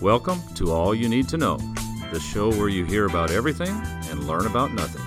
Welcome 0.00 0.40
to 0.56 0.70
All 0.72 0.94
You 0.94 1.08
Need 1.08 1.28
to 1.28 1.36
Know, 1.36 1.56
the 2.12 2.20
show 2.20 2.50
where 2.50 2.68
you 2.68 2.84
hear 2.84 3.06
about 3.06 3.30
everything 3.30 3.68
and 4.10 4.24
learn 4.26 4.46
about 4.46 4.72
nothing. 4.72 5.02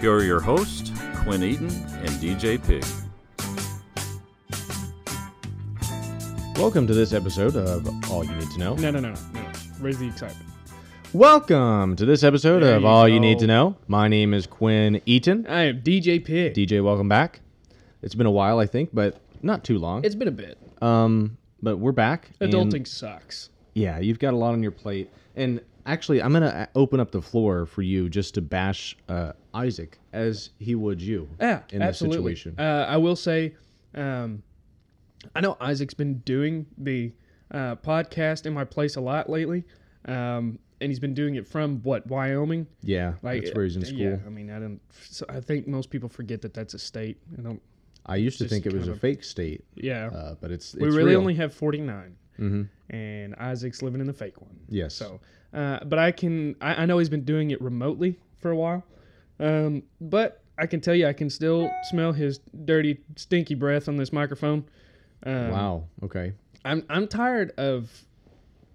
Here 0.00 0.12
are 0.12 0.22
your 0.24 0.40
hosts, 0.40 0.92
Quinn 1.22 1.42
Eaton 1.42 1.66
and 1.66 2.08
DJ 2.20 2.58
Pig. 2.64 2.84
Welcome 6.58 6.86
to 6.86 6.94
this 6.94 7.12
episode 7.12 7.56
of 7.56 7.86
All 8.10 8.24
You 8.24 8.34
Need 8.36 8.50
to 8.52 8.58
Know. 8.58 8.74
No, 8.76 8.90
no, 8.90 9.00
no, 9.00 9.10
no, 9.10 9.20
no. 9.34 9.52
Raise 9.80 9.98
the 9.98 10.06
excitement. 10.06 10.48
Welcome 11.12 11.96
to 11.96 12.04
this 12.06 12.22
episode 12.22 12.60
There 12.62 12.76
of 12.76 12.82
you 12.82 12.88
All 12.88 13.08
You. 13.08 13.20
Need 13.20 13.38
to 13.40 13.46
Know. 13.46 13.76
My 13.88 14.08
name 14.08 14.32
is 14.34 14.46
Quinn 14.46 15.00
Eaton. 15.06 15.46
I 15.46 15.62
am 15.64 15.80
DJ 15.82 16.24
Pig. 16.24 16.54
DJ, 16.54 16.82
welcome 16.82 17.08
back. 17.08 17.40
It's 18.02 18.14
been 18.14 18.26
a 18.26 18.30
while, 18.30 18.58
I 18.58 18.66
think, 18.66 18.90
but 18.92 19.20
not 19.42 19.64
too 19.64 19.78
long. 19.78 20.04
it's 20.04 20.14
been 20.14 20.28
a 20.28 20.32
bit. 20.32 20.58
um, 20.80 21.36
but 21.64 21.76
we're 21.76 21.92
back. 21.92 22.30
and- 22.40 22.52
Adulting 22.52 22.86
sucks. 22.86 23.50
Yeah, 23.74 23.98
you've 23.98 24.18
got 24.18 24.34
a 24.34 24.36
lot 24.36 24.52
on 24.52 24.62
your 24.62 24.72
plate, 24.72 25.10
and 25.36 25.60
actually, 25.86 26.22
I'm 26.22 26.32
gonna 26.32 26.46
uh, 26.74 26.78
open 26.78 27.00
up 27.00 27.10
the 27.10 27.22
floor 27.22 27.66
for 27.66 27.82
you 27.82 28.08
just 28.08 28.34
to 28.34 28.42
bash 28.42 28.96
uh, 29.08 29.32
Isaac 29.54 29.98
as 30.12 30.50
he 30.58 30.74
would 30.74 31.00
you. 31.00 31.28
Yeah, 31.40 31.62
in 31.70 31.80
this 31.80 31.98
situation. 31.98 32.54
Uh, 32.58 32.86
I 32.88 32.96
will 32.96 33.16
say, 33.16 33.54
um, 33.94 34.42
I 35.34 35.40
know 35.40 35.56
Isaac's 35.60 35.94
been 35.94 36.18
doing 36.18 36.66
the 36.78 37.12
uh, 37.50 37.76
podcast 37.76 38.46
in 38.46 38.52
my 38.54 38.64
place 38.64 38.96
a 38.96 39.00
lot 39.00 39.28
lately, 39.30 39.64
um, 40.06 40.58
and 40.80 40.90
he's 40.90 41.00
been 41.00 41.14
doing 41.14 41.36
it 41.36 41.46
from 41.46 41.80
what 41.82 42.06
Wyoming. 42.08 42.66
Yeah, 42.82 43.14
Like 43.22 43.42
that's 43.44 43.54
where 43.54 43.64
he's 43.64 43.76
in 43.76 43.84
school. 43.84 43.98
Yeah, 43.98 44.16
I 44.26 44.30
mean, 44.30 44.50
I 44.50 44.58
don't. 44.58 44.80
So 45.08 45.24
I 45.28 45.40
think 45.40 45.66
most 45.68 45.90
people 45.90 46.08
forget 46.08 46.42
that 46.42 46.54
that's 46.54 46.74
a 46.74 46.78
state. 46.78 47.18
I 47.38 47.42
don't. 47.42 47.62
I 48.04 48.16
used 48.16 48.38
to 48.38 48.48
think 48.48 48.66
it 48.66 48.72
was 48.72 48.88
a 48.88 48.96
fake 48.96 49.22
state, 49.22 49.64
Yeah, 49.76 50.08
uh, 50.08 50.34
but 50.40 50.50
it's, 50.50 50.74
we 50.74 50.88
really 50.88 51.10
real. 51.12 51.20
only 51.20 51.34
have 51.34 51.54
forty 51.54 51.80
nine, 51.80 52.16
Mhm. 52.38 52.68
and 52.90 53.34
Isaac's 53.36 53.82
living 53.82 54.00
in 54.00 54.06
the 54.06 54.12
fake 54.12 54.40
one. 54.40 54.50
Yes. 54.68 54.94
So, 54.94 55.20
uh, 55.54 55.80
but 55.84 55.98
I 55.98 56.12
can, 56.12 56.56
I, 56.60 56.82
I 56.82 56.86
know 56.86 56.98
he's 56.98 57.08
been 57.08 57.24
doing 57.24 57.50
it 57.50 57.60
remotely 57.60 58.18
for 58.38 58.50
a 58.50 58.56
while. 58.56 58.84
Um, 59.38 59.82
but 60.00 60.42
I 60.58 60.66
can 60.66 60.80
tell 60.80 60.94
you, 60.94 61.06
I 61.06 61.12
can 61.12 61.30
still 61.30 61.70
smell 61.90 62.12
his 62.12 62.38
dirty, 62.64 62.98
stinky 63.16 63.54
breath 63.54 63.88
on 63.88 63.96
this 63.96 64.12
microphone. 64.12 64.64
Um, 65.24 65.50
wow. 65.50 65.84
Okay. 66.04 66.32
I'm, 66.64 66.84
I'm 66.88 67.08
tired 67.08 67.52
of 67.58 67.90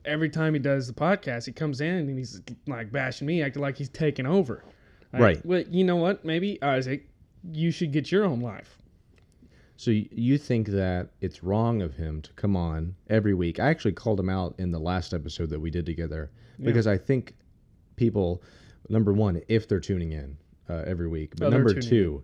every 0.05 0.29
time 0.29 0.53
he 0.53 0.59
does 0.59 0.87
the 0.87 0.93
podcast, 0.93 1.45
he 1.45 1.51
comes 1.51 1.81
in 1.81 1.93
and 2.09 2.17
he's 2.17 2.41
like 2.67 2.91
bashing 2.91 3.27
me, 3.27 3.41
acting 3.41 3.61
like 3.61 3.77
he's 3.77 3.89
taking 3.89 4.25
over. 4.25 4.63
Like, 5.13 5.21
Right. 5.21 5.45
Well, 5.45 5.63
you 5.69 5.83
know 5.83 5.95
what? 5.97 6.25
Maybe 6.25 6.61
Isaac, 6.61 7.07
you 7.51 7.71
should 7.71 7.91
get 7.91 8.11
your 8.11 8.25
own 8.25 8.41
life. 8.41 8.77
So 9.77 9.91
you 9.91 10.37
think 10.39 10.67
that 10.69 11.09
it's 11.21 11.43
wrong 11.43 11.81
of 11.83 11.93
him 11.95 12.21
to 12.23 12.33
come 12.33 12.55
on 12.55 12.95
every 13.09 13.33
week? 13.35 13.59
I 13.59 13.69
actually 13.69 13.91
called 13.93 14.19
him 14.19 14.29
out 14.29 14.55
in 14.57 14.71
the 14.71 14.79
last 14.79 15.13
episode 15.13 15.49
that 15.51 15.59
we 15.59 15.69
did 15.69 15.85
together 15.85 16.31
because 16.59 16.87
I 16.87 16.97
think 16.97 17.35
people, 17.95 18.41
number 18.89 19.13
one, 19.13 19.39
if 19.47 19.67
they're 19.67 19.79
tuning 19.79 20.11
in 20.13 20.35
uh, 20.67 20.83
every 20.87 21.07
week, 21.07 21.33
but 21.37 21.45
Oh, 21.45 21.49
number 21.49 21.69
two, 21.89 22.23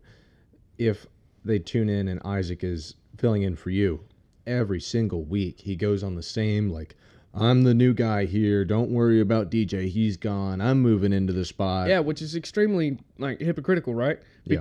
if 0.79 1.05
they 1.45 1.59
tune 1.59 1.89
in 1.89 2.07
and 2.07 2.19
Isaac 2.25 2.63
is 2.63 2.95
filling 3.17 3.43
in 3.43 3.55
for 3.55 3.69
you 3.69 4.03
every 4.47 4.81
single 4.81 5.23
week, 5.23 5.59
he 5.61 5.75
goes 5.75 6.03
on 6.03 6.15
the 6.15 6.23
same 6.23 6.69
like. 6.69 6.95
I'm 7.35 7.63
the 7.63 7.73
new 7.73 7.95
guy 7.95 8.25
here. 8.25 8.63
Don't 8.63 8.91
worry 8.91 9.19
about 9.19 9.49
DJ. 9.49 9.89
He's 9.89 10.17
gone. 10.17 10.61
I'm 10.61 10.79
moving 10.81 11.11
into 11.11 11.33
the 11.33 11.45
spot. 11.45 11.89
Yeah, 11.89 11.97
which 11.99 12.21
is 12.21 12.35
extremely 12.35 12.99
like 13.17 13.39
hypocritical, 13.39 13.95
right? 13.95 14.19
Yeah. 14.45 14.57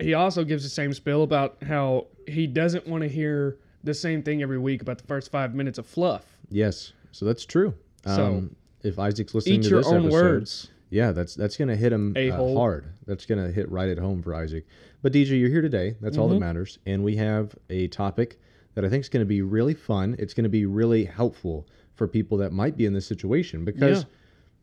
He 0.00 0.14
also 0.14 0.44
gives 0.44 0.62
the 0.62 0.68
same 0.70 0.92
spill 0.92 1.22
about 1.22 1.62
how 1.62 2.06
he 2.26 2.46
doesn't 2.46 2.86
want 2.86 3.02
to 3.02 3.08
hear 3.08 3.58
the 3.84 3.94
same 3.94 4.22
thing 4.22 4.42
every 4.42 4.58
week 4.58 4.82
about 4.82 4.98
the 4.98 5.06
first 5.06 5.30
five 5.30 5.54
minutes 5.54 5.78
of 5.78 5.86
fluff. 5.86 6.24
Yes. 6.48 6.92
So 7.12 7.24
that's 7.24 7.44
true. 7.44 7.74
So, 8.06 8.26
um, 8.26 8.56
if 8.82 8.98
Isaac's 8.98 9.34
listening 9.34 9.60
Eat 9.60 9.64
to 9.64 9.68
your 9.70 9.86
own 9.86 10.02
episode, 10.06 10.10
words. 10.12 10.68
Yeah, 10.90 11.12
that's 11.12 11.34
that's 11.34 11.56
gonna 11.56 11.76
hit 11.76 11.92
him 11.92 12.14
uh, 12.16 12.54
hard. 12.54 12.86
That's 13.06 13.24
gonna 13.26 13.50
hit 13.50 13.70
right 13.70 13.88
at 13.88 13.98
home 13.98 14.22
for 14.22 14.34
Isaac. 14.34 14.66
But 15.02 15.12
DJ, 15.12 15.38
you're 15.38 15.48
here 15.50 15.62
today. 15.62 15.94
That's 16.00 16.18
all 16.18 16.28
that 16.28 16.34
Mm-hmm. 16.34 16.40
matters. 16.40 16.78
And 16.86 17.04
we 17.04 17.16
have 17.16 17.54
a 17.68 17.86
topic 17.88 18.40
that 18.74 18.84
I 18.84 18.88
think 18.88 19.02
is 19.04 19.08
gonna 19.08 19.24
be 19.24 19.42
really 19.42 19.74
fun. 19.74 20.16
It's 20.18 20.34
gonna 20.34 20.48
be 20.48 20.66
really 20.66 21.04
helpful 21.04 21.66
for 21.94 22.08
people 22.08 22.38
that 22.38 22.52
might 22.52 22.76
be 22.76 22.86
in 22.86 22.92
this 22.94 23.06
situation 23.06 23.64
because 23.64 24.06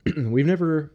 we've 0.18 0.46
never 0.46 0.92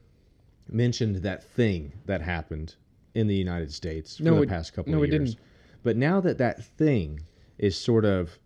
mentioned 0.69 1.16
that 1.16 1.42
thing 1.44 1.92
that 2.06 2.20
happened 2.22 2.75
in 3.14 3.26
the 3.26 3.34
United 3.34 3.72
States 3.72 4.16
for 4.16 4.22
No, 4.24 4.34
the 4.34 4.40
we- 4.42 4.46
past 4.46 4.72
couple 4.72 4.92
no, 4.92 4.98
of 4.98 5.02
we 5.02 5.08
years. 5.10 5.34
didn't. 5.34 5.46
But 5.82 5.96
now 5.96 6.20
that 6.20 6.38
that 6.38 6.64
thing 6.64 7.20
is 7.58 7.76
sort 7.76 8.04
of 8.04 8.38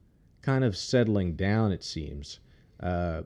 kind 0.43 0.65
of 0.65 0.77
settling 0.77 1.35
down, 1.37 1.73
it 1.73 1.85
seems. 1.85 2.41
Uh, 2.81 3.23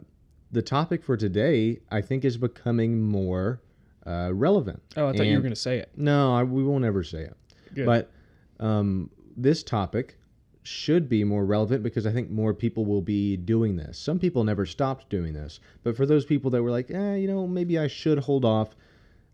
the 0.53 0.63
topic 0.63 1.05
for 1.05 1.17
today, 1.17 1.79
I 1.91 2.01
think, 2.01 2.25
is 2.25 2.37
becoming 2.37 3.03
more 3.03 3.61
uh, 4.07 4.31
relevant. 4.33 4.83
Oh, 4.97 5.07
I 5.09 5.13
thought 5.13 5.27
you 5.27 5.35
were 5.37 5.43
going 5.43 5.53
to 5.53 5.57
say 5.61 5.79
it. 5.79 5.91
No, 5.97 6.35
I, 6.35 6.43
we 6.43 6.65
won't 6.65 6.85
ever 6.85 7.05
say 7.05 7.23
it. 7.23 7.37
Good. 7.75 7.87
But 7.87 8.11
um, 8.59 9.11
this 9.37 9.63
topic 9.63 10.17
should 10.63 11.09
be 11.09 11.23
more 11.25 11.45
relevant 11.45 11.83
because 11.83 12.07
I 12.07 12.13
think 12.13 12.31
more 12.31 12.53
people 12.53 12.85
will 12.85 13.01
be 13.03 13.37
doing 13.37 13.77
this. 13.77 13.99
Some 13.99 14.19
people 14.19 14.43
never 14.45 14.67
stopped 14.67 15.09
doing 15.09 15.33
this, 15.35 15.61
but 15.85 15.97
for 15.97 16.05
those 16.05 16.25
people 16.25 16.51
that 16.51 16.63
were 16.63 16.71
like, 16.71 16.91
eh, 16.91 17.15
you 17.17 17.29
know, 17.29 17.47
maybe 17.47 17.79
I 17.79 17.87
should 17.87 18.19
hold 18.19 18.45
off, 18.45 18.75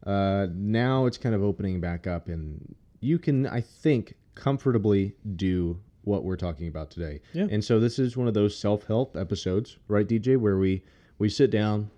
uh, 0.05 0.47
now 0.53 1.07
it's 1.07 1.19
kind 1.19 1.35
of 1.35 1.43
opening 1.43 1.81
back 1.81 2.07
up, 2.07 2.29
and 2.29 2.75
you 3.01 3.19
can, 3.19 3.47
I 3.47 3.61
think, 3.61 4.15
comfortably 4.35 5.15
do 5.37 5.81
what 6.03 6.23
we're 6.23 6.37
talking 6.37 6.69
about 6.69 6.91
today. 6.91 7.21
Yeah. 7.33 7.49
And 7.51 7.65
so 7.65 7.81
this 7.81 7.99
is 7.99 8.17
one 8.17 8.29
of 8.29 8.35
those 8.35 8.57
self-help 8.57 9.17
episodes, 9.17 9.79
right, 9.89 10.07
DJ, 10.07 10.37
where 10.37 10.59
we 10.59 10.83
we 11.19 11.29
sit 11.29 11.51
down, 11.51 11.91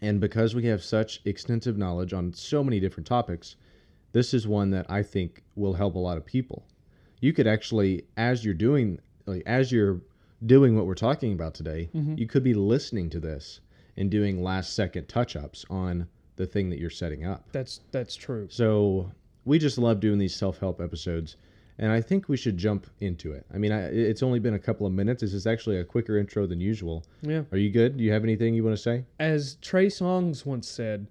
and 0.00 0.20
because 0.20 0.54
we 0.54 0.64
have 0.66 0.82
such 0.82 1.20
extensive 1.24 1.76
knowledge 1.76 2.12
on 2.12 2.32
so 2.32 2.62
many 2.64 2.80
different 2.80 3.06
topics, 3.06 3.56
this 4.12 4.32
is 4.32 4.46
one 4.46 4.70
that 4.70 4.86
I 4.88 5.02
think 5.02 5.42
will 5.56 5.74
help 5.74 5.96
a 5.96 5.98
lot 5.98 6.16
of 6.16 6.24
people. 6.24 6.66
You 7.20 7.32
could 7.32 7.46
actually, 7.46 8.04
as 8.16 8.44
you're 8.44 8.54
doing, 8.54 9.00
like 9.26 9.42
as 9.44 9.72
you're 9.72 10.00
doing 10.46 10.76
what 10.76 10.86
we're 10.86 10.94
talking 10.94 11.32
about 11.32 11.54
today, 11.54 11.90
you 12.18 12.26
could 12.26 12.44
be 12.44 12.54
listening 12.54 13.10
to 13.10 13.20
this 13.20 13.60
and 13.96 14.10
doing 14.10 14.42
last 14.42 14.74
second 14.74 15.08
touch 15.08 15.36
ups 15.36 15.64
on 15.68 16.06
the 16.36 16.46
thing 16.46 16.70
that 16.70 16.78
you're 16.78 16.90
setting 16.90 17.24
up. 17.24 17.44
That's 17.52 17.80
that's 17.92 18.16
true. 18.16 18.46
So 18.50 19.10
we 19.44 19.58
just 19.58 19.78
love 19.78 20.00
doing 20.00 20.18
these 20.18 20.34
self 20.34 20.58
help 20.58 20.80
episodes, 20.80 21.36
and 21.78 21.92
I 21.92 22.00
think 22.00 22.28
we 22.28 22.36
should 22.36 22.56
jump 22.56 22.86
into 23.00 23.32
it. 23.32 23.46
I 23.52 23.58
mean, 23.58 23.72
I, 23.72 23.82
it's 23.86 24.22
only 24.22 24.38
been 24.40 24.54
a 24.54 24.58
couple 24.58 24.86
of 24.86 24.92
minutes. 24.92 25.20
This 25.22 25.34
is 25.34 25.46
actually 25.46 25.78
a 25.78 25.84
quicker 25.84 26.18
intro 26.18 26.46
than 26.46 26.60
usual. 26.60 27.04
Yeah. 27.22 27.42
Are 27.52 27.58
you 27.58 27.70
good? 27.70 27.96
Do 27.96 28.04
you 28.04 28.12
have 28.12 28.24
anything 28.24 28.54
you 28.54 28.64
want 28.64 28.76
to 28.76 28.82
say? 28.82 29.04
As 29.20 29.56
Trey 29.60 29.86
Songz 29.86 30.44
once 30.46 30.68
said, 30.68 31.06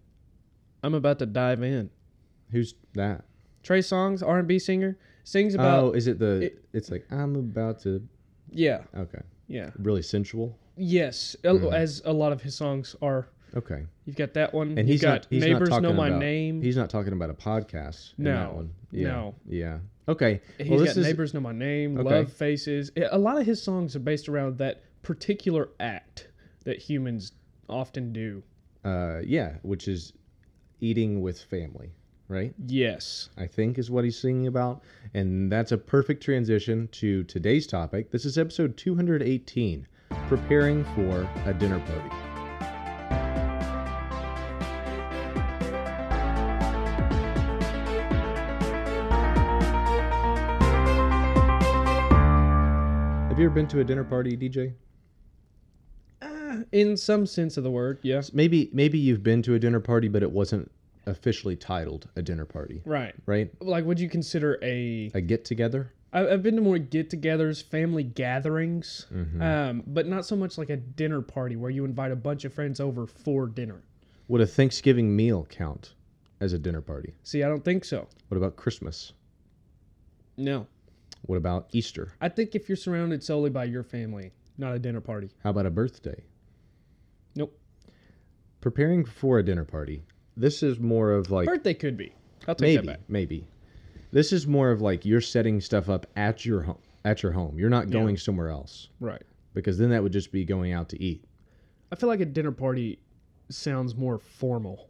I'm 0.84 0.94
about 0.94 1.19
to 1.19 1.25
dive 1.25 1.63
in. 1.63 1.90
Who's 2.51 2.75
that? 2.94 3.23
Trey 3.63 3.79
Songz, 3.79 4.22
R&B 4.28 4.59
singer, 4.59 4.97
sings 5.23 5.55
about 5.55 5.84
oh, 5.84 5.91
is 5.91 6.07
it 6.07 6.19
the? 6.19 6.41
it- 6.41 6.59
it's 6.73 6.90
like 6.91 7.05
I'm 7.11 7.35
about 7.35 7.79
to. 7.84 8.05
yeah, 8.51 8.81
Okay, 8.97 9.22
yeah. 9.47 9.69
really 9.79 10.01
sensual. 10.01 10.57
Yes, 10.75 11.35
Mm-hmm. 11.44 11.72
as 11.73 12.01
a 12.03 12.11
lot 12.11 12.31
of 12.34 12.41
his 12.41 12.55
songs 12.55 12.95
are. 13.01 13.28
Okay, 13.56 13.86
You've 14.06 14.16
got 14.16 14.34
that 14.34 14.53
one. 14.53 14.69
and 14.69 14.80
You've 14.80 14.88
he's 14.88 15.02
got 15.02 15.14
not. 15.14 15.28
He's 15.30 15.44
Neighbors 15.44 15.69
not 15.69 15.75
talking 15.81 15.84
Know 15.90 15.94
My 15.94 16.08
about, 16.08 16.19
Name. 16.19 16.62
He's 16.62 16.75
not 16.78 16.90
talking 16.90 17.14
about 17.14 17.30
a 17.30 17.34
podcast. 17.36 18.18
In 18.18 18.24
that 18.24 18.50
No, 18.50 18.52
one. 18.56 18.72
Yeah, 18.91 19.08
no. 19.09 19.36
Yeah. 19.47 19.78
Okay. 20.09 20.41
He's 20.58 20.69
well, 20.69 20.80
got 20.80 20.88
is. 20.90 20.97
Neighbors 20.97 21.34
Know 21.34 21.40
My 21.40 21.52
Name, 21.52 21.97
Okay. 22.00 22.09
Love 22.09 22.34
Faces. 22.34 22.91
A 23.12 23.18
lot 23.18 23.38
of 23.40 23.46
his 23.46 23.62
songs 23.62 23.96
are 23.96 24.00
based 24.00 24.28
around 24.28 24.58
that 24.58 24.81
particular 25.03 25.69
act 25.80 26.30
that 26.66 26.80
humans 26.80 27.34
often 27.69 28.12
do. 28.12 28.41
Uh, 28.84 29.19
yeah, 29.24 29.58
which 29.62 29.88
is 29.88 30.14
eating 30.81 31.22
with 31.22 31.40
family, 31.41 31.91
right? 32.28 32.53
Yes. 32.66 33.30
I 33.38 33.46
think 33.47 33.78
is 33.78 33.90
what 33.91 34.03
he's 34.03 34.18
singing 34.20 34.47
about. 34.47 34.81
And 35.14 35.52
that's 35.52 35.72
a 35.72 35.78
perfect 35.78 36.24
transition 36.24 36.90
to 36.94 37.24
today's 37.25 37.68
topic. 37.68 38.12
This 38.12 38.25
is 38.25 38.38
episode 38.38 38.75
218 38.78 39.88
Preparing 40.28 40.84
for 40.96 41.30
a 41.46 41.53
Dinner 41.53 41.80
Party. 41.80 42.32
Been 53.53 53.67
to 53.67 53.79
a 53.79 53.84
dinner 53.84 54.03
party, 54.03 54.35
DJ? 54.35 54.73
In 56.72 56.96
some 56.97 57.26
sense 57.26 57.58
of 57.58 57.64
the 57.64 57.72
word, 57.72 58.00
yeah. 58.03 58.22
Maybe 58.32 58.70
maybe 58.73 58.97
you've 59.00 59.23
been 59.23 59.41
to 59.44 59.55
a 59.55 59.59
dinner 59.59 59.79
party, 59.79 60.08
but 60.08 60.22
it 60.23 60.32
wasn't 60.32 60.72
officially 61.05 61.55
titled 61.55 62.08
a 62.16 62.22
dinner 62.22 62.46
party, 62.46 62.82
Right. 62.85 63.14
right? 63.26 63.52
Like, 63.61 63.85
would 63.85 64.00
you 64.00 64.08
consider 64.09 64.58
a. 64.61 65.11
A 65.14 65.22
get 65.22 65.46
together. 65.46 65.91
I've 66.14 66.44
been 66.44 66.55
to 66.55 66.61
more 66.61 66.78
get 66.78 67.09
togethers, 67.09 67.61
family 67.64 68.03
gatherings, 68.03 69.08
Mm-hmm. 69.11 69.41
um, 69.41 69.84
but 69.88 70.08
not 70.08 70.26
so 70.28 70.35
much 70.35 70.58
like 70.59 70.70
a 70.70 70.78
dinner 70.78 71.22
party 71.22 71.56
where 71.56 71.72
you 71.72 71.85
invite 71.85 72.11
a 72.11 72.16
bunch 72.16 72.46
of 72.46 72.53
friends 72.53 72.79
over 72.79 73.08
for 73.08 73.47
dinner. 73.47 73.82
Would 74.28 74.41
a 74.41 74.46
Thanksgiving 74.47 75.16
meal 75.16 75.47
count 75.49 75.94
as 76.40 76.53
a 76.53 76.59
dinner 76.59 76.82
party? 76.82 77.14
See, 77.23 77.44
I 77.44 77.49
don't 77.49 77.66
think 77.66 77.84
so. 77.84 78.08
What 78.29 78.38
about 78.38 78.56
Christmas? 78.58 79.14
No. 80.38 80.67
What 81.23 81.37
about 81.37 81.67
Easter? 81.72 82.14
I 82.22 82.29
think 82.29 82.53
if 82.55 82.67
you're 82.70 82.75
surrounded 82.75 83.23
solely 83.23 83.49
by 83.49 83.64
your 83.66 83.84
family, 83.84 84.31
not 84.58 84.73
a 84.75 84.79
dinner 84.79 85.02
party. 85.02 85.29
How 85.43 85.49
about 85.52 85.66
a 85.66 85.70
birthday? 85.72 86.23
Nope. 87.35 87.58
Preparing 88.61 89.05
for 89.05 89.40
a 89.40 89.43
dinner 89.43 89.66
party. 89.66 90.03
This 90.35 90.64
is 90.64 90.79
more 90.79 91.11
of 91.11 91.31
like 91.31 91.47
Birthday 91.47 91.73
could 91.73 91.97
be. 91.97 92.14
I'll 92.47 92.55
take 92.55 92.61
maybe 92.61 92.87
that 92.87 92.99
back. 92.99 93.09
maybe. 93.09 93.47
This 94.11 94.31
is 94.34 94.46
more 94.47 94.72
of 94.72 94.81
like 94.81 95.05
you're 95.05 95.22
setting 95.22 95.61
stuff 95.61 95.90
up 95.90 96.05
at 96.16 96.46
your 96.46 96.61
home. 96.61 96.78
At 97.05 97.22
your 97.23 97.31
home, 97.34 97.58
you're 97.59 97.70
not 97.70 97.87
Yeah. 97.87 97.93
going 97.93 98.17
somewhere 98.17 98.49
else 98.49 98.90
Right. 98.99 99.22
because 99.53 99.78
then 99.78 99.90
that 99.90 100.02
would 100.03 100.14
just 100.14 100.31
be 100.31 100.46
going 100.46 100.72
out 100.72 100.90
to 100.90 101.02
eat. 101.02 101.25
I 101.91 101.96
feel 101.96 102.08
like 102.09 102.22
a 102.22 102.25
dinner 102.25 102.52
party 102.52 102.99
sounds 103.49 103.96
more 103.96 104.17
formal. 104.17 104.90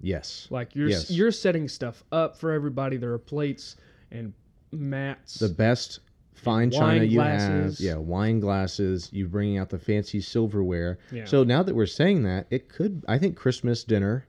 Yes. 0.00 0.48
Like 0.50 0.74
you're 0.74 0.88
Yes. 0.88 1.10
you're 1.10 1.30
setting 1.30 1.68
stuff 1.68 2.02
up 2.12 2.36
for 2.36 2.52
everybody. 2.52 2.96
There 2.96 3.12
are 3.12 3.18
plates 3.18 3.76
and 4.10 4.32
mats. 4.72 5.34
the 5.38 5.48
best 5.48 6.00
fine 6.34 6.70
china 6.70 7.04
you 7.04 7.16
glasses. 7.18 7.78
have. 7.78 7.86
Yeah, 7.86 7.96
wine 7.96 8.40
glasses. 8.40 9.08
You 9.12 9.28
bringing 9.28 9.58
out 9.58 9.70
the 9.70 9.78
fancy 9.78 10.20
silverware. 10.20 10.98
Yeah. 11.10 11.24
So 11.24 11.44
now 11.44 11.62
that 11.62 11.74
we're 11.74 11.86
saying 11.86 12.22
that, 12.24 12.46
it 12.50 12.68
could. 12.68 13.04
I 13.08 13.18
think 13.18 13.36
Christmas 13.36 13.84
dinner 13.84 14.26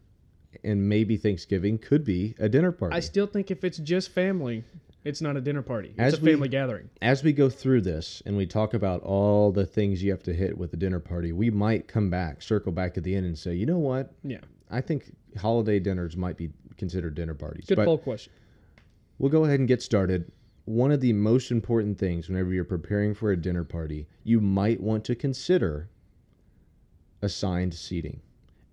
and 0.64 0.88
maybe 0.88 1.18
Thanksgiving 1.18 1.78
could 1.80 2.04
be 2.04 2.36
a 2.40 2.48
dinner 2.48 2.72
party. 2.72 2.96
I 2.96 3.00
still 3.00 3.26
think 3.28 3.50
if 3.50 3.64
it's 3.64 3.80
just 3.80 4.12
family, 4.12 4.64
it's 5.04 5.20
not 5.22 5.36
a 5.36 5.42
dinner 5.42 5.64
party. 5.64 5.90
It's 5.90 6.00
As 6.00 6.20
a 6.20 6.22
we- 6.22 6.32
family 6.32 6.48
gathering. 6.50 6.90
As 7.02 7.24
we 7.24 7.34
go 7.34 7.50
through 7.50 7.82
this 7.82 8.22
and 8.26 8.38
we 8.38 8.46
talk 8.46 8.74
about 8.76 9.02
all 9.02 9.52
the 9.52 9.66
things 9.66 10.04
you 10.04 10.12
have 10.12 10.24
to 10.24 10.34
hit 10.34 10.58
with 10.58 10.72
a 10.74 10.78
dinner 10.78 11.00
party, 11.00 11.32
we 11.32 11.50
might 11.50 11.88
come 11.88 12.10
back, 12.10 12.42
circle 12.42 12.72
back 12.72 12.98
at 12.98 13.04
the 13.04 13.16
end, 13.16 13.26
and 13.26 13.38
say, 13.38 13.56
you 13.56 13.66
know 13.66 13.80
what? 13.80 14.14
Yeah. 14.24 14.40
I 14.70 14.82
think 14.82 15.12
holiday 15.38 15.80
dinners 15.80 16.16
might 16.16 16.38
be 16.38 16.52
considered 16.78 17.16
dinner 17.16 17.34
parties. 17.34 17.66
Good 17.68 17.80
poll 17.80 17.98
question. 17.98 18.32
We'll 19.24 19.32
go 19.32 19.46
ahead 19.46 19.60
and 19.60 19.70
get 19.70 19.82
started. 19.82 20.30
One 20.66 20.92
of 20.92 21.00
the 21.00 21.14
most 21.14 21.50
important 21.50 21.98
things 21.98 22.28
whenever 22.28 22.52
you're 22.52 22.66
preparing 22.66 23.14
for 23.14 23.32
a 23.32 23.38
dinner 23.38 23.64
party, 23.64 24.06
you 24.26 24.42
might 24.42 24.82
want 24.82 25.06
to 25.06 25.16
consider 25.16 25.88
assigned 27.22 27.74
seating. 27.74 28.20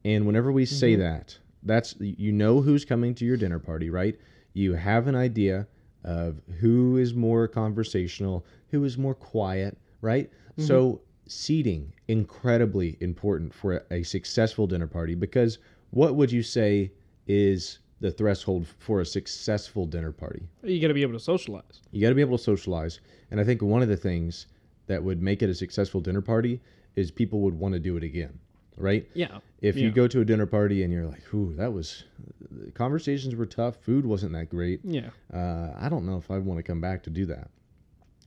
And 0.05 0.26
whenever 0.26 0.50
we 0.50 0.67
say 0.67 0.94
mm-hmm. 0.94 1.02
that, 1.02 1.38
that's 1.62 1.94
you 2.00 2.32
know 2.32 2.62
who's 2.62 2.85
coming 2.85 3.14
to 3.14 3.25
your 3.25 3.37
dinner 3.37 3.61
party, 3.61 3.91
right? 3.91 4.19
You 4.52 4.75
have 4.75 5.06
an 5.06 5.14
idea 5.14 5.69
of 6.02 6.41
who 6.58 6.96
is 6.96 7.14
more 7.14 7.46
conversational, 7.46 8.44
who 8.73 8.82
is 8.82 8.99
more 8.99 9.14
quiet, 9.14 9.79
right? 10.00 10.29
Mm-hmm. 10.29 10.64
So 10.64 11.00
seating 11.29 11.93
incredibly 12.08 12.96
important 12.99 13.55
for 13.55 13.85
a, 13.93 13.99
a 13.99 14.03
successful 14.03 14.67
dinner 14.67 14.88
party 14.88 15.14
because 15.14 15.58
what 15.91 16.17
would 16.17 16.32
you 16.32 16.43
say 16.43 16.91
is 17.29 17.79
the 18.00 18.11
threshold 18.11 18.67
for 18.79 19.00
a 19.00 19.06
successful 19.06 19.87
dinner 19.87 20.12
party? 20.12 20.49
You 20.62 20.81
got 20.81 20.88
to 20.88 20.94
be 20.94 21.02
able 21.02 21.12
to 21.12 21.20
socialize. 21.20 21.82
You 21.93 22.00
got 22.00 22.08
to 22.08 22.14
be 22.14 22.23
able 22.23 22.38
to 22.38 22.43
socialize. 22.43 23.00
And 23.31 23.41
I 23.41 23.44
think 23.44 23.62
one 23.62 23.82
of 23.82 23.88
the 23.88 23.97
things 23.97 24.47
that 24.87 25.02
would 25.02 25.23
make 25.23 25.43
it 25.43 25.50
a 25.50 25.55
successful 25.55 26.00
dinner 26.00 26.20
party 26.20 26.61
is 26.97 27.11
people 27.11 27.41
would 27.41 27.55
want 27.55 27.75
to 27.75 27.79
do 27.79 27.97
it 27.97 28.02
again, 28.02 28.38
right? 28.76 29.06
Yeah. 29.14 29.38
If 29.61 29.76
you 29.76 29.91
go 29.91 30.08
to 30.08 30.20
a 30.20 30.25
dinner 30.25 30.47
party 30.47 30.82
and 30.82 30.93
you're 30.93 31.06
like, 31.06 31.32
"Ooh, 31.35 31.55
that 31.56 31.73
was 31.73 32.05
the 32.50 32.73
conversations 32.73 33.37
were 33.37 33.47
tough, 33.47 33.76
food 33.76 34.06
wasn't 34.06 34.32
that 34.32 34.49
great. 34.49 34.81
Yeah. 34.82 35.11
Uh, 35.32 35.73
I 35.79 35.88
don't 35.88 36.06
know 36.06 36.17
if 36.17 36.31
I 36.31 36.38
want 36.38 36.58
to 36.58 36.62
come 36.62 36.81
back 36.81 37.03
to 37.05 37.11
do 37.11 37.26
that." 37.26 37.50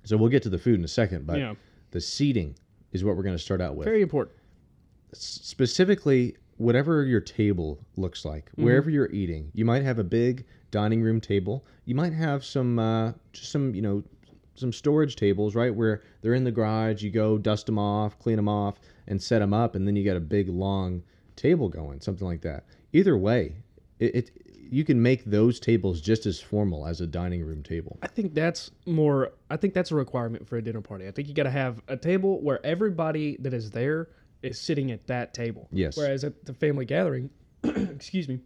So 0.05 0.15
we'll 0.15 0.29
get 0.29 0.43
to 0.43 0.49
the 0.49 0.57
food 0.59 0.77
in 0.79 0.85
a 0.85 0.89
second, 0.89 1.25
but 1.25 1.39
yeah. 1.39 1.55
the 1.91 2.01
seating 2.01 2.55
is 2.91 3.03
what 3.03 3.17
we're 3.17 3.23
going 3.23 3.35
to 3.35 3.43
start 3.43 3.61
out 3.61 3.75
with. 3.75 3.85
Very 3.85 4.01
important. 4.01 4.37
S- 5.13 5.39
specifically, 5.43 6.37
whatever 6.63 7.03
your 7.05 7.21
table 7.21 7.79
looks 7.97 8.25
like, 8.25 8.45
Mm-hmm. 8.51 8.63
wherever 8.63 8.89
you're 8.89 9.11
eating, 9.11 9.51
you 9.53 9.65
might 9.65 9.83
have 9.83 9.99
a 9.99 10.03
big 10.03 10.45
dining 10.71 11.01
room 11.01 11.19
table. 11.21 11.65
You 11.85 11.95
might 11.95 12.13
have 12.13 12.43
some, 12.43 12.79
uh, 12.79 13.11
just 13.33 13.51
some, 13.51 13.75
you 13.75 13.81
know, 13.81 14.03
some 14.55 14.71
storage 14.71 15.15
tables, 15.15 15.55
right, 15.55 15.73
where 15.73 16.01
they're 16.21 16.33
in 16.35 16.43
the 16.43 16.51
garage. 16.51 17.01
You 17.03 17.09
go 17.09 17.37
dust 17.37 17.65
them 17.65 17.77
off, 17.79 18.17
clean 18.19 18.35
them 18.37 18.47
off, 18.47 18.75
and 19.07 19.21
set 19.21 19.39
them 19.39 19.53
up, 19.53 19.75
and 19.75 19.87
then 19.87 19.95
you 19.95 20.05
got 20.05 20.15
a 20.15 20.21
big 20.21 20.47
long 20.49 21.03
table 21.35 21.69
going, 21.69 21.99
something 22.01 22.27
like 22.27 22.41
that. 22.41 22.63
Either 22.93 23.17
way, 23.17 23.55
it, 23.99 24.15
it 24.15 24.31
you 24.69 24.83
can 24.83 25.01
make 25.01 25.25
those 25.25 25.59
tables 25.59 26.01
just 26.01 26.25
as 26.25 26.39
formal 26.39 26.87
as 26.87 27.01
a 27.01 27.07
dining 27.07 27.43
room 27.43 27.61
table. 27.63 27.97
I 28.01 28.07
think 28.07 28.33
that's 28.33 28.71
more. 28.85 29.31
I 29.49 29.57
think 29.57 29.73
that's 29.73 29.91
a 29.91 29.95
requirement 29.95 30.47
for 30.47 30.57
a 30.57 30.61
dinner 30.61 30.81
party. 30.81 31.07
I 31.07 31.11
think 31.11 31.27
you 31.27 31.33
got 31.33 31.43
to 31.43 31.51
have 31.51 31.81
a 31.87 31.97
table 31.97 32.41
where 32.41 32.63
everybody 32.65 33.37
that 33.41 33.53
is 33.53 33.71
there 33.71 34.07
is 34.43 34.59
sitting 34.59 34.91
at 34.91 35.07
that 35.07 35.33
table. 35.33 35.67
Yes. 35.71 35.97
Whereas 35.97 36.23
at 36.23 36.45
the 36.45 36.53
family 36.53 36.85
gathering, 36.85 37.29
excuse 37.63 38.27
me, 38.27 38.39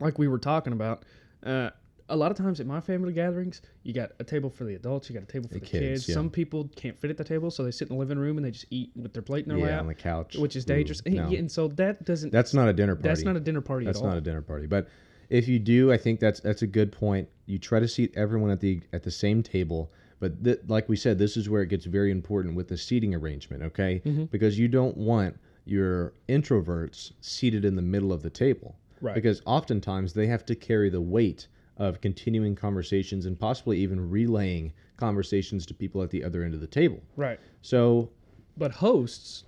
like 0.00 0.18
we 0.18 0.28
were 0.28 0.38
talking 0.38 0.72
about, 0.72 1.04
uh, 1.44 1.70
a 2.10 2.16
lot 2.16 2.30
of 2.30 2.36
times 2.36 2.60
at 2.60 2.66
my 2.66 2.82
family 2.82 3.14
gatherings, 3.14 3.62
you 3.82 3.94
got 3.94 4.10
a 4.20 4.24
table 4.24 4.50
for 4.50 4.64
the 4.64 4.74
adults, 4.74 5.08
you 5.08 5.14
got 5.14 5.22
a 5.22 5.32
table 5.32 5.48
for 5.48 5.54
the, 5.54 5.60
kids, 5.60 5.70
kids. 5.80 6.08
yeah. 6.08 6.14
Some 6.14 6.28
people 6.28 6.68
can't 6.76 6.98
fit 7.00 7.10
at 7.10 7.16
the 7.16 7.24
table, 7.24 7.50
so 7.50 7.64
they 7.64 7.70
sit 7.70 7.88
in 7.88 7.94
the 7.96 7.98
living 7.98 8.18
room 8.18 8.36
and 8.36 8.44
they 8.44 8.50
just 8.50 8.66
eat 8.68 8.90
with 8.94 9.14
their 9.14 9.22
plate 9.22 9.46
in 9.46 9.48
their 9.48 9.58
Yeah, 9.66 9.72
lap, 9.76 9.80
on 9.80 9.86
the 9.86 9.94
couch, 9.94 10.36
which 10.36 10.54
is 10.54 10.66
dangerous. 10.66 11.00
And, 11.06 11.14
no. 11.14 11.26
and 11.28 11.50
so 11.50 11.68
that 11.68 12.04
doesn't. 12.04 12.30
That's 12.30 12.52
not 12.52 12.68
a 12.68 12.74
dinner 12.74 12.94
party. 12.94 13.08
that's 13.08 13.22
not 13.22 13.36
a 13.36 13.40
dinner 13.40 13.62
party 13.62 13.86
That's 13.86 13.98
at 14.00 14.02
all. 14.04 14.10
not 14.10 14.18
a 14.18 14.20
dinner 14.20 14.42
party. 14.42 14.66
But 14.66 14.88
if 15.30 15.48
you 15.48 15.58
do, 15.58 15.90
I 15.90 15.96
think 15.96 16.20
that's 16.20 16.40
that's 16.40 16.60
a 16.60 16.66
good 16.66 16.92
point. 16.92 17.26
You 17.46 17.58
try 17.58 17.80
to 17.80 17.88
seat 17.88 18.12
everyone 18.16 18.50
at 18.50 18.60
the 18.60 18.82
at 18.92 19.02
the 19.02 19.10
same 19.10 19.42
table. 19.42 19.90
But 20.24 20.42
th- 20.42 20.60
like 20.68 20.88
we 20.88 20.96
said, 20.96 21.18
this 21.18 21.36
is 21.36 21.50
where 21.50 21.60
it 21.60 21.68
gets 21.68 21.84
very 21.84 22.10
important 22.10 22.54
with 22.54 22.68
the 22.68 22.78
seating 22.78 23.14
arrangement, 23.14 23.62
okay? 23.62 24.00
Mm-hmm. 24.06 24.24
Because 24.24 24.58
you 24.58 24.68
don't 24.68 24.96
want 24.96 25.38
your 25.66 26.14
introverts 26.30 27.12
seated 27.20 27.62
in 27.66 27.76
the 27.76 27.82
middle 27.82 28.10
of 28.10 28.22
the 28.22 28.30
table. 28.30 28.74
Right. 29.02 29.14
Because 29.14 29.42
oftentimes 29.44 30.14
they 30.14 30.26
have 30.28 30.46
to 30.46 30.54
carry 30.54 30.88
the 30.88 31.00
weight 31.02 31.48
of 31.76 32.00
continuing 32.00 32.54
conversations 32.54 33.26
and 33.26 33.38
possibly 33.38 33.76
even 33.80 34.08
relaying 34.08 34.72
conversations 34.96 35.66
to 35.66 35.74
people 35.74 36.00
at 36.00 36.08
the 36.08 36.24
other 36.24 36.42
end 36.42 36.54
of 36.54 36.62
the 36.62 36.66
table. 36.66 37.02
right. 37.16 37.38
So 37.60 38.08
But 38.56 38.70
hosts 38.70 39.44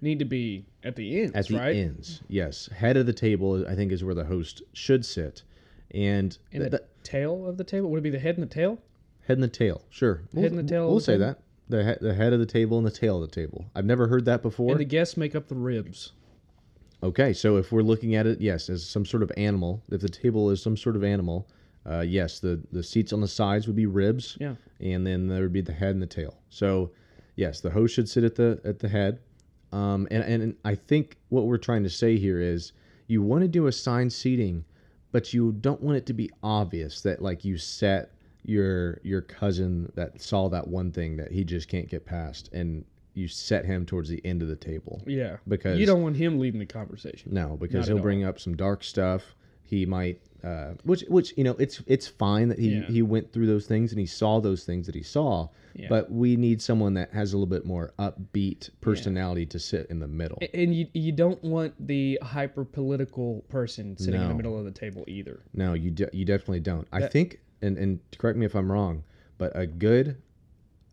need 0.00 0.20
to 0.20 0.24
be 0.24 0.64
at 0.84 0.94
the 0.94 1.22
ends, 1.22 1.32
at 1.34 1.48
the 1.48 1.56
right? 1.56 1.74
ends, 1.74 2.22
yes, 2.28 2.68
head 2.68 2.96
of 2.96 3.06
the 3.06 3.12
table, 3.12 3.66
I 3.68 3.74
think, 3.74 3.90
is 3.90 4.04
where 4.04 4.14
the 4.14 4.26
host 4.26 4.62
should 4.74 5.04
sit, 5.04 5.42
and 5.90 6.38
In 6.52 6.60
th- 6.60 6.70
the 6.70 6.84
tail 7.02 7.48
of 7.48 7.56
the 7.56 7.64
table? 7.64 7.90
Would 7.90 7.98
it 7.98 8.02
be 8.02 8.10
the 8.10 8.20
head 8.20 8.36
and 8.38 8.48
the 8.48 8.54
tail? 8.54 8.78
Head 9.26 9.36
and 9.36 9.42
the 9.44 9.48
tail, 9.48 9.82
sure. 9.90 10.22
We'll, 10.32 10.44
and 10.46 10.58
the 10.58 10.62
tail 10.62 10.88
We'll 10.90 11.00
say 11.00 11.16
that 11.18 11.40
the 11.68 11.84
he- 11.84 12.04
the 12.06 12.14
head 12.14 12.32
of 12.32 12.40
the 12.40 12.46
table 12.46 12.78
and 12.78 12.86
the 12.86 12.90
tail 12.90 13.22
of 13.22 13.30
the 13.30 13.34
table. 13.34 13.66
I've 13.74 13.84
never 13.84 14.06
heard 14.08 14.24
that 14.24 14.42
before. 14.42 14.70
And 14.72 14.80
the 14.80 14.84
guests 14.84 15.16
make 15.16 15.34
up 15.34 15.48
the 15.48 15.54
ribs. 15.54 16.12
okay, 17.02 17.32
so 17.32 17.56
if 17.56 17.72
we're 17.72 17.82
looking 17.82 18.14
at 18.14 18.26
it, 18.26 18.40
yes, 18.40 18.68
as 18.68 18.86
some 18.86 19.06
sort 19.06 19.22
of 19.22 19.30
animal, 19.36 19.82
if 19.90 20.00
the 20.00 20.08
table 20.08 20.50
is 20.50 20.62
some 20.62 20.76
sort 20.76 20.96
of 20.96 21.04
animal, 21.04 21.48
uh, 21.88 22.00
yes, 22.00 22.40
the 22.40 22.60
the 22.72 22.82
seats 22.82 23.12
on 23.12 23.20
the 23.20 23.28
sides 23.28 23.66
would 23.66 23.76
be 23.76 23.86
ribs, 23.86 24.36
Yeah. 24.40 24.54
and 24.80 25.06
then 25.06 25.28
there 25.28 25.42
would 25.42 25.52
be 25.52 25.60
the 25.62 25.72
head 25.72 25.90
and 25.94 26.02
the 26.02 26.06
tail. 26.06 26.34
So, 26.50 26.90
yes, 27.36 27.60
the 27.60 27.70
host 27.70 27.94
should 27.94 28.08
sit 28.08 28.24
at 28.24 28.34
the 28.34 28.60
at 28.64 28.78
the 28.80 28.88
head. 28.88 29.20
Um, 29.72 30.08
and, 30.10 30.24
and 30.42 30.56
I 30.64 30.74
think 30.74 31.16
what 31.28 31.46
we're 31.46 31.56
trying 31.56 31.84
to 31.84 31.90
say 31.90 32.16
here 32.18 32.40
is 32.40 32.72
you 33.06 33.22
want 33.22 33.42
to 33.42 33.48
do 33.48 33.68
assigned 33.68 34.12
seating, 34.12 34.64
but 35.12 35.32
you 35.32 35.52
don't 35.52 35.80
want 35.80 35.96
it 35.96 36.06
to 36.06 36.12
be 36.12 36.28
obvious 36.42 37.00
that 37.02 37.22
like 37.22 37.44
you 37.44 37.56
set 37.56 38.12
your 38.44 39.00
your 39.02 39.20
cousin 39.20 39.90
that 39.94 40.20
saw 40.20 40.48
that 40.48 40.66
one 40.68 40.92
thing 40.92 41.16
that 41.16 41.30
he 41.32 41.44
just 41.44 41.68
can't 41.68 41.88
get 41.88 42.04
past, 42.06 42.50
and 42.52 42.84
you 43.14 43.26
set 43.28 43.64
him 43.64 43.84
towards 43.84 44.08
the 44.08 44.24
end 44.24 44.40
of 44.40 44.48
the 44.48 44.56
table. 44.56 45.02
Yeah. 45.06 45.38
Because- 45.48 45.78
you 45.80 45.84
don't 45.86 46.02
want 46.02 46.16
him 46.16 46.38
leading 46.38 46.60
the 46.60 46.66
conversation. 46.66 47.34
No, 47.34 47.56
because 47.56 47.88
Not 47.88 47.94
he'll 47.94 48.02
bring 48.02 48.22
up 48.24 48.38
some 48.38 48.56
dark 48.56 48.84
stuff. 48.84 49.34
He 49.64 49.84
might, 49.84 50.20
uh, 50.44 50.72
which 50.84 51.02
which 51.08 51.34
you 51.36 51.44
know, 51.44 51.54
it's 51.58 51.82
it's 51.86 52.06
fine 52.06 52.48
that 52.48 52.58
he 52.58 52.76
Yeah. 52.76 52.86
he 52.86 53.02
went 53.02 53.32
through 53.32 53.46
those 53.46 53.66
things 53.66 53.92
and 53.92 54.00
he 54.00 54.06
saw 54.06 54.40
those 54.40 54.64
things 54.64 54.86
that 54.86 54.94
he 54.94 55.02
saw. 55.02 55.48
Yeah. 55.76 55.86
But 55.88 56.10
we 56.10 56.34
need 56.36 56.60
someone 56.60 56.94
that 56.94 57.12
has 57.12 57.32
a 57.32 57.36
little 57.36 57.46
bit 57.46 57.64
more 57.64 57.92
upbeat 57.98 58.70
personality 58.80 59.46
to 59.46 59.58
sit 59.60 59.86
in 59.90 60.00
the 60.00 60.08
middle. 60.08 60.38
And 60.54 60.74
you 60.74 60.86
you 60.92 61.12
don't 61.12 61.42
want 61.44 61.74
the 61.86 62.18
hyper 62.22 62.64
political 62.64 63.44
person 63.48 63.96
sitting 63.96 64.20
in 64.20 64.28
the 64.28 64.34
middle 64.34 64.58
of 64.58 64.64
the 64.64 64.72
table 64.72 65.04
either. 65.06 65.40
No, 65.54 65.74
you 65.74 65.90
de- 65.92 66.10
you 66.12 66.24
definitely 66.24 66.60
don't. 66.60 66.88
I 66.90 67.06
think, 67.06 67.40
and 67.62 67.76
and 67.78 68.00
correct 68.18 68.38
me 68.38 68.46
if 68.46 68.54
I'm 68.54 68.70
wrong, 68.70 69.04
but 69.38 69.52
a 69.54 69.66
good 69.66 70.20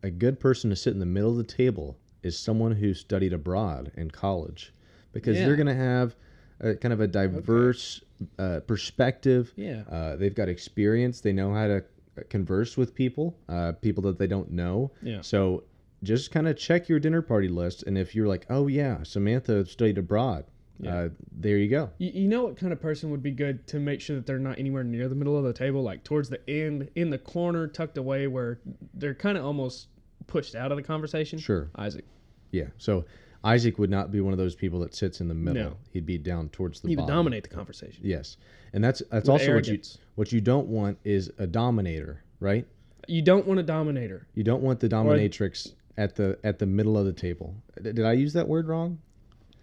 a 0.03 0.09
good 0.09 0.39
person 0.39 0.69
to 0.69 0.75
sit 0.75 0.93
in 0.93 0.99
the 0.99 1.05
middle 1.05 1.31
of 1.31 1.37
the 1.37 1.43
table 1.43 1.97
is 2.23 2.37
someone 2.37 2.71
who 2.73 2.93
studied 2.93 3.33
abroad 3.33 3.91
in 3.95 4.11
college, 4.11 4.73
because 5.11 5.37
Yeah. 5.37 5.45
they're 5.47 5.55
going 5.55 5.67
to 5.67 5.73
have 5.75 6.15
a, 6.59 6.75
kind 6.75 6.93
of 6.93 6.99
a 7.01 7.07
diverse 7.07 8.01
uh, 8.39 8.59
perspective. 8.67 9.53
Yeah. 9.55 9.83
Uh, 9.89 10.15
they've 10.15 10.33
got 10.35 10.49
experience. 10.49 11.21
They 11.21 11.33
know 11.33 11.53
how 11.53 11.67
to 11.67 11.83
converse 12.29 12.77
with 12.77 12.93
people, 12.95 13.37
uh, 13.49 13.73
people 13.73 14.03
that 14.03 14.17
they 14.17 14.27
don't 14.27 14.51
know. 14.51 14.91
Yeah. 15.01 15.21
So 15.21 15.63
just 16.03 16.31
kind 16.31 16.47
of 16.47 16.57
check 16.57 16.89
your 16.89 16.99
dinner 16.99 17.21
party 17.21 17.47
list, 17.47 17.83
and 17.83 17.97
if 17.97 18.13
you're 18.15 18.27
like, 18.27 18.45
oh 18.49 18.67
yeah, 18.67 19.03
Samantha 19.03 19.65
studied 19.65 19.97
abroad, 19.97 20.45
uh, 20.85 21.09
there 21.31 21.57
you 21.57 21.69
go. 21.69 21.89
You, 21.97 22.11
you 22.13 22.27
know 22.27 22.43
what 22.43 22.57
kind 22.57 22.73
of 22.73 22.81
person 22.81 23.09
would 23.11 23.23
be 23.23 23.31
good 23.31 23.65
to 23.67 23.79
make 23.79 24.01
sure 24.01 24.15
that 24.15 24.25
they're 24.25 24.39
not 24.39 24.59
anywhere 24.59 24.83
near 24.83 25.07
the 25.07 25.15
middle 25.15 25.37
of 25.37 25.43
the 25.43 25.53
table, 25.53 25.81
like 25.81 26.03
towards 26.03 26.29
the 26.29 26.47
end, 26.49 26.89
in 26.95 27.09
the 27.09 27.17
corner, 27.17 27.67
tucked 27.67 27.97
away, 27.97 28.27
where 28.27 28.59
they're 28.93 29.15
kind 29.15 29.37
of 29.37 29.45
almost 29.45 29.87
pushed 30.27 30.55
out 30.55 30.71
of 30.71 30.77
the 30.77 30.83
conversation. 30.83 31.39
Sure. 31.39 31.69
Isaac. 31.75 32.05
Yeah. 32.51 32.67
So 32.77 33.05
Isaac 33.43 33.79
would 33.79 33.89
not 33.89 34.11
be 34.11 34.21
one 34.21 34.33
of 34.33 34.39
those 34.39 34.55
people 34.55 34.79
that 34.81 34.93
sits 34.93 35.21
in 35.21 35.27
the 35.27 35.33
middle. 35.33 35.71
No. 35.71 35.77
He'd 35.91 36.05
be 36.05 36.17
down 36.17 36.49
towards 36.49 36.81
the 36.81 36.89
He 36.89 36.95
would 36.95 37.07
dominate 37.07 37.43
the 37.43 37.49
conversation. 37.49 38.01
Yes, 38.03 38.37
and 38.73 38.83
that's 38.83 39.01
that's 39.11 39.23
With 39.23 39.29
also 39.29 39.51
arrogance. 39.51 39.97
what 39.97 39.99
you 39.99 40.11
what 40.15 40.31
you 40.33 40.41
don't 40.41 40.67
want 40.67 40.97
is 41.03 41.31
a 41.37 41.47
dominator, 41.47 42.23
right? 42.39 42.67
You 43.07 43.21
don't 43.21 43.47
want 43.47 43.59
a 43.59 43.63
dominator. 43.63 44.27
You 44.33 44.43
don't 44.43 44.61
want 44.61 44.79
the 44.79 44.89
dominatrix 44.89 45.73
at 45.97 46.15
the 46.15 46.37
at 46.43 46.59
the 46.59 46.65
middle 46.65 46.97
of 46.97 47.05
the 47.05 47.13
table. 47.13 47.55
Did 47.81 48.03
I 48.03 48.13
use 48.13 48.33
that 48.33 48.47
word 48.47 48.67
wrong? 48.67 48.99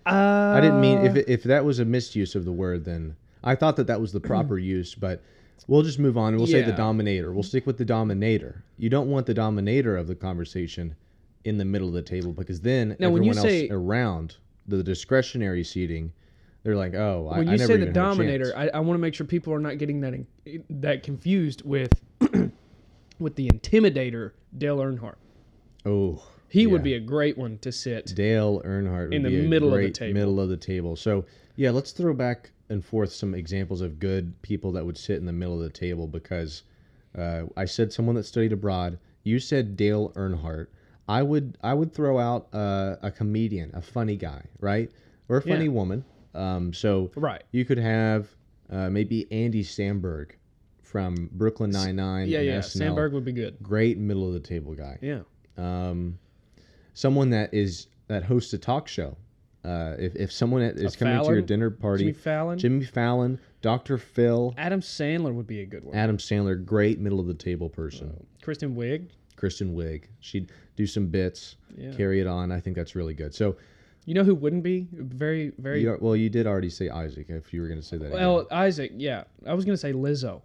Uh, 0.07 0.55
I 0.57 0.61
didn't 0.61 0.81
mean 0.81 0.99
if 0.99 1.17
if 1.29 1.43
that 1.45 1.65
was 1.65 1.79
a 1.79 1.85
misuse 1.85 2.35
of 2.35 2.45
the 2.45 2.53
word, 2.53 2.85
then 2.85 3.17
I 3.43 3.55
thought 3.55 3.77
that 3.77 3.87
that 3.87 4.01
was 4.01 4.13
the 4.13 4.21
proper 4.21 4.59
use. 4.77 4.95
But 4.95 5.23
we'll 5.67 5.83
just 5.83 5.99
move 5.99 6.19
on. 6.19 6.37
We'll 6.37 6.47
say 6.47 6.63
the 6.63 6.69
Yeah. 6.71 6.77
dominator. 6.77 7.33
We'll 7.33 7.43
stick 7.43 7.67
with 7.67 7.79
the 7.79 7.85
dominator. 7.85 8.65
You 8.77 8.91
don't 8.91 9.11
want 9.11 9.27
the 9.27 9.35
dominator 9.35 9.97
of 9.97 10.07
the 10.07 10.15
conversation 10.15 10.95
in 11.45 11.59
the 11.59 11.65
middle 11.65 11.89
of 11.89 11.95
the 11.95 12.03
table 12.03 12.33
because 12.33 12.61
then 12.63 12.97
Now, 12.99 13.11
when 13.11 13.23
you 13.23 13.31
else 13.31 13.43
say- 13.43 13.69
around 13.71 14.37
the 14.67 14.83
discretionary 14.83 15.63
seating, 15.63 16.13
they're 16.63 16.75
like, 16.77 16.95
oh, 16.95 17.29
I, 17.31 17.39
when 17.39 17.49
I 17.49 17.53
you 17.53 17.59
never 17.59 17.73
say 17.75 17.77
the 17.77 17.83
even 17.83 17.87
had 17.89 17.89
a 17.91 17.93
dominator. 17.93 18.53
I, 18.57 18.69
I 18.69 18.81
want 18.81 18.97
to 18.97 19.01
make 19.01 19.15
sure 19.15 19.27
people 19.27 19.53
are 19.53 19.59
not 19.59 19.77
getting 19.79 20.01
that 20.01 20.15
in, 20.15 20.27
that 20.71 21.03
confused 21.03 21.63
with 21.67 21.93
with 23.19 23.37
the 23.37 23.49
intimidator 23.49 24.33
Dale 24.57 24.79
Earnhardt. 24.79 25.17
oh, 25.87 26.23
He 26.55 26.67
would 26.67 26.83
be 26.83 26.95
a 26.95 27.01
great 27.01 27.37
one 27.37 27.59
to 27.59 27.73
sit. 27.73 28.13
Dale 28.15 28.63
Earnhardt 28.65 29.07
would 29.09 29.15
In 29.15 29.23
the 29.23 29.31
middle 29.49 29.75
of 29.75 29.81
the 29.81 29.91
table. 29.91 30.15
middle 30.15 30.41
of 30.41 30.49
the 30.49 30.57
table. 30.57 30.97
So 30.97 31.25
yeah, 31.57 31.71
let's 31.71 31.91
throw 31.93 32.15
back 32.15 32.51
and 32.69 32.85
forth 32.85 33.13
some 33.13 33.35
examples 33.35 33.81
of 33.81 33.99
good 33.99 34.41
people 34.43 34.73
that 34.73 34.85
would 34.87 34.97
sit 34.97 35.17
in 35.19 35.27
the 35.27 35.33
middle 35.33 35.55
of 35.55 35.61
the 35.61 35.79
table 35.79 36.07
because 36.07 36.63
uh, 37.19 37.43
I 37.57 37.65
said 37.65 37.93
someone 37.93 38.15
that 38.17 38.25
studied 38.25 38.53
abroad. 38.53 38.99
You 39.25 39.39
said 39.39 39.77
Dale 39.77 40.11
Earnhardt. 40.17 40.69
I 41.09 41.23
would 41.23 41.59
I 41.63 41.75
would 41.75 41.93
throw 41.93 42.19
out 42.19 42.49
uh, 42.55 42.97
a 43.03 43.11
comedian, 43.11 43.71
a 43.75 43.83
funny 43.83 44.17
guy, 44.17 44.43
right, 44.61 44.91
or 45.29 45.37
a 45.39 45.43
funny 45.43 45.65
Yeah. 45.65 45.71
woman. 45.71 46.05
Um, 46.35 46.73
so 46.73 47.11
Right. 47.17 47.43
you 47.53 47.65
could 47.65 47.79
have 47.79 48.29
uh, 48.71 48.89
maybe 48.91 49.31
Andy 49.31 49.63
Samberg 49.63 50.31
from 50.83 51.29
Brooklyn 51.33 51.71
Nine 51.71 51.97
Nine. 51.97 52.29
Yeah, 52.29 52.41
yeah. 52.41 52.59
SNL. 52.61 52.79
Sandberg 52.79 53.13
would 53.13 53.25
be 53.25 53.33
good. 53.33 53.57
great 53.63 53.99
middle 53.99 54.27
of 54.27 54.33
the 54.35 54.41
table 54.41 54.75
guy 54.75 54.99
Yeah. 55.03 55.21
um, 55.59 56.19
someone 56.95 57.31
that 57.31 57.53
is 57.53 57.89
that 58.09 58.25
hosts 58.25 58.53
a 58.53 58.59
talk 58.59 58.89
show. 58.89 59.17
Uh, 59.65 59.97
if, 59.99 60.15
if 60.17 60.31
someone 60.31 60.61
is 60.61 60.95
coming 60.95 61.19
to 61.25 61.31
your 61.33 61.41
dinner 61.41 61.71
party, 61.71 62.05
Jimmy 62.05 62.13
Fallon. 62.13 62.59
Jimmy 62.59 62.85
Fallon, 62.85 63.41
Dr. 63.63 63.97
Phil, 63.97 64.53
Adam 64.59 64.81
Sandler 64.83 65.33
would 65.33 65.47
be 65.47 65.61
a 65.63 65.67
good 65.67 65.85
one. 65.85 65.97
Adam 65.97 66.19
Sandler, 66.19 66.63
great 66.63 67.01
middle 67.01 67.19
of 67.19 67.27
the 67.27 67.33
table 67.35 67.71
person. 67.71 68.27
Kristen 68.43 68.77
Wiig. 68.77 69.09
Kristen 69.37 69.75
Wiig, 69.75 70.05
she'd 70.21 70.53
do 70.77 70.87
some 70.87 71.07
bits, 71.07 71.57
Yeah. 71.77 71.93
carry 71.93 72.21
it 72.21 72.27
on. 72.27 72.53
I 72.53 72.61
think 72.61 72.77
that's 72.77 72.95
really 72.95 73.15
good. 73.15 73.35
So, 73.35 73.57
You 74.07 74.13
know 74.13 74.23
who 74.23 74.35
wouldn't 74.35 74.63
be 74.63 74.87
very 74.93 75.53
very 75.57 75.81
you 75.81 75.93
are- 75.93 75.99
well, 75.99 76.15
you 76.15 76.29
did 76.29 76.47
already 76.47 76.69
say 76.69 76.91
Isaac. 76.91 77.31
If 77.31 77.55
you 77.55 77.63
were 77.63 77.69
going 77.69 77.81
to 77.81 77.87
say 77.87 77.97
that, 77.97 78.09
again. 78.09 78.19
well 78.21 78.47
Isaac. 78.51 78.93
Yeah, 78.95 79.25
I 79.47 79.55
was 79.55 79.65
gonna 79.65 79.79
say 79.79 79.95
Lizzo. 79.95 80.43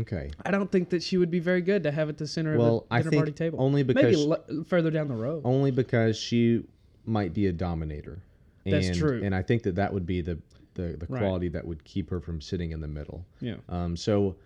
Okay. 0.00 0.30
I 0.44 0.50
don't 0.50 0.70
think 0.70 0.90
that 0.90 1.02
she 1.02 1.16
would 1.16 1.30
be 1.30 1.38
very 1.40 1.60
good 1.62 1.82
to 1.84 1.90
have 1.90 2.08
at 2.08 2.18
the 2.18 2.26
center 2.26 2.56
Well, 2.56 2.78
of 2.78 2.84
a 2.90 2.94
I 2.94 2.98
dinner 2.98 3.10
think 3.10 3.20
party 3.20 3.32
table. 3.32 3.60
only 3.60 3.82
maybe 3.82 3.94
because- 3.94 4.26
le- 4.26 4.64
further 4.64 4.90
down 4.90 5.08
the 5.08 5.14
road. 5.14 5.42
Only 5.44 5.70
because 5.70 6.16
she 6.18 6.64
might 7.06 7.32
be 7.34 7.46
a 7.46 7.52
dominator. 7.52 8.22
That's 8.64 8.96
true. 8.96 9.22
And 9.24 9.34
I 9.34 9.42
think 9.42 9.62
that 9.64 9.74
that 9.76 9.92
would 9.92 10.06
be 10.06 10.20
the 10.20 10.38
the, 10.74 10.96
the 10.96 11.06
Right. 11.08 11.18
quality 11.20 11.48
that 11.48 11.66
would 11.66 11.82
keep 11.82 12.08
her 12.10 12.20
from 12.20 12.40
sitting 12.40 12.70
in 12.70 12.80
the 12.80 12.86
middle. 12.86 13.26
Yeah. 13.40 13.56
Um, 13.68 13.96
so, 13.96 14.36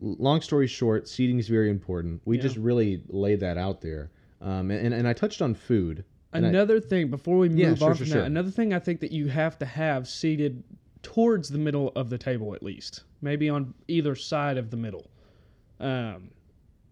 long 0.00 0.40
story 0.40 0.68
short, 0.68 1.08
seating 1.08 1.38
is 1.40 1.48
very 1.48 1.68
important. 1.70 2.22
We 2.24 2.36
Yeah. 2.36 2.42
just 2.42 2.56
really 2.56 3.02
laid 3.08 3.40
that 3.40 3.58
out 3.58 3.80
there. 3.80 4.10
Um, 4.40 4.70
and, 4.70 4.94
and 4.94 5.08
I 5.08 5.12
touched 5.12 5.42
on 5.42 5.54
food. 5.54 6.04
and 6.32 6.46
I- 6.46 6.48
Another 6.50 6.78
thing 6.80 7.08
before 7.10 7.36
we 7.38 7.48
move 7.48 7.58
Yeah, 7.58 7.70
on 7.70 7.76
sure, 7.76 7.94
from 7.96 7.96
sure, 7.96 8.04
that, 8.06 8.12
sure. 8.20 8.22
another 8.22 8.50
thing 8.52 8.72
I 8.72 8.78
think 8.78 9.00
that 9.00 9.10
you 9.10 9.26
have 9.26 9.58
to 9.58 9.66
have 9.66 10.06
seated 10.06 10.62
towards 11.02 11.48
the 11.48 11.58
middle 11.58 11.88
of 11.96 12.08
the 12.10 12.16
table 12.18 12.54
at 12.54 12.62
least, 12.62 13.02
maybe 13.22 13.48
on 13.48 13.74
either 13.88 14.14
side 14.14 14.56
of 14.58 14.70
the 14.70 14.76
middle. 14.76 15.06
Um, 15.78 16.30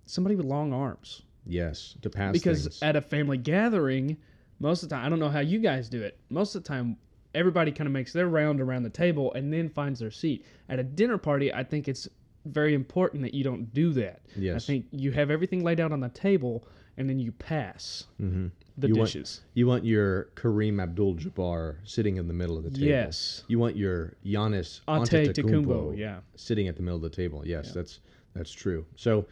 somebody 0.06 0.34
with 0.36 0.46
long 0.46 0.72
arms, 0.72 1.22
yes, 1.46 1.94
to 2.02 2.10
pass 2.10 2.32
because 2.32 2.62
things. 2.64 2.82
at 2.82 2.96
a 2.96 3.00
family 3.00 3.36
gathering, 3.38 4.16
most 4.60 4.82
of 4.82 4.88
the 4.88 4.94
time 4.94 5.04
I 5.04 5.08
don't 5.08 5.18
know 5.20 5.28
how 5.28 5.40
you 5.40 5.58
guys 5.58 5.88
do 5.88 6.02
it. 6.02 6.18
Most 6.30 6.54
of 6.54 6.62
the 6.64 6.68
time, 6.68 6.96
everybody 7.34 7.70
kind 7.70 7.86
of 7.86 7.92
makes 7.92 8.12
their 8.12 8.28
round 8.28 8.60
around 8.60 8.82
the 8.84 8.90
table 8.90 9.32
and 9.34 9.52
then 9.52 9.68
finds 9.68 10.00
their 10.00 10.10
seat. 10.10 10.44
At 10.68 10.78
a 10.78 10.82
dinner 10.82 11.18
party, 11.18 11.52
I 11.52 11.62
think 11.64 11.86
it's 11.88 12.08
very 12.46 12.72
important 12.74 13.22
that 13.22 13.34
you 13.34 13.44
don't 13.44 13.72
do 13.74 13.92
that. 13.92 14.20
Yes, 14.36 14.56
I 14.64 14.66
think 14.66 14.86
you 14.90 15.12
have 15.12 15.30
everything 15.30 15.62
laid 15.62 15.80
out 15.80 15.92
on 15.92 16.00
the 16.00 16.08
table 16.08 16.66
and 16.96 17.08
then 17.08 17.18
you 17.18 17.30
pass 17.32 18.04
Mhm. 18.20 18.50
The 18.78 18.88
You 18.88 18.94
want- 18.96 19.42
You 19.54 19.66
want 19.66 19.84
your 19.84 20.24
Kareem 20.36 20.80
Abdul-Jabbar 20.80 21.76
sitting 21.84 22.16
in 22.16 22.28
the 22.28 22.34
middle 22.34 22.56
of 22.56 22.64
the 22.64 22.70
table. 22.70 22.86
Yes. 22.86 23.44
You 23.48 23.58
want 23.58 23.76
your 23.76 24.14
Giannis 24.24 24.80
Ante 24.86 25.26
Antetokounmpo 25.26 25.96
yeah. 25.96 26.20
sitting 26.36 26.68
at 26.68 26.76
the 26.76 26.82
middle 26.82 26.96
of 26.96 27.02
the 27.02 27.10
table. 27.10 27.42
Yes, 27.44 27.72
that's 27.72 28.00
that's 28.34 28.52
true. 28.52 28.86
So, 28.94 29.26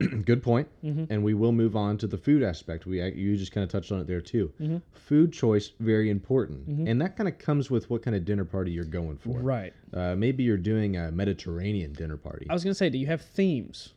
good 0.24 0.42
point. 0.44 0.68
Mm-hmm. 0.84 1.12
And 1.12 1.24
we 1.24 1.34
will 1.34 1.50
move 1.50 1.74
on 1.74 1.98
to 1.98 2.06
the 2.06 2.16
food 2.16 2.44
aspect. 2.44 2.86
We 2.86 3.02
you 3.02 3.36
just 3.36 3.50
kind 3.50 3.64
of 3.64 3.70
touched 3.70 3.90
on 3.90 4.00
it 4.00 4.06
there 4.06 4.20
too. 4.20 4.52
Mm-hmm. 4.60 4.76
Food 4.92 5.32
choice 5.32 5.72
very 5.80 6.08
important, 6.08 6.88
and 6.88 7.00
that 7.00 7.16
kind 7.16 7.28
of 7.28 7.36
comes 7.38 7.68
with 7.68 7.90
what 7.90 8.02
kind 8.02 8.14
of 8.14 8.24
dinner 8.24 8.44
party 8.44 8.70
you're 8.70 8.84
going 8.84 9.16
for. 9.16 9.40
Right. 9.40 9.72
Uh, 9.92 10.14
maybe 10.14 10.44
you're 10.44 10.56
doing 10.56 10.96
a 10.96 11.10
Mediterranean 11.10 11.92
dinner 11.94 12.16
party. 12.16 12.46
I 12.48 12.52
was 12.52 12.62
gonna 12.62 12.74
say, 12.74 12.90
do 12.90 12.98
you 12.98 13.06
have 13.06 13.22
themes? 13.22 13.94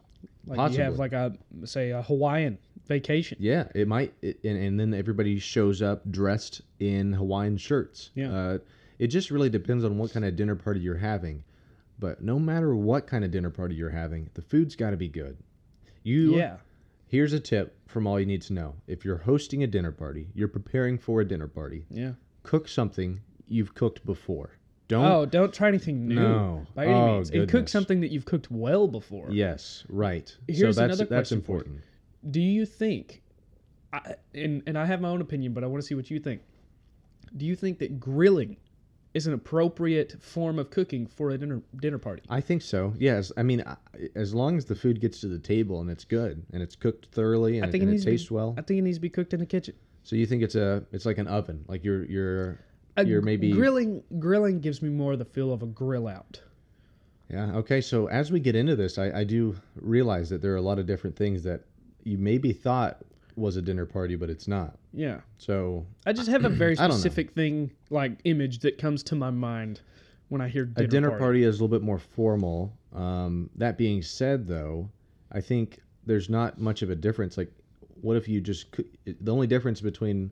Like 0.48 0.72
do 0.72 0.78
you 0.78 0.84
have 0.84 0.98
like 0.98 1.14
a 1.14 1.34
say 1.66 1.92
a 1.92 2.02
Hawaiian 2.02 2.58
vacation. 2.88 3.38
Yeah, 3.40 3.68
it 3.76 3.88
might, 3.88 4.14
it, 4.22 4.40
and, 4.44 4.58
and 4.58 4.80
then 4.80 4.94
everybody 4.94 5.40
shows 5.40 5.82
up 5.82 6.10
dressed 6.12 6.62
in 6.80 7.14
Hawaiian 7.14 7.58
shirts. 7.58 8.12
Yeah. 8.16 8.34
Uh, 8.34 8.58
it 9.00 9.08
just 9.08 9.32
really 9.32 9.50
depends 9.50 9.84
on 9.84 9.98
what 9.98 10.14
kind 10.14 10.26
of 10.26 10.36
dinner 10.36 10.56
party 10.56 10.80
you're 10.80 10.98
having. 10.98 11.44
But 12.00 12.22
no 12.24 12.40
matter 12.40 12.76
what 12.76 13.08
kind 13.08 13.24
of 13.24 13.32
dinner 13.32 13.50
party 13.50 13.76
you're 13.76 13.90
having, 13.90 14.30
the 14.34 14.42
food's 14.42 14.76
got 14.76 14.92
to 14.92 14.98
be 14.98 15.08
good. 15.08 15.38
You 16.04 16.36
Yeah. 16.38 16.58
Here's 17.08 17.34
a 17.34 17.40
tip 17.40 17.76
from 17.88 18.08
all 18.08 18.20
you 18.20 18.26
need 18.26 18.42
to 18.44 18.54
know. 18.54 18.76
If 18.88 19.04
you're 19.04 19.18
hosting 19.18 19.64
a 19.64 19.68
dinner 19.68 19.92
party, 19.92 20.30
you're 20.34 20.48
preparing 20.48 20.98
for 20.98 21.20
a 21.22 21.28
dinner 21.28 21.48
party, 21.48 21.86
Yeah. 21.90 22.14
cook 22.44 22.68
something 22.70 23.20
you've 23.48 23.74
cooked 23.76 24.06
before. 24.06 24.52
Don't. 24.88 25.06
Oh, 25.06 25.26
don't 25.26 25.54
try 25.54 25.68
anything 25.68 26.08
new 26.08 26.16
No. 26.16 26.66
by 26.74 26.86
any 26.86 26.94
Oh, 26.94 27.16
means. 27.16 27.30
And 27.32 27.48
cook 27.50 27.68
something 27.70 28.02
that 28.02 28.12
you've 28.12 28.26
cooked 28.26 28.50
well 28.52 28.88
before. 28.88 29.28
Yes, 29.32 29.84
right. 29.90 30.34
Here's 30.48 30.60
so 30.60 30.66
that's 30.68 30.78
another 30.80 31.06
that's 31.06 31.30
question 31.30 31.42
for 31.42 31.52
you. 31.52 31.58
important. 31.60 31.84
Do 32.30 32.40
you 32.42 32.66
think, 32.66 33.22
I, 33.94 34.16
and 34.36 34.62
and 34.68 34.78
I 34.78 34.86
have 34.86 35.02
my 35.02 35.10
own 35.10 35.22
opinion, 35.22 35.54
but 35.54 35.64
I 35.64 35.68
want 35.68 35.82
to 35.82 35.88
see 35.88 35.96
what 35.96 36.10
you 36.12 36.20
think. 36.20 36.42
Do 37.36 37.46
you 37.46 37.56
think 37.56 37.80
that 37.80 38.00
grilling 38.00 38.58
is 39.14 39.28
an 39.28 39.34
appropriate 39.34 40.22
form 40.22 40.60
of 40.60 40.70
cooking 40.70 41.08
for 41.08 41.32
a 41.32 41.38
dinner 41.38 41.62
dinner 41.78 41.98
party? 41.98 42.22
I 42.30 42.42
think 42.42 42.62
so. 42.62 42.94
Yes. 42.98 43.32
I 43.38 43.44
mean, 43.44 43.64
as 44.16 44.34
long 44.34 44.58
as 44.58 44.66
the 44.66 44.76
food 44.76 45.02
gets 45.02 45.20
to 45.22 45.28
the 45.28 45.40
table 45.40 45.82
and 45.82 45.90
it's 45.90 46.06
good 46.06 46.46
and 46.54 46.62
it's 46.62 46.76
cooked 46.76 47.08
thoroughly 47.12 47.58
and, 47.58 47.66
I 47.66 47.72
think 47.72 47.84
and 47.84 47.92
it 47.92 47.96
it 47.96 48.00
to 48.00 48.06
be- 48.06 48.12
tastes 48.12 48.30
well. 48.32 48.54
I 48.58 48.62
think 48.62 48.80
it 48.80 48.84
needs 48.84 48.98
to 48.98 49.02
be 49.02 49.10
cooked 49.10 49.34
in 49.34 49.40
the 49.40 49.46
kitchen. 49.46 49.76
So 50.04 50.16
you 50.16 50.26
think 50.26 50.44
it's 50.44 50.56
a 50.56 50.84
it's 50.92 51.06
like 51.06 51.18
an 51.18 51.28
oven, 51.28 51.66
like 51.68 51.84
you're 51.84 52.06
you're 52.06 52.60
A 52.98 53.06
you're 53.06 53.22
maybe 53.22 53.52
grilling. 53.52 54.04
Grilling 54.20 54.60
gives 54.60 54.82
me 54.82 54.90
more 54.90 55.16
the 55.16 55.26
feel 55.26 55.52
of 55.54 55.62
a 55.64 55.68
grill 55.68 56.08
out. 56.08 56.42
yeah 57.30 57.56
okay. 57.56 57.82
So 57.82 58.08
as 58.08 58.32
we 58.32 58.40
get 58.40 58.56
into 58.56 58.76
this, 58.76 58.98
I, 58.98 59.12
I 59.20 59.24
do 59.24 59.56
realize 59.76 60.30
that 60.30 60.42
there 60.42 60.54
are 60.54 60.58
a 60.58 60.62
lot 60.62 60.80
of 60.80 60.86
different 60.86 61.16
things 61.16 61.44
that 61.44 61.66
you 62.04 62.18
maybe 62.18 62.54
thought 62.54 63.00
was 63.36 63.56
a 63.56 63.62
dinner 63.62 63.86
party, 63.86 64.16
but 64.16 64.30
it's 64.30 64.48
not. 64.48 64.78
Yeah, 64.94 65.22
So 65.38 65.86
I 66.06 66.12
just 66.14 66.30
have 66.30 66.44
a 66.46 66.50
very 66.50 66.74
I 66.78 66.82
don't 66.82 66.90
know. 66.92 66.96
specific 66.98 67.32
thing 67.34 67.72
like 67.90 68.20
image 68.26 68.60
that 68.60 68.78
comes 68.78 69.04
to 69.04 69.16
my 69.16 69.30
mind 69.32 69.80
when 70.30 70.42
I 70.42 70.48
hear 70.50 70.66
dinner 70.66 70.86
a 70.86 70.90
dinner 70.90 71.10
party. 71.10 71.22
party. 71.24 71.44
is 71.44 71.60
a 71.60 71.64
little 71.64 71.76
bit 71.80 71.84
more 71.86 72.00
formal. 72.00 72.74
Um, 72.94 73.50
that 73.56 73.78
being 73.78 74.02
said, 74.02 74.48
though, 74.48 74.90
I 75.32 75.40
think 75.42 75.80
there's 76.06 76.30
not 76.30 76.60
much 76.60 76.82
of 76.82 76.90
a 76.90 76.96
difference. 76.96 77.38
Like, 77.38 77.52
what 78.02 78.18
if 78.18 78.28
you 78.28 78.42
just 78.42 78.72
cook, 78.72 78.86
the 79.06 79.32
only 79.32 79.48
difference 79.48 79.80
between 79.82 80.32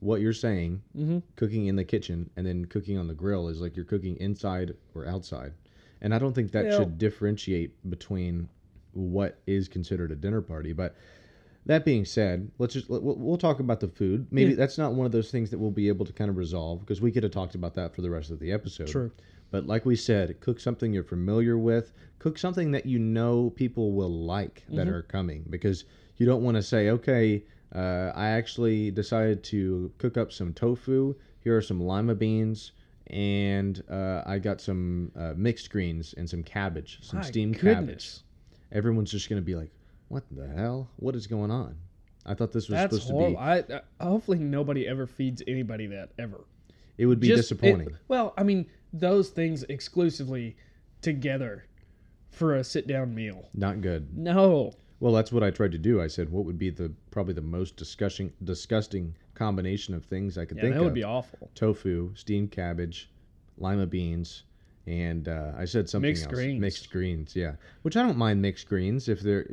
what 0.00 0.20
you're 0.20 0.32
saying, 0.32 0.82
Mhm. 0.96 1.22
cooking 1.36 1.66
in 1.66 1.76
the 1.76 1.84
kitchen, 1.84 2.28
and 2.36 2.44
then 2.46 2.64
cooking 2.64 2.98
on 2.98 3.06
the 3.06 3.14
grill 3.14 3.48
is 3.48 3.60
like 3.60 3.76
you're 3.76 3.84
cooking 3.84 4.16
inside 4.16 4.74
or 4.94 5.06
outside. 5.06 5.52
And 6.00 6.12
I 6.14 6.18
don't 6.18 6.34
think 6.34 6.50
that 6.52 6.66
Well- 6.66 6.80
should 6.80 6.98
differentiate 6.98 7.72
between 7.88 8.48
what 8.94 9.38
is 9.46 9.68
considered 9.68 10.10
a 10.12 10.16
dinner 10.16 10.40
party. 10.40 10.72
But 10.72 10.94
that 11.66 11.84
being 11.84 12.04
said, 12.04 12.50
let's 12.58 12.74
just 12.74 12.88
we'll, 12.90 13.00
we'll 13.00 13.38
talk 13.38 13.58
about 13.60 13.80
the 13.80 13.88
food. 13.88 14.26
Maybe 14.30 14.50
Yeah. 14.50 14.56
that's 14.56 14.76
not 14.78 14.94
one 14.94 15.06
of 15.06 15.12
those 15.12 15.30
things 15.30 15.50
that 15.50 15.58
we'll 15.58 15.70
be 15.70 15.88
able 15.88 16.04
to 16.06 16.12
kind 16.12 16.28
of 16.30 16.36
resolve 16.36 16.80
because 16.80 17.00
we 17.00 17.10
could 17.10 17.22
have 17.22 17.32
talked 17.32 17.54
about 17.54 17.74
that 17.74 17.94
for 17.94 18.02
the 18.02 18.10
rest 18.10 18.30
of 18.30 18.38
the 18.38 18.52
episode. 18.52 18.88
True. 18.88 19.10
But 19.50 19.66
like 19.66 19.86
we 19.86 19.96
said, 19.96 20.40
cook 20.40 20.58
something 20.60 20.92
you're 20.92 21.04
familiar 21.04 21.56
with. 21.56 21.92
Cook 22.18 22.38
something 22.38 22.72
that 22.72 22.86
you 22.86 22.98
know 22.98 23.50
people 23.50 23.92
will 23.92 24.10
like 24.12 24.64
that 24.70 24.86
Mm-hmm. 24.86 24.94
are 24.94 25.02
coming 25.02 25.44
because 25.48 25.84
you 26.16 26.26
don't 26.26 26.42
want 26.42 26.56
to 26.56 26.62
say, 26.62 26.90
okay, 26.90 27.44
uh, 27.74 28.12
I 28.14 28.28
actually 28.28 28.90
decided 28.90 29.42
to 29.44 29.90
cook 29.98 30.16
up 30.16 30.32
some 30.32 30.52
tofu. 30.52 31.14
Here 31.40 31.56
are 31.56 31.62
some 31.62 31.80
lima 31.80 32.14
beans. 32.14 32.72
And 33.08 33.82
uh, 33.90 34.22
I 34.26 34.38
got 34.38 34.60
some 34.60 35.12
uh, 35.16 35.34
mixed 35.36 35.70
greens 35.70 36.14
and 36.16 36.28
some 36.28 36.42
cabbage, 36.42 36.98
some 37.02 37.18
My 37.20 37.24
steamed 37.24 37.58
cabbage. 37.60 38.18
Everyone's 38.74 39.10
just 39.10 39.28
going 39.28 39.40
to 39.40 39.44
be 39.46 39.54
like, 39.54 39.70
what 40.08 40.24
the 40.30 40.46
hell? 40.48 40.90
What 40.96 41.14
is 41.16 41.26
going 41.26 41.50
on? 41.50 41.76
I 42.26 42.34
thought 42.34 42.52
this 42.52 42.68
was 42.68 42.76
That's 42.78 42.94
supposed 42.96 43.10
horrible. 43.10 43.36
to 43.40 43.64
be. 43.68 43.74
I, 43.74 43.80
I 44.00 44.04
hopefully 44.08 44.38
nobody 44.38 44.86
ever 44.88 45.06
feeds 45.06 45.42
anybody 45.46 45.86
that 45.88 46.10
ever. 46.18 46.44
It 46.98 47.06
would 47.06 47.20
be 47.20 47.28
Just- 47.28 47.50
it- 47.50 47.54
disappointing. 47.60 47.96
well, 48.08 48.34
I 48.36 48.42
mean, 48.42 48.66
those 48.92 49.30
things 49.30 49.62
exclusively 49.64 50.56
together 51.02 51.64
for 52.30 52.56
a 52.56 52.64
sit 52.64 52.86
down 52.86 53.14
meal. 53.14 53.48
Not 53.54 53.80
good. 53.80 54.16
No. 54.16 54.72
Well, 55.00 55.12
that's 55.12 55.30
what 55.32 55.42
I 55.42 55.50
tried 55.50 55.72
to 55.72 55.78
do. 55.78 56.00
I 56.00 56.06
said, 56.06 56.30
what 56.30 56.44
would 56.44 56.58
be 56.58 56.70
the 56.70 56.92
probably 57.10 57.34
the 57.34 57.40
most 57.42 57.76
disgusting 57.76 58.32
disgusting 58.42 59.14
combination 59.34 59.92
of 59.94 60.04
things 60.04 60.38
I 60.38 60.44
could 60.44 60.56
Yeah, 60.56 60.62
think 60.64 60.74
that 60.74 60.78
of. 60.78 60.84
That 60.84 60.84
would 60.86 60.94
be 60.94 61.04
awful. 61.04 61.50
Tofu, 61.54 62.12
steamed 62.14 62.52
cabbage, 62.52 63.10
lima 63.58 63.86
beans, 63.86 64.44
and 64.86 65.28
uh, 65.28 65.52
I 65.56 65.64
said 65.64 65.88
something 65.88 66.10
Mixed 66.10 66.24
else. 66.24 66.34
greens. 66.34 66.60
Mixed 66.60 66.90
greens, 66.90 67.34
yeah. 67.36 67.54
Which 67.82 67.96
I 67.96 68.02
don't 68.02 68.18
mind 68.18 68.42
mixed 68.42 68.68
greens 68.68 69.08
if 69.08 69.20
they're. 69.20 69.48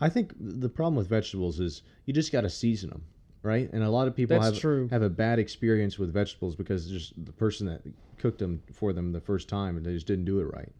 I 0.00 0.08
think 0.08 0.32
the 0.38 0.68
problem 0.68 0.96
with 0.96 1.08
vegetables 1.08 1.60
is 1.60 1.82
you 2.04 2.12
just 2.12 2.32
got 2.32 2.42
to 2.42 2.50
season 2.50 2.90
them, 2.90 3.04
right? 3.42 3.70
And 3.72 3.82
a 3.82 3.90
lot 3.90 4.08
of 4.08 4.14
people 4.14 4.38
That's 4.38 4.54
have 4.56 4.60
true. 4.60 4.88
have 4.90 5.02
a 5.02 5.08
bad 5.08 5.38
experience 5.38 5.98
with 5.98 6.12
vegetables 6.12 6.54
because 6.56 6.88
just 6.88 7.12
the 7.24 7.32
person 7.32 7.66
that 7.66 7.82
cooked 8.18 8.38
them 8.38 8.62
for 8.72 8.92
them 8.92 9.12
the 9.12 9.20
first 9.20 9.48
time 9.48 9.76
and 9.76 9.86
they 9.86 9.92
just 9.92 10.06
didn't 10.06 10.24
do 10.26 10.40
it 10.40 10.44
right. 10.44 10.72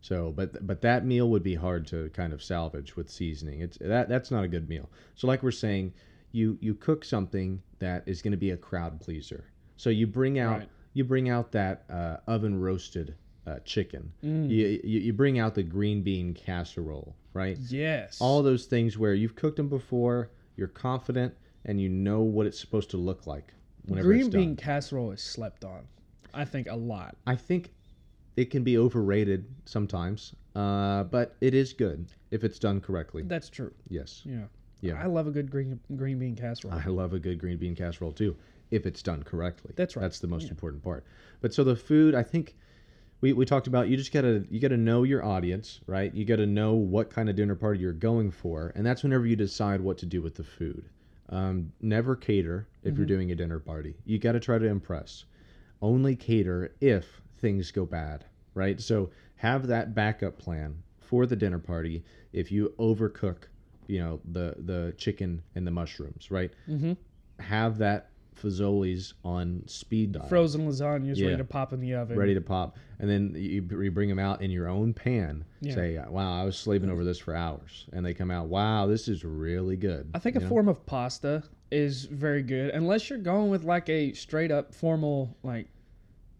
So, 0.00 0.32
but 0.36 0.66
but 0.66 0.82
that 0.82 1.06
meal 1.06 1.30
would 1.30 1.42
be 1.42 1.54
hard 1.54 1.86
to 1.88 2.10
kind 2.10 2.32
of 2.32 2.42
salvage 2.42 2.96
with 2.96 3.08
seasoning. 3.08 3.60
It's 3.60 3.78
that 3.80 4.08
that's 4.08 4.30
not 4.30 4.44
a 4.44 4.48
good 4.48 4.68
meal. 4.68 4.90
So, 5.14 5.26
like 5.26 5.42
we're 5.42 5.50
saying, 5.50 5.94
you 6.32 6.58
you 6.60 6.74
cook 6.74 7.04
something 7.04 7.62
that 7.78 8.02
is 8.06 8.20
going 8.20 8.32
to 8.32 8.36
be 8.36 8.50
a 8.50 8.56
crowd 8.56 9.00
pleaser. 9.00 9.44
So 9.76 9.90
you 9.90 10.06
bring 10.06 10.38
out 10.38 10.58
Right. 10.60 10.68
you 10.92 11.04
bring 11.04 11.28
out 11.28 11.52
that 11.52 11.84
uh, 11.88 12.16
oven 12.26 12.60
roasted 12.60 13.14
uh, 13.46 13.58
chicken. 13.64 14.12
Mm. 14.24 14.50
You, 14.50 14.80
you 14.84 15.00
you 15.00 15.12
bring 15.12 15.38
out 15.38 15.54
the 15.54 15.62
green 15.62 16.02
bean 16.02 16.34
casserole, 16.34 17.16
right? 17.32 17.58
Yes. 17.68 18.20
All 18.20 18.42
those 18.42 18.66
things 18.66 18.96
where 18.98 19.14
you've 19.14 19.36
cooked 19.36 19.56
them 19.56 19.68
before, 19.68 20.30
you're 20.56 20.68
confident, 20.68 21.34
and 21.64 21.80
you 21.80 21.88
know 21.88 22.22
what 22.22 22.46
it's 22.46 22.58
supposed 22.58 22.90
to 22.90 22.96
look 22.96 23.26
like 23.26 23.52
whenever 23.86 24.08
green 24.08 24.30
bean 24.30 24.56
casserole 24.56 25.10
is 25.10 25.22
slept 25.22 25.64
on. 25.64 25.86
I 26.32 26.44
think 26.44 26.68
a 26.68 26.76
lot. 26.76 27.16
I 27.26 27.36
think 27.36 27.70
it 28.36 28.50
can 28.50 28.64
be 28.64 28.78
overrated 28.78 29.46
sometimes, 29.64 30.34
uh, 30.56 31.04
but 31.04 31.36
it 31.40 31.54
is 31.54 31.72
good 31.72 32.06
if 32.30 32.44
it's 32.44 32.58
done 32.58 32.80
correctly. 32.80 33.22
That's 33.22 33.48
true. 33.48 33.72
Yes, 33.88 34.22
Yeah. 34.24 34.44
Yeah. 34.80 35.00
I 35.02 35.06
love 35.06 35.26
a 35.26 35.30
good 35.30 35.50
green 35.50 35.80
green 35.96 36.18
bean 36.18 36.36
casserole. 36.36 36.74
I 36.74 36.88
love 36.88 37.14
a 37.14 37.18
good 37.18 37.38
green 37.38 37.56
bean 37.56 37.74
casserole 37.74 38.12
too, 38.12 38.36
if 38.70 38.84
it's 38.84 39.02
done 39.02 39.22
correctly. 39.22 39.72
That's 39.76 39.96
right. 39.96 40.02
That's 40.02 40.18
the 40.18 40.26
most 40.26 40.50
important 40.50 40.82
part. 40.82 41.04
But 41.40 41.54
so 41.54 41.64
the 41.64 41.76
food, 41.76 42.14
I 42.14 42.22
think 42.22 42.54
we, 43.24 43.32
we 43.32 43.46
talked 43.46 43.66
about. 43.66 43.88
You 43.88 43.96
just 43.96 44.12
gotta 44.12 44.44
you 44.50 44.60
gotta 44.60 44.76
know 44.76 45.02
your 45.02 45.24
audience, 45.24 45.80
right? 45.86 46.12
You 46.14 46.26
gotta 46.26 46.44
know 46.46 46.74
what 46.74 47.08
kind 47.08 47.30
of 47.30 47.36
dinner 47.36 47.54
party 47.54 47.80
you're 47.80 47.92
going 47.94 48.30
for, 48.30 48.70
and 48.76 48.84
that's 48.84 49.02
whenever 49.02 49.26
you 49.26 49.34
decide 49.34 49.80
what 49.80 49.96
to 49.98 50.06
do 50.06 50.20
with 50.20 50.34
the 50.34 50.44
food. 50.44 50.84
Um, 51.30 51.72
never 51.80 52.16
cater 52.16 52.68
if 52.82 52.90
Mm-hmm. 52.92 52.98
you're 52.98 53.06
doing 53.06 53.32
a 53.32 53.34
dinner 53.34 53.58
party. 53.58 53.94
You 54.04 54.18
got 54.18 54.32
to 54.32 54.40
try 54.40 54.58
to 54.58 54.66
impress. 54.66 55.24
Only 55.80 56.14
cater 56.16 56.74
if 56.82 57.22
things 57.38 57.70
go 57.70 57.86
bad, 57.86 58.26
right? 58.52 58.78
So 58.78 59.10
have 59.36 59.68
that 59.68 59.94
backup 59.94 60.36
plan 60.38 60.82
for 61.00 61.24
the 61.24 61.34
dinner 61.36 61.58
party 61.58 62.04
if 62.34 62.52
you 62.52 62.74
overcook, 62.78 63.44
you 63.86 64.00
know, 64.00 64.20
the 64.30 64.54
the 64.58 64.92
chicken 64.98 65.42
and 65.54 65.66
the 65.66 65.70
mushrooms, 65.70 66.30
right? 66.30 66.52
mm-hmm. 66.68 66.92
Have 67.40 67.78
that 67.78 68.10
fazoli's 68.34 69.14
on 69.24 69.62
speed 69.66 70.12
dial, 70.12 70.26
Frozen 70.26 70.66
lasagnas 70.66 71.16
Yeah. 71.16 71.26
ready 71.26 71.38
to 71.38 71.44
pop 71.44 71.72
in 71.72 71.80
the 71.80 71.94
oven. 71.94 72.16
ready 72.18 72.34
to 72.34 72.40
pop, 72.40 72.76
and 72.98 73.08
then 73.08 73.34
you, 73.36 73.62
you 73.82 73.90
bring 73.90 74.08
them 74.08 74.18
out 74.18 74.42
in 74.42 74.50
your 74.50 74.68
own 74.68 74.92
pan. 74.94 75.44
Yeah. 75.60 75.74
Say, 75.74 75.98
"Wow, 76.08 76.40
I 76.40 76.44
was 76.44 76.56
slaving 76.56 76.90
over 76.90 77.04
this 77.04 77.18
for 77.18 77.34
hours," 77.34 77.86
and 77.92 78.04
they 78.04 78.14
come 78.14 78.30
out, 78.30 78.48
"Wow, 78.48 78.86
this 78.86 79.08
is 79.08 79.24
really 79.24 79.76
good." 79.76 80.10
I 80.14 80.18
think 80.18 80.34
you 80.34 80.40
a 80.40 80.44
know? 80.44 80.48
form 80.48 80.68
of 80.68 80.84
pasta 80.86 81.42
is 81.70 82.04
very 82.04 82.42
good, 82.42 82.70
unless 82.74 83.08
you're 83.10 83.18
going 83.18 83.50
with 83.50 83.64
like 83.64 83.88
a 83.88 84.12
straight 84.12 84.50
up 84.50 84.74
formal 84.74 85.36
like 85.42 85.68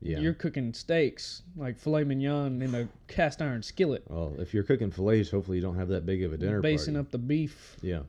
yeah. 0.01 0.19
you're 0.19 0.35
cooking 0.35 0.73
steaks 0.75 1.43
like 1.57 1.79
filet 1.79 2.05
mignon 2.05 2.61
in 2.61 2.75
a 2.75 2.89
cast 3.09 3.41
iron 3.41 3.63
skillet, 3.63 4.05
Well, 4.09 4.35
if 4.39 4.53
you're 4.53 4.63
cooking 4.65 4.91
fillets, 4.91 5.31
hopefully 5.31 5.57
you 5.57 5.63
don't 5.63 5.77
have 5.77 5.89
that 5.89 6.05
big 6.07 6.23
of 6.23 6.33
a 6.33 6.37
dinner 6.37 6.61
basing 6.61 6.95
party. 6.95 7.07
up 7.07 7.11
the 7.11 7.19
beef. 7.19 7.77
Yeah. 7.83 8.03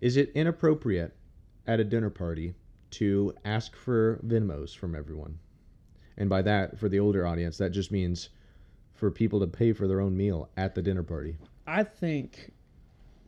Is 0.00 0.16
it 0.16 0.30
inappropriate 0.34 1.14
at 1.66 1.80
a 1.80 1.84
dinner 1.84 2.08
party 2.08 2.54
to 2.92 3.34
ask 3.44 3.76
for 3.76 4.20
Venmos 4.26 4.76
from 4.76 4.94
everyone? 4.94 5.38
And 6.16 6.28
by 6.28 6.42
that, 6.42 6.78
for 6.78 6.88
the 6.88 7.00
older 7.00 7.26
audience, 7.26 7.56
that 7.58 7.70
just 7.70 7.90
means 7.90 8.30
for 8.94 9.10
people 9.10 9.40
to 9.40 9.46
pay 9.46 9.72
for 9.72 9.88
their 9.88 10.00
own 10.00 10.16
meal 10.16 10.50
at 10.56 10.74
the 10.74 10.82
dinner 10.82 11.02
party. 11.02 11.36
I 11.66 11.82
think 11.84 12.52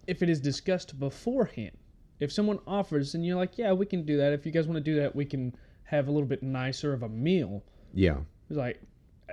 if 0.06 0.22
it 0.22 0.28
is 0.28 0.40
discussed 0.40 0.98
beforehand, 0.98 1.76
if 2.20 2.30
someone 2.30 2.58
offers 2.66 3.14
and 3.14 3.24
you're 3.24 3.36
like, 3.36 3.56
yeah, 3.56 3.72
we 3.72 3.86
can 3.86 4.04
do 4.04 4.16
that. 4.18 4.32
If 4.32 4.44
you 4.44 4.52
guys 4.52 4.66
want 4.66 4.76
to 4.76 4.82
do 4.82 5.00
that, 5.00 5.16
we 5.16 5.24
can 5.24 5.54
have 5.84 6.08
a 6.08 6.12
little 6.12 6.28
bit 6.28 6.42
nicer 6.42 6.92
of 6.92 7.02
a 7.02 7.08
meal. 7.08 7.62
Yeah. 7.94 8.18
It's 8.48 8.58
like, 8.58 8.80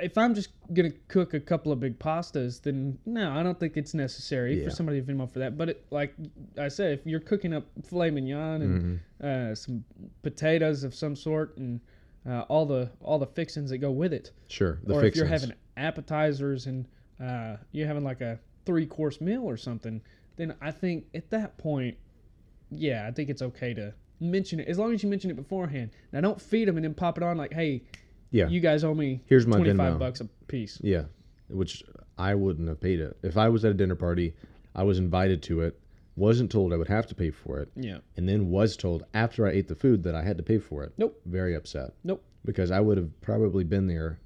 if 0.01 0.17
I'm 0.17 0.33
just 0.35 0.49
gonna 0.73 0.91
cook 1.07 1.33
a 1.33 1.39
couple 1.39 1.71
of 1.71 1.79
big 1.79 1.99
pastas, 1.99 2.61
then 2.61 2.97
no, 3.05 3.31
I 3.31 3.43
don't 3.43 3.59
think 3.59 3.77
it's 3.77 3.93
necessary 3.93 4.57
Yeah. 4.59 4.65
for 4.65 4.69
somebody 4.71 5.01
to 5.01 5.07
Venmo 5.13 5.29
for 5.29 5.39
that. 5.39 5.57
But 5.57 5.69
it, 5.69 5.85
like 5.91 6.13
I 6.57 6.67
said, 6.67 6.99
if 6.99 7.05
you're 7.05 7.19
cooking 7.19 7.53
up 7.53 7.65
filet 7.83 8.11
mignon 8.11 8.61
and 8.61 9.01
Mm-hmm. 9.21 9.51
uh, 9.51 9.55
some 9.55 9.83
potatoes 10.21 10.83
of 10.83 10.93
some 10.95 11.15
sort 11.15 11.57
and 11.57 11.79
uh, 12.27 12.41
all 12.49 12.65
the 12.65 12.89
all 13.01 13.17
the 13.19 13.27
fixings 13.27 13.69
that 13.69 13.77
go 13.79 13.91
with 13.91 14.13
it, 14.13 14.31
Sure. 14.47 14.79
The 14.83 14.93
or 14.93 15.03
if 15.05 15.15
you're 15.15 15.25
having 15.25 15.53
appetizers 15.77 16.65
and 16.67 16.85
uh, 17.21 17.57
you're 17.71 17.87
having 17.87 18.03
like 18.03 18.21
a 18.21 18.39
three 18.65 18.85
course 18.85 19.19
meal 19.21 19.43
or 19.43 19.57
something, 19.57 20.01
then 20.35 20.53
I 20.61 20.71
think 20.71 21.05
at 21.15 21.29
that 21.31 21.57
point, 21.57 21.97
yeah, 22.71 23.07
I 23.07 23.11
think 23.11 23.29
it's 23.29 23.41
okay 23.41 23.73
to 23.73 23.93
mention 24.19 24.59
it 24.59 24.67
as 24.67 24.77
long 24.77 24.93
as 24.93 25.01
you 25.01 25.09
mention 25.09 25.31
it 25.31 25.35
beforehand. 25.35 25.91
Now, 26.11 26.21
don't 26.21 26.41
feed 26.41 26.67
them 26.67 26.75
and 26.77 26.83
then 26.83 26.93
pop 26.93 27.17
it 27.17 27.23
on 27.23 27.37
like, 27.37 27.53
hey, 27.53 27.83
yeah. 28.31 28.47
you 28.47 28.59
guys 28.59 28.83
owe 28.83 28.93
me 28.93 29.21
Here's 29.25 29.47
my 29.47 29.57
25 29.57 29.93
Venmo. 29.93 29.99
bucks 29.99 30.21
a 30.21 30.25
piece. 30.47 30.79
yeah. 30.83 31.03
Which 31.49 31.83
I 32.17 32.35
wouldn't 32.35 32.67
have 32.67 32.79
paid 32.79 32.99
it. 32.99 33.17
If 33.23 33.37
I 33.37 33.49
was 33.49 33.65
at 33.65 33.71
a 33.71 33.73
dinner 33.73 33.95
party, 33.95 34.35
I 34.75 34.83
was 34.83 34.99
invited 34.99 35.41
to 35.43 35.61
it, 35.61 35.79
wasn't 36.15 36.51
told 36.51 36.73
I 36.73 36.77
would 36.77 36.87
have 36.89 37.07
to 37.07 37.15
pay 37.15 37.31
for 37.31 37.59
it, 37.59 37.69
Yeah. 37.75 37.99
and 38.17 38.27
then 38.29 38.49
was 38.49 38.75
told 38.77 39.03
after 39.13 39.47
I 39.47 39.51
ate 39.51 39.67
the 39.67 39.75
food 39.75 40.03
that 40.03 40.15
I 40.15 40.21
had 40.23 40.37
to 40.37 40.43
pay 40.43 40.59
for 40.59 40.83
it. 40.83 40.93
Nope. 40.97 41.19
Very 41.25 41.55
upset. 41.55 41.93
Nope. 42.03 42.23
because 42.45 42.71
I 42.71 42.79
would 42.79 42.97
have 42.97 43.19
probably 43.21 43.63
been 43.63 43.87
there 43.87 44.19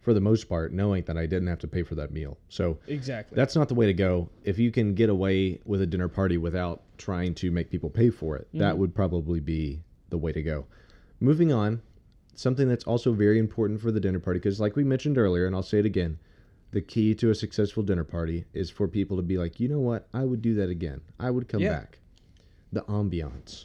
for 0.00 0.12
the 0.14 0.20
most 0.20 0.48
part 0.48 0.72
knowing 0.72 1.04
that 1.04 1.16
I 1.18 1.26
didn't 1.26 1.48
have 1.48 1.58
to 1.60 1.68
pay 1.68 1.82
for 1.82 1.94
that 1.96 2.10
meal. 2.10 2.38
So 2.48 2.78
Exactly. 2.86 3.36
that's 3.36 3.54
not 3.54 3.68
the 3.68 3.74
way 3.74 3.86
to 3.86 3.92
go. 3.94 4.30
If 4.44 4.58
you 4.58 4.70
can 4.70 4.94
get 4.94 5.08
away 5.10 5.60
with 5.64 5.82
a 5.82 5.86
dinner 5.86 6.08
party 6.08 6.36
without 6.38 6.82
trying 6.98 7.34
to 7.36 7.50
make 7.50 7.70
people 7.70 7.90
pay 7.90 8.10
for 8.10 8.36
it, 8.36 8.48
that 8.54 8.58
mm-hmm. 8.72 8.78
would 8.80 8.94
probably 8.94 9.40
be 9.40 9.82
the 10.08 10.18
way 10.18 10.32
to 10.32 10.42
go. 10.42 10.66
Moving 11.20 11.52
on, 11.52 11.82
something 12.34 12.68
that's 12.68 12.84
also 12.84 13.12
very 13.12 13.38
important 13.38 13.80
for 13.80 13.90
the 13.92 14.00
dinner 14.00 14.18
party 14.20 14.38
because 14.38 14.60
like 14.60 14.76
we 14.76 14.84
mentioned 14.84 15.18
earlier 15.18 15.46
and 15.46 15.54
I'll 15.54 15.62
say 15.62 15.78
it 15.78 15.86
again, 15.86 16.18
the 16.72 16.80
key 16.80 17.14
to 17.16 17.30
a 17.30 17.34
successful 17.34 17.82
dinner 17.82 18.04
party 18.04 18.44
is 18.52 18.70
for 18.70 18.86
people 18.88 19.16
to 19.16 19.22
be 19.22 19.36
like, 19.38 19.58
"You 19.60 19.68
know 19.68 19.80
what? 19.80 20.08
I 20.14 20.24
would 20.24 20.40
do 20.42 20.54
that 20.54 20.68
again. 20.70 21.00
I 21.18 21.30
would 21.30 21.48
come 21.48 21.60
Yeah. 21.62 21.70
back." 21.80 21.98
The 22.72 22.82
ambiance 22.82 23.64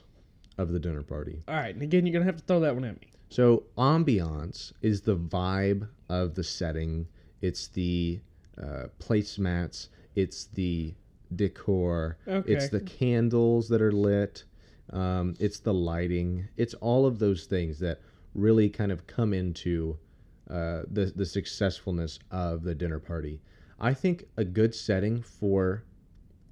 of 0.57 0.71
the 0.71 0.79
dinner 0.79 1.03
party. 1.03 1.43
All 1.47 1.55
right. 1.55 1.73
And 1.73 1.83
again, 1.83 2.05
you're 2.05 2.13
going 2.13 2.25
to 2.25 2.31
have 2.31 2.37
to 2.37 2.45
throw 2.45 2.59
that 2.61 2.73
one 2.73 2.83
at 2.85 2.99
me. 2.99 3.07
So 3.29 3.63
ambiance 3.77 4.71
is 4.81 5.01
the 5.01 5.15
vibe 5.17 5.87
of 6.09 6.33
the 6.35 6.43
setting. 6.43 7.07
It's 7.41 7.67
the 7.67 8.21
uh, 8.57 8.85
placemats. 8.99 9.89
It's 10.15 10.45
the 10.45 10.95
decor. 11.35 12.17
okay. 12.27 12.53
It's 12.53 12.69
the 12.69 12.79
candles 12.81 13.67
that 13.69 13.81
are 13.81 13.91
lit. 13.91 14.43
Um, 14.93 15.35
it's 15.39 15.59
the 15.59 15.73
lighting. 15.73 16.47
It's 16.57 16.73
all 16.75 17.05
of 17.05 17.19
those 17.19 17.45
things 17.45 17.79
that 17.79 17.99
really 18.35 18.69
kind 18.69 18.91
of 18.91 19.07
come 19.07 19.33
into 19.33 19.97
uh, 20.49 20.83
the 20.91 21.11
the 21.15 21.25
successfulness 21.25 22.19
of 22.29 22.63
the 22.63 22.75
dinner 22.75 22.99
party. 22.99 23.41
I 23.79 23.93
think 23.93 24.25
a 24.37 24.45
good 24.45 24.75
setting 24.75 25.21
for 25.21 25.83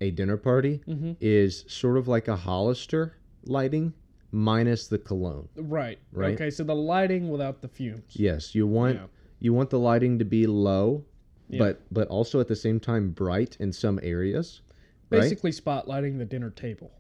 a 0.02 0.10
dinner 0.12 0.38
party 0.38 0.82
Mm-hmm. 0.88 1.14
is 1.22 1.64
sort 1.68 1.98
of 1.98 2.08
like 2.08 2.28
a 2.28 2.36
Hollister 2.36 3.18
lighting 3.46 3.94
minus 4.32 4.88
the 4.88 4.98
cologne. 4.98 5.48
Right. 5.56 6.00
Right. 6.12 6.34
Okay. 6.34 6.50
So 6.50 6.64
the 6.64 6.76
lighting 6.76 7.30
without 7.30 7.62
the 7.62 7.68
fumes. 7.68 8.14
Yes, 8.16 8.56
you 8.56 8.66
want 8.66 8.96
Yeah. 8.96 9.06
you 9.40 9.54
want 9.54 9.70
the 9.70 9.80
lighting 9.80 10.18
to 10.20 10.26
be 10.26 10.48
low, 10.48 11.06
Yeah. 11.50 11.60
but 11.60 11.82
but 11.92 12.08
also 12.08 12.40
at 12.40 12.48
the 12.48 12.56
same 12.56 12.80
time 12.80 13.12
bright 13.12 13.56
in 13.60 13.72
some 13.72 14.00
areas, 14.02 14.62
right? 15.12 15.22
Basically, 15.22 15.52
spotlighting 15.52 16.18
the 16.18 16.26
dinner 16.26 16.50
table. 16.50 16.92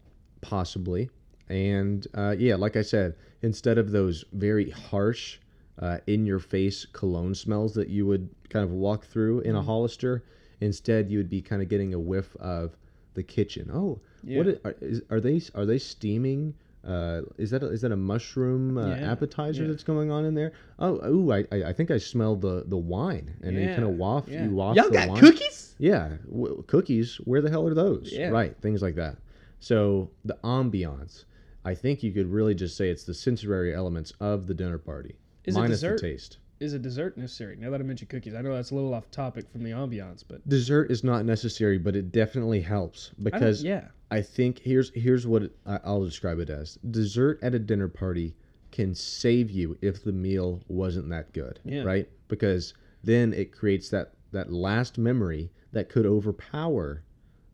Possibly, 0.41 1.09
and 1.49 2.05
uh, 2.13 2.35
yeah, 2.37 2.55
like 2.55 2.75
I 2.75 2.81
said, 2.81 3.15
instead 3.41 3.77
of 3.77 3.91
those 3.91 4.23
very 4.33 4.69
harsh, 4.69 5.39
uh, 5.79 5.97
in 6.07 6.25
your 6.25 6.39
face 6.39 6.85
cologne 6.93 7.33
smells 7.33 7.73
that 7.73 7.89
you 7.89 8.05
would 8.05 8.29
kind 8.49 8.63
of 8.63 8.71
walk 8.71 9.05
through 9.05 9.39
in 9.41 9.55
a 9.55 9.59
Mm-hmm. 9.59 9.65
Hollister, 9.67 10.23
instead 10.61 11.09
you 11.09 11.17
would 11.17 11.29
be 11.29 11.41
kind 11.41 11.61
of 11.61 11.67
getting 11.69 11.93
a 11.93 11.99
whiff 11.99 12.35
of 12.37 12.77
the 13.15 13.23
kitchen. 13.23 13.69
Oh, 13.73 13.99
what 14.23 14.45
Yeah. 14.45 14.53
i- 14.63 14.67
are, 14.69 14.75
is, 14.81 15.01
are 15.09 15.19
they 15.19 15.41
are 15.55 15.65
they 15.65 15.79
steaming? 15.79 16.53
Uh, 16.85 17.21
is 17.37 17.49
that 17.51 17.63
a, 17.63 17.67
is 17.67 17.81
that 17.81 17.91
a 17.93 17.95
mushroom 17.97 18.77
uh, 18.77 18.87
Yeah, 18.95 19.11
appetizer 19.11 19.63
yeah. 19.63 19.69
that's 19.69 19.83
going 19.83 20.11
on 20.11 20.25
in 20.25 20.35
there? 20.35 20.51
Oh, 20.79 20.99
ooh, 21.07 21.31
I, 21.31 21.45
I 21.51 21.63
I 21.69 21.73
think 21.73 21.89
I 21.91 21.97
smell 21.97 22.35
the 22.35 22.63
the 22.67 22.77
wine, 22.77 23.33
and 23.41 23.57
you 23.57 23.67
kind 23.69 23.83
of 23.83 23.91
waft 23.91 24.29
yeah. 24.29 24.43
you 24.45 24.53
waft 24.55 24.75
Y'all 24.77 24.89
the 24.89 24.93
got 24.93 25.07
wine. 25.09 25.19
cookies? 25.21 25.75
Yeah, 25.79 26.17
w- 26.29 26.63
cookies. 26.67 27.15
Where 27.25 27.41
the 27.41 27.49
hell 27.49 27.67
are 27.67 27.73
those? 27.73 28.11
Yeah. 28.11 28.29
Right, 28.29 28.55
things 28.61 28.81
like 28.81 28.95
that. 28.95 29.17
So 29.59 30.09
the 30.25 30.37
ambiance, 30.43 31.23
I 31.65 31.75
think 31.75 32.03
you 32.03 32.11
could 32.11 32.27
really 32.31 32.55
just 32.55 32.75
say 32.75 32.89
it's 32.89 33.03
the 33.03 33.13
sensory 33.13 33.73
elements 33.73 34.11
of 34.19 34.47
the 34.47 34.53
dinner 34.53 34.77
party, 34.77 35.15
Is 35.45 35.55
it 35.55 35.59
minus 35.59 35.77
dessert? 35.79 36.01
the 36.01 36.07
taste. 36.09 36.37
is 36.59 36.73
a 36.73 36.79
dessert 36.79 37.17
necessary? 37.17 37.55
Now 37.55 37.69
that 37.71 37.79
I 37.79 37.83
mentioned 37.83 38.09
cookies, 38.09 38.33
I 38.35 38.41
know 38.41 38.53
that's 38.53 38.71
a 38.71 38.75
little 38.75 38.93
off 38.93 39.09
topic 39.11 39.49
from 39.51 39.63
the 39.63 39.71
ambiance, 39.71 40.23
but 40.27 40.47
Dessert 40.47 40.91
is 40.91 41.03
not 41.03 41.25
necessary, 41.25 41.77
but 41.77 41.95
it 41.95 42.11
definitely 42.11 42.61
helps 42.61 43.11
I 43.11 43.13
don't- 43.15 43.23
because 43.39 43.63
yeah, 43.63 43.87
I 44.11 44.21
think 44.21 44.59
here's 44.59 44.91
here's 44.93 45.25
what 45.25 45.43
it, 45.43 45.55
I, 45.65 45.79
I'll 45.83 46.03
describe 46.05 46.39
it 46.39 46.49
as: 46.49 46.77
dessert 46.91 47.39
at 47.41 47.55
a 47.55 47.59
dinner 47.59 47.87
party 47.87 48.35
can 48.71 48.93
save 48.95 49.49
you 49.51 49.77
if 49.81 50.03
the 50.03 50.11
meal 50.11 50.61
wasn't 50.67 51.09
that 51.09 51.31
good, 51.33 51.59
Yeah. 51.63 51.83
right? 51.83 52.09
Because 52.27 52.73
then 53.03 53.33
it 53.33 53.51
creates 53.51 53.89
that 53.89 54.13
that 54.31 54.51
last 54.51 54.97
memory 54.97 55.51
that 55.71 55.89
could 55.89 56.05
overpower 56.05 57.03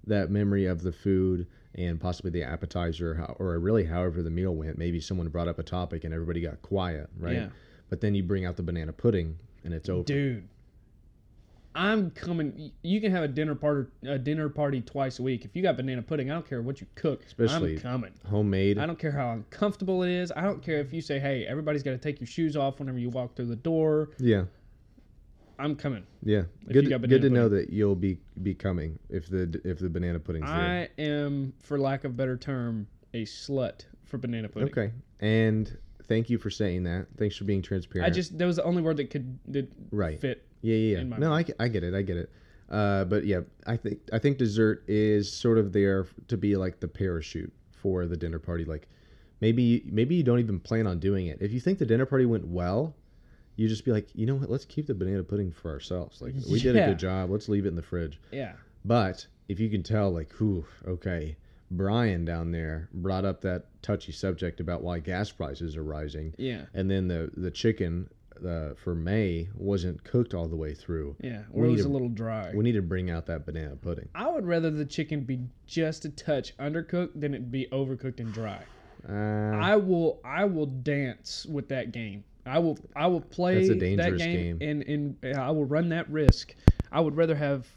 that 0.08 0.30
memory 0.32 0.65
of 0.65 0.82
the 0.82 0.91
food 0.93 1.45
and 1.80 2.00
possibly 2.00 2.30
the 2.30 2.44
appetizer, 2.44 3.26
or 3.39 3.58
really 3.58 3.86
however 3.86 4.22
the 4.22 4.30
meal 4.30 4.54
went. 4.54 4.78
Maybe 4.78 5.00
someone 5.00 5.28
brought 5.30 5.48
up 5.48 5.58
a 5.58 5.63
topic 5.63 6.04
and 6.04 6.13
everybody 6.13 6.42
got 6.42 6.62
quiet, 6.62 7.10
right? 7.18 7.34
Yeah. 7.36 7.48
But 7.89 8.02
then 8.02 8.13
you 8.13 8.22
bring 8.22 8.46
out 8.46 8.58
the 8.58 8.63
banana 8.63 8.94
pudding 8.94 9.38
and 9.63 9.74
it's 9.74 9.89
over. 9.89 10.04
dude. 10.04 10.48
I'm 11.76 12.10
coming. 12.12 12.72
You 12.82 13.00
can 13.00 13.12
have 13.12 13.24
a 13.24 13.28
dinner 13.28 13.54
party, 13.56 13.89
a 14.04 14.18
dinner 14.18 14.50
party 14.50 14.82
twice 14.82 15.20
a 15.20 15.24
week. 15.24 15.46
If 15.46 15.56
you 15.56 15.62
got 15.62 15.78
banana 15.78 16.02
pudding, 16.02 16.30
I 16.30 16.34
don't 16.34 16.48
care 16.50 16.62
what 16.62 16.82
you 16.82 16.88
cook. 16.96 17.24
Especially- 17.26 17.76
I'm 17.76 17.80
coming. 17.82 18.12
Homemade. 18.28 18.80
I 18.80 18.86
don't 18.88 18.98
care 19.00 19.12
how 19.12 19.32
uncomfortable 19.32 20.02
it 20.04 20.10
is. 20.12 20.32
I 20.36 20.42
don't 20.42 20.63
care 20.63 20.80
if 20.80 20.92
you 20.92 21.00
say, 21.02 21.20
"Hey, 21.20 21.46
everybody's 21.46 21.84
got 21.84 21.92
to 21.92 21.98
take 22.00 22.20
your 22.20 22.28
shoes 22.28 22.58
off 22.58 22.80
whenever 22.80 22.98
you 22.98 23.10
walk 23.10 23.36
through 23.36 23.46
the 23.46 23.56
door." 23.56 24.10
Yeah. 24.18 24.46
I'm 25.60 25.76
coming. 25.76 26.04
Yeah, 26.24 26.43
If 26.67 26.74
good. 26.74 26.89
Good 26.89 26.89
to 26.89 27.00
banana 27.00 27.30
know 27.30 27.50
that 27.50 27.69
you'll 27.69 27.95
be 27.95 28.19
be 28.41 28.54
coming 28.54 28.98
if 29.10 29.30
the 29.30 29.62
if 29.65 29.80
the 29.80 29.89
banana 29.89 30.19
pudding's 30.19 30.48
there. 30.48 30.89
I 30.98 31.02
am, 31.02 31.54
for 31.62 31.78
lack 31.78 32.06
of 32.06 32.12
a 32.12 32.13
better 32.13 32.38
term, 32.38 32.88
a 33.13 33.26
slut 33.26 33.86
for 34.06 34.17
banana 34.17 34.48
pudding. 34.48 34.69
Okay, 34.69 34.91
and 35.19 35.78
thank 36.06 36.30
you 36.30 36.38
for 36.38 36.50
saying 36.50 36.84
that. 36.84 37.08
Thanks 37.17 37.36
for 37.36 37.43
being 37.43 37.62
transparent. 37.62 38.10
I 38.10 38.13
just 38.13 38.38
that 38.38 38.45
was 38.45 38.56
the 38.56 38.63
only 38.63 38.82
word 38.82 38.98
that 38.98 39.10
could 39.10 39.38
that 39.50 39.69
right. 39.91 40.19
fit. 40.19 40.45
Yeah, 40.62 40.76
yeah, 40.76 40.95
yeah. 40.95 41.02
in 41.02 41.10
my 41.10 41.17
No, 41.17 41.34
I, 41.34 41.43
get- 41.43 41.56
I 41.60 41.67
get 41.67 41.84
it. 41.84 41.93
I 41.93 42.02
get 42.02 42.17
it. 42.17 42.32
Uh, 42.69 43.06
but 43.06 43.26
yeah, 43.26 43.41
I 43.65 43.78
think 43.78 44.00
I 44.13 44.19
think 44.19 44.38
dessert 44.38 44.84
is 44.88 45.32
sort 45.32 45.58
of 45.58 45.74
there 45.74 46.08
to 46.28 46.38
be 46.38 46.56
like 46.56 46.80
the 46.80 46.88
parachute 46.88 47.52
for 47.72 48.06
the 48.06 48.15
dinner 48.17 48.39
party. 48.39 48.63
Like 48.65 48.88
maybe 49.41 49.84
maybe 49.91 50.15
you 50.15 50.24
don't 50.24 50.39
even 50.39 50.60
plan 50.60 50.88
on 50.88 51.00
doing 51.00 51.28
it. 51.28 51.39
If 51.41 51.52
you 51.52 51.60
think 51.60 51.80
the 51.80 51.86
dinner 51.86 52.06
party 52.06 52.26
went 52.26 52.48
well, 52.48 52.95
you 53.60 53.67
just 53.67 53.84
be 53.86 53.91
like, 53.91 54.08
you 54.15 54.26
know 54.26 54.36
what? 54.36 54.50
Let's 54.50 54.65
keep 54.65 54.88
the 54.88 54.93
banana 54.93 55.24
pudding 55.24 55.52
for 55.52 55.69
ourselves. 55.72 56.22
Like 56.22 56.34
we 56.50 56.60
did 56.60 56.76
a 56.76 56.86
good 56.88 57.00
job. 57.00 57.30
Let's 57.30 57.50
leave 57.50 57.65
it 57.65 57.69
in 57.69 57.76
the 57.76 57.82
fridge. 57.82 58.19
Yeah. 58.32 58.54
But 58.86 59.28
if 59.50 59.60
you 59.60 59.69
can 59.69 59.84
tell, 59.84 60.10
like, 60.12 60.32
whew, 60.34 60.65
okay, 60.88 61.36
Brian 61.72 62.24
down 62.26 62.52
there 62.52 62.89
brought 62.93 63.26
up 63.26 63.41
that 63.41 63.65
touchy 63.82 64.12
subject 64.12 64.60
about 64.60 64.82
why 64.82 65.00
gas 65.00 65.32
prices 65.32 65.76
are 65.76 65.84
rising, 65.84 66.34
Yeah. 66.38 66.65
and 66.74 66.89
then 66.89 67.08
the 67.08 67.32
the 67.36 67.52
chicken 67.52 68.10
uh, 68.48 68.74
for 68.82 68.95
May 68.95 69.50
wasn't 69.54 70.02
cooked 70.06 70.34
all 70.34 70.48
the 70.48 70.56
way 70.56 70.74
through. 70.74 71.17
Yeah. 71.19 71.41
We 71.52 71.62
Or 71.62 71.65
it 71.65 71.67
need 71.67 71.74
was 71.74 71.82
to- 71.86 71.89
a 71.89 71.91
little 71.91 72.08
dry. 72.10 72.54
We 72.56 72.63
need 72.63 72.72
to 72.74 72.82
bring 72.82 73.10
out 73.10 73.26
that 73.26 73.45
banana 73.45 73.76
pudding. 73.76 74.08
I 74.15 74.30
would 74.30 74.45
rather 74.45 74.72
the 74.72 74.86
chicken 74.86 75.22
be 75.26 75.41
just 75.67 76.06
a 76.06 76.10
touch 76.10 76.56
undercooked 76.58 77.19
than 77.19 77.34
it 77.34 77.52
be 77.52 77.67
overcooked 77.74 78.22
and 78.22 78.32
dry. 78.34 78.62
Uh, 79.08 79.12
I 79.58 79.76
will 79.76 80.22
I 80.24 80.45
will 80.45 80.65
dance 80.67 81.45
with 81.45 81.67
that 81.69 81.91
game. 81.91 82.24
I 82.49 82.59
will 82.59 82.77
I 82.95 83.07
will 83.07 83.21
play 83.21 83.67
that 83.67 84.17
game, 84.17 84.57
game. 84.57 84.62
and 84.62 85.17
and 85.23 85.38
I 85.38 85.51
will 85.51 85.65
run 85.65 85.89
that 85.89 86.09
risk. 86.09 86.55
I 86.91 86.99
would 86.99 87.15
rather 87.15 87.35
have 87.35 87.67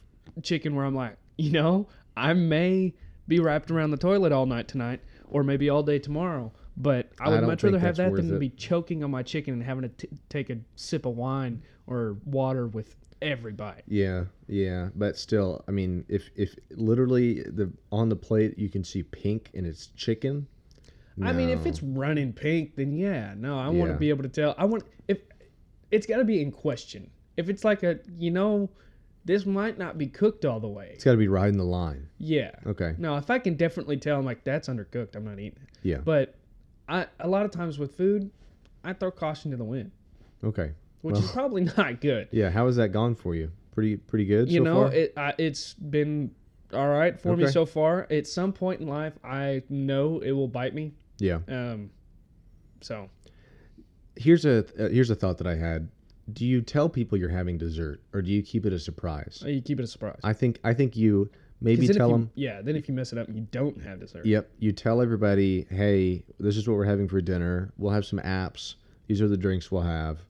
chicken 0.42 0.74
where 0.74 0.84
I'm 0.84 0.94
like, 0.94 1.16
you 1.36 1.52
know, 1.52 1.88
I 2.16 2.32
may 2.32 2.94
be 3.28 3.38
wrapped 3.38 3.70
around 3.70 3.90
the 3.90 3.96
toilet 3.96 4.32
all 4.32 4.46
night 4.46 4.68
tonight 4.68 5.00
or 5.28 5.42
maybe 5.44 5.70
all 5.70 5.82
day 5.82 5.98
tomorrow, 5.98 6.52
but 6.76 7.10
I 7.20 7.24
I 7.24 7.28
would 7.28 7.40
don't 7.40 7.46
much 7.46 7.62
rather 7.62 7.78
have 7.78 7.96
that 7.96 8.14
than 8.14 8.28
to 8.28 8.38
be 8.38 8.50
choking 8.50 9.04
on 9.04 9.10
my 9.10 9.22
chicken 9.22 9.54
and 9.54 9.62
having 9.62 9.82
to 9.82 9.88
t- 9.88 10.08
take 10.28 10.50
a 10.50 10.58
sip 10.76 11.06
of 11.06 11.16
wine 11.16 11.62
or 11.86 12.16
water 12.24 12.66
with 12.66 12.96
every 13.20 13.52
bite. 13.52 13.82
yeah, 13.86 14.24
yeah, 14.48 14.88
but 14.94 15.16
still, 15.16 15.64
I 15.68 15.70
mean, 15.70 16.04
if 16.08 16.30
if 16.34 16.56
literally 16.70 17.42
the 17.42 17.72
on 17.90 18.08
the 18.08 18.16
plate 18.16 18.58
you 18.58 18.68
can 18.68 18.84
see 18.84 19.02
pink 19.02 19.50
and 19.54 19.66
it's 19.66 19.88
chicken. 19.88 20.46
I 21.22 21.32
mean, 21.32 21.48
if 21.50 21.66
it's 21.66 21.82
running 21.82 22.32
pink, 22.32 22.76
then 22.76 22.92
yeah, 22.92 23.34
no, 23.36 23.58
I 23.58 23.68
want 23.68 23.90
to 23.92 23.96
be 23.98 24.08
able 24.08 24.22
to 24.22 24.28
tell. 24.28 24.54
I 24.56 24.64
want 24.64 24.84
if 25.08 25.20
it's 25.90 26.06
got 26.06 26.18
to 26.18 26.24
be 26.24 26.40
in 26.40 26.50
question. 26.50 27.10
If 27.36 27.48
it's 27.48 27.64
like 27.64 27.82
a, 27.82 27.98
you 28.18 28.30
know, 28.30 28.70
this 29.24 29.46
might 29.46 29.78
not 29.78 29.98
be 29.98 30.06
cooked 30.06 30.44
all 30.44 30.60
the 30.60 30.68
way. 30.68 30.90
it's 30.94 31.04
got 31.04 31.12
to 31.12 31.16
be 31.16 31.28
riding 31.28 31.56
the 31.56 31.64
line. 31.64 32.08
Yeah. 32.18 32.50
Okay. 32.66 32.94
No, 32.98 33.16
if 33.16 33.30
I 33.30 33.38
can 33.38 33.54
definitely 33.56 33.96
tell, 33.96 34.18
I'm 34.18 34.24
like 34.24 34.44
that's 34.44 34.68
undercooked. 34.68 35.16
I'm 35.16 35.24
not 35.24 35.38
eating 35.38 35.58
it. 35.62 35.68
Yeah. 35.82 35.98
But 35.98 36.34
I 36.88 37.06
a 37.20 37.28
lot 37.28 37.44
of 37.44 37.50
times 37.50 37.78
with 37.78 37.96
food, 37.96 38.30
I 38.84 38.92
throw 38.92 39.10
caution 39.10 39.50
to 39.52 39.56
the 39.56 39.64
wind, 39.64 39.92
Okay. 40.44 40.72
which 41.02 41.18
is 41.18 41.30
probably 41.30 41.64
not 41.76 42.00
good. 42.00 42.28
Yeah. 42.32 42.50
How 42.50 42.66
has 42.66 42.76
that 42.76 42.88
gone 42.90 43.14
for 43.14 43.34
you? 43.34 43.50
Pretty 43.72 43.96
pretty 43.96 44.24
good. 44.24 44.50
You 44.50 44.60
so 44.60 44.64
know, 44.64 44.80
far? 44.88 44.92
it 44.94 45.12
I, 45.16 45.34
it's 45.38 45.74
been 45.74 46.32
all 46.72 46.88
right 46.88 47.18
for 47.20 47.36
me 47.36 47.46
so 47.48 47.64
far. 47.66 48.06
At 48.10 48.26
some 48.26 48.52
point 48.52 48.80
in 48.80 48.86
life, 48.88 49.14
I 49.22 49.62
know 49.68 50.20
it 50.20 50.32
will 50.32 50.48
bite 50.48 50.74
me. 50.74 50.94
Yeah. 51.22 51.38
Um, 51.48 51.90
so 52.80 53.08
here's 54.16 54.44
a 54.44 54.58
uh, 54.78 54.88
here's 54.88 55.10
a 55.10 55.14
thought 55.14 55.38
that 55.38 55.46
I 55.46 55.54
had. 55.56 55.88
Do 56.32 56.46
you 56.46 56.60
tell 56.62 56.88
people 56.88 57.18
you're 57.18 57.28
having 57.28 57.58
dessert, 57.58 58.00
or 58.12 58.22
do 58.22 58.30
you 58.30 58.42
keep 58.42 58.64
it 58.66 58.72
a 58.72 58.78
surprise? 58.78 59.42
you 59.46 59.60
keep 59.60 59.78
it 59.80 59.84
a 59.84 59.86
surprise. 59.86 60.20
I 60.24 60.32
think 60.32 60.58
I 60.64 60.74
think 60.74 60.96
you 60.96 61.30
maybe 61.60 61.86
tell 61.88 62.08
you- 62.08 62.14
them. 62.14 62.30
Yeah, 62.34 62.62
then 62.62 62.76
if 62.76 62.88
you 62.88 62.94
mess 62.94 63.12
it 63.12 63.18
up, 63.18 63.28
you 63.28 63.46
don't 63.50 63.80
have 63.82 64.00
dessert. 64.00 64.26
Yep, 64.26 64.50
you 64.58 64.72
tell 64.72 65.00
everybody, 65.00 65.66
hey, 65.70 66.24
this 66.38 66.56
is 66.56 66.68
what 66.68 66.76
we're 66.76 66.84
having 66.84 67.08
for 67.08 67.20
dinner. 67.20 67.72
We'll 67.76 67.92
have 67.92 68.04
some 68.04 68.18
apps. 68.20 68.74
These 69.08 69.20
are 69.20 69.28
the 69.28 69.36
drinks 69.36 69.70
we'll 69.70 69.82
have, 69.82 70.20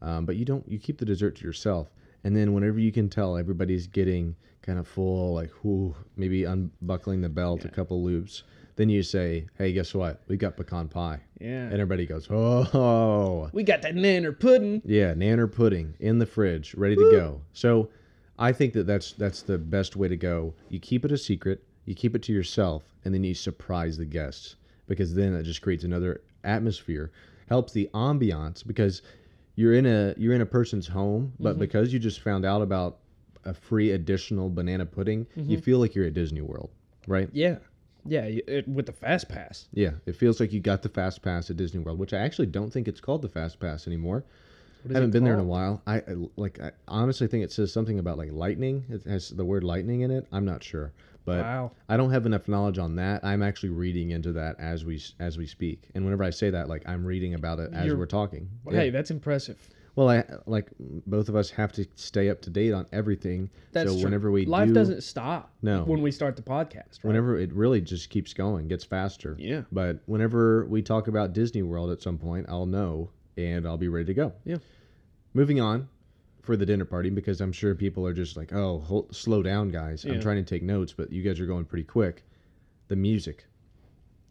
um, 0.00 0.24
but 0.26 0.36
you 0.36 0.44
don't. 0.44 0.66
You 0.68 0.78
keep 0.78 0.98
the 0.98 1.04
dessert 1.04 1.36
to 1.36 1.44
yourself, 1.44 1.88
and 2.24 2.34
then 2.36 2.52
whenever 2.54 2.78
you 2.78 2.92
can 2.92 3.08
tell 3.08 3.36
everybody's 3.36 3.86
getting 3.86 4.36
kind 4.62 4.78
of 4.78 4.86
full, 4.88 5.34
like 5.34 5.50
whoo, 5.62 5.94
maybe 6.16 6.44
unbuckling 6.44 7.20
the 7.20 7.28
belt, 7.28 7.64
a 7.64 7.68
couple 7.68 8.02
loops, 8.02 8.44
then 8.76 8.88
you 8.88 9.02
say, 9.02 9.46
hey, 9.58 9.72
guess 9.72 9.94
what? 9.94 10.22
We 10.28 10.36
got 10.36 10.56
pecan 10.56 10.88
pie, 10.88 11.20
Yeah. 11.40 11.64
and 11.64 11.74
everybody 11.74 12.06
goes, 12.06 12.28
oh. 12.30 13.50
we 13.52 13.62
got 13.62 13.82
that 13.82 13.94
nanner 13.94 14.38
pudding. 14.38 14.82
Yeah, 14.84 15.14
nanner 15.14 15.50
pudding 15.50 15.94
in 16.00 16.18
the 16.18 16.26
fridge, 16.26 16.74
ready 16.74 16.96
to 16.96 17.10
go. 17.10 17.40
So, 17.52 17.90
I 18.38 18.52
think 18.52 18.72
that 18.72 18.86
that's 18.86 19.12
that's 19.12 19.42
the 19.42 19.58
best 19.58 19.94
way 19.94 20.08
to 20.08 20.16
go. 20.16 20.54
You 20.68 20.80
keep 20.80 21.04
it 21.04 21.12
a 21.12 21.18
secret, 21.18 21.62
you 21.84 21.94
keep 21.94 22.16
it 22.16 22.22
to 22.24 22.32
yourself, 22.32 22.82
and 23.04 23.14
then 23.14 23.22
you 23.22 23.34
surprise 23.34 23.96
the 23.98 24.04
guests 24.04 24.56
because 24.88 25.14
then 25.14 25.34
it 25.34 25.44
just 25.44 25.62
creates 25.62 25.84
another 25.84 26.22
atmosphere, 26.44 27.12
helps 27.48 27.72
the 27.72 27.88
ambiance 27.94 28.66
because 28.66 29.02
you're 29.54 29.74
in 29.74 29.86
a 29.86 30.14
you're 30.16 30.34
in 30.34 30.40
a 30.40 30.46
person's 30.46 30.88
home, 30.88 31.32
but 31.38 31.50
mm-hmm. 31.50 31.60
because 31.60 31.92
you 31.92 31.98
just 31.98 32.20
found 32.20 32.44
out 32.44 32.62
about 32.62 32.98
a 33.44 33.52
free 33.52 33.92
additional 33.92 34.48
banana 34.48 34.86
pudding, 34.86 35.26
you 35.36 35.42
mm-hmm. 35.42 35.56
feel 35.60 35.78
like 35.78 35.94
you're 35.94 36.06
at 36.06 36.14
Disney 36.14 36.40
World, 36.40 36.70
right? 37.06 37.28
Yeah. 37.32 37.58
Yeah, 38.04 38.22
it, 38.24 38.66
with 38.68 38.86
the 38.86 38.92
fast 38.92 39.28
pass. 39.28 39.68
Yeah, 39.72 39.92
it 40.06 40.16
feels 40.16 40.40
like 40.40 40.52
you 40.52 40.60
got 40.60 40.82
the 40.82 40.88
fast 40.88 41.22
pass 41.22 41.50
at 41.50 41.56
Disney 41.56 41.80
World, 41.80 41.98
which 41.98 42.12
I 42.12 42.18
actually 42.18 42.46
don't 42.46 42.70
think 42.72 42.88
it's 42.88 43.00
called 43.00 43.22
the 43.22 43.28
fast 43.28 43.60
pass 43.60 43.86
anymore. 43.86 44.24
Is 44.84 44.92
haven't 44.94 45.12
been 45.12 45.22
there 45.22 45.34
in 45.34 45.40
a 45.40 45.44
while. 45.44 45.80
I 45.86 45.98
I- 45.98 46.28
like. 46.36 46.60
I 46.60 46.72
honestly 46.88 47.28
think 47.28 47.44
it 47.44 47.52
says 47.52 47.72
something 47.72 48.00
about 48.00 48.18
like 48.18 48.32
lightning. 48.32 48.84
It 48.88 49.04
has 49.04 49.30
the 49.30 49.44
word 49.44 49.62
lightning 49.62 50.00
in 50.00 50.10
it. 50.10 50.26
I'm 50.32 50.44
not 50.44 50.64
sure, 50.64 50.92
but 51.24 51.38
Wow. 51.42 51.70
I 51.88 51.96
don't 51.96 52.10
have 52.10 52.26
enough 52.26 52.48
knowledge 52.48 52.78
on 52.78 52.96
that. 52.96 53.24
I'm 53.24 53.44
actually 53.44 53.68
reading 53.68 54.10
into 54.10 54.32
that 54.32 54.58
as 54.58 54.84
we 54.84 55.00
as 55.20 55.38
we 55.38 55.46
speak. 55.46 55.88
And 55.94 56.04
whenever 56.04 56.24
I 56.24 56.30
say 56.30 56.50
that, 56.50 56.68
like 56.68 56.82
I'm 56.88 57.04
reading 57.06 57.34
about 57.34 57.60
it 57.60 57.72
as 57.72 57.86
You're- 57.86 57.96
we're 57.98 58.06
talking. 58.06 58.48
Hey, 58.68 58.86
Yeah. 58.86 58.90
that's 58.90 59.12
impressive. 59.12 59.56
Well, 59.94 60.08
I 60.08 60.24
like 60.46 60.70
both 60.78 61.28
of 61.28 61.36
us 61.36 61.50
have 61.50 61.72
to 61.72 61.86
stay 61.96 62.30
up 62.30 62.40
to 62.42 62.50
date 62.50 62.72
on 62.72 62.86
everything. 62.92 63.50
That's 63.72 63.90
so 63.90 63.96
true. 63.96 64.04
whenever 64.04 64.30
we 64.30 64.46
life 64.46 64.68
do, 64.68 64.74
doesn't 64.74 65.02
stop. 65.02 65.52
No. 65.60 65.84
when 65.84 66.00
we 66.00 66.10
start 66.10 66.36
the 66.36 66.42
podcast. 66.42 66.74
Right? 66.74 67.04
whenever 67.04 67.38
it 67.38 67.52
really 67.52 67.82
just 67.82 68.08
keeps 68.08 68.32
going, 68.32 68.68
gets 68.68 68.84
faster. 68.84 69.36
Yeah. 69.38 69.62
But 69.70 70.00
whenever 70.06 70.64
we 70.66 70.80
talk 70.80 71.08
about 71.08 71.34
Disney 71.34 71.62
World 71.62 71.90
at 71.90 72.00
some 72.00 72.16
point, 72.16 72.46
I'll 72.48 72.66
know 72.66 73.10
and 73.36 73.66
I'll 73.66 73.76
be 73.76 73.88
ready 73.88 74.06
to 74.06 74.14
go. 74.14 74.32
Yeah. 74.44 74.56
Moving 75.34 75.60
on 75.60 75.88
for 76.42 76.56
the 76.56 76.66
dinner 76.66 76.84
party 76.86 77.10
because 77.10 77.40
I'm 77.40 77.52
sure 77.52 77.74
people 77.74 78.06
are 78.06 78.14
just 78.14 78.36
like, 78.36 78.52
"Oh, 78.52 78.78
hold, 78.78 79.14
slow 79.14 79.42
down, 79.42 79.68
guys. 79.68 80.04
I'm 80.04 80.20
trying 80.20 80.42
to 80.42 80.42
take 80.42 80.62
notes, 80.62 80.92
but 80.92 81.12
you 81.12 81.22
guys 81.22 81.38
are 81.38 81.46
going 81.46 81.66
pretty 81.66 81.84
quick." 81.84 82.24
The 82.88 82.96
music. 82.96 83.46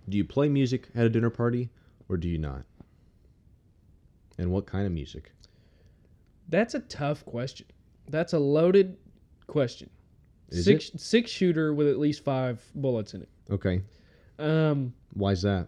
Do 0.10 0.18
you 0.18 0.26
play 0.26 0.50
music 0.50 0.90
at 0.96 1.06
a 1.06 1.10
dinner 1.10 1.30
party 1.30 1.70
or 2.10 2.18
do 2.18 2.28
you 2.28 2.38
not? 2.38 2.66
And 4.38 4.52
what 4.52 4.66
kind 4.66 4.86
of 4.86 4.92
music? 4.92 5.32
That's 6.52 6.76
a 6.76 6.80
tough 6.82 7.26
question. 7.26 7.66
That's 8.10 8.34
a 8.34 8.40
loaded 8.40 8.98
question. 9.48 9.90
Is 10.50 10.66
six 10.66 10.92
six 10.98 11.32
shooter 11.32 11.74
with 11.74 11.88
at 11.88 11.98
least 11.98 12.24
five 12.24 12.62
bullets 12.76 13.14
in 13.14 13.22
it. 13.24 13.30
Okay. 13.50 13.82
Um, 14.38 14.94
Why's 15.14 15.42
that? 15.44 15.68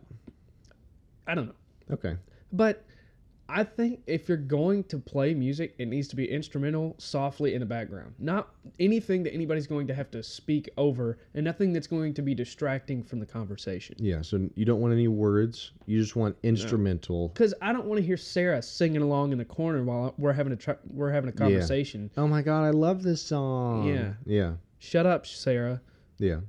I 1.25 1.35
don't 1.35 1.47
know, 1.47 1.55
Okay. 1.91 2.17
but 2.51 2.85
I 3.49 3.63
think 3.63 3.99
if 4.07 4.29
you're 4.29 4.37
going 4.37 4.85
to 4.85 4.97
play 4.97 5.33
music, 5.33 5.75
it 5.77 5.87
needs 5.87 6.07
to 6.07 6.15
be 6.15 6.29
instrumental, 6.29 6.95
softly 6.97 7.53
in 7.53 7.59
the 7.59 7.65
background. 7.65 8.13
Not 8.17 8.49
anything 8.79 9.21
that 9.23 9.33
anybody's 9.33 9.67
going 9.67 9.85
to 9.87 9.93
have 9.93 10.09
to 10.11 10.23
speak 10.23 10.69
over, 10.77 11.17
and 11.35 11.43
nothing 11.43 11.73
that's 11.73 11.85
going 11.87 12.13
to 12.13 12.21
be 12.21 12.33
distracting 12.33 13.03
from 13.03 13.19
the 13.19 13.25
conversation. 13.25 13.95
Yeah, 13.99 14.21
so 14.21 14.47
you 14.55 14.63
don't 14.65 14.79
want 14.79 14.93
any 14.93 15.09
words. 15.09 15.71
You 15.85 15.99
just 15.99 16.15
want 16.15 16.37
instrumental. 16.43 17.27
Because 17.29 17.53
I 17.61 17.73
don't 17.73 17.85
want 17.85 17.99
to 17.99 18.05
hear 18.05 18.17
Sarah 18.17 18.61
singing 18.61 19.01
along 19.01 19.33
in 19.33 19.37
the 19.37 19.45
corner 19.45 19.83
while 19.83 20.13
we're 20.17 20.33
having 20.33 20.53
a 20.53 20.57
tr- 20.57 20.71
we're 20.87 21.11
having 21.11 21.29
a 21.29 21.33
conversation. 21.33 22.09
Oh 22.15 22.27
my 22.27 22.41
god, 22.41 22.63
I 22.63 22.69
love 22.69 23.03
this 23.03 23.21
song. 23.21 23.87
Yeah. 23.87 24.13
Yeah. 24.25 24.53
Shut 24.79 25.05
up, 25.05 25.25
Sarah. 25.27 25.81
Yeah. 26.17 26.39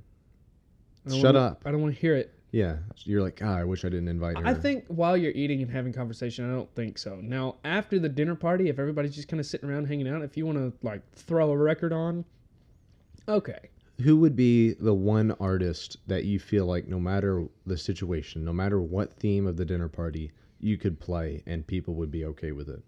Shut 1.07 1.23
wanna- 1.35 1.39
up. 1.39 1.61
I 1.65 1.71
don't 1.71 1.81
want 1.81 1.93
to 1.93 1.99
hear 1.99 2.15
it. 2.15 2.31
Yeah. 2.51 2.77
You're 3.03 3.21
like, 3.21 3.41
ah, 3.43 3.57
I 3.57 3.63
wish 3.63 3.83
I 3.83 3.89
didn't 3.89 4.07
invite 4.07 4.37
her. 4.37 4.47
I 4.47 4.53
think 4.53 4.85
while 4.87 5.17
you're 5.17 5.33
eating 5.33 5.61
and 5.61 5.69
having 5.69 5.91
conversation, 5.91 6.49
I 6.49 6.55
don't 6.55 6.73
think 6.73 6.97
so. 6.97 7.17
Now, 7.21 7.55
after 7.65 7.99
the 7.99 8.09
dinner 8.09 8.35
party, 8.35 8.69
if 8.69 8.79
everybody's 8.79 9.15
just 9.15 9.27
kind 9.27 9.39
of 9.39 9.45
sitting 9.45 9.69
around 9.69 9.85
hanging 9.87 10.07
out, 10.07 10.21
if 10.21 10.37
you 10.37 10.45
want 10.45 10.57
to 10.57 10.73
like 10.85 11.01
throw 11.13 11.51
a 11.51 11.57
record 11.57 11.91
on, 11.91 12.23
okay. 13.27 13.69
who 14.01 14.17
would 14.17 14.35
be 14.35 14.73
the 14.73 14.93
one 14.93 15.35
artist 15.39 15.97
that 16.07 16.23
you 16.23 16.39
feel 16.39 16.65
like 16.65 16.87
no 16.87 16.99
matter 16.99 17.45
the 17.65 17.77
situation, 17.77 18.45
no 18.45 18.53
matter 18.53 18.81
what 18.81 19.13
theme 19.13 19.47
of 19.47 19.57
the 19.57 19.65
dinner 19.65 19.89
party, 19.89 20.31
you 20.59 20.77
could 20.77 20.99
play 20.99 21.43
and 21.45 21.67
people 21.67 21.93
would 21.95 22.11
be 22.11 22.25
okay 22.25 22.51
with 22.53 22.69
it? 22.69 22.81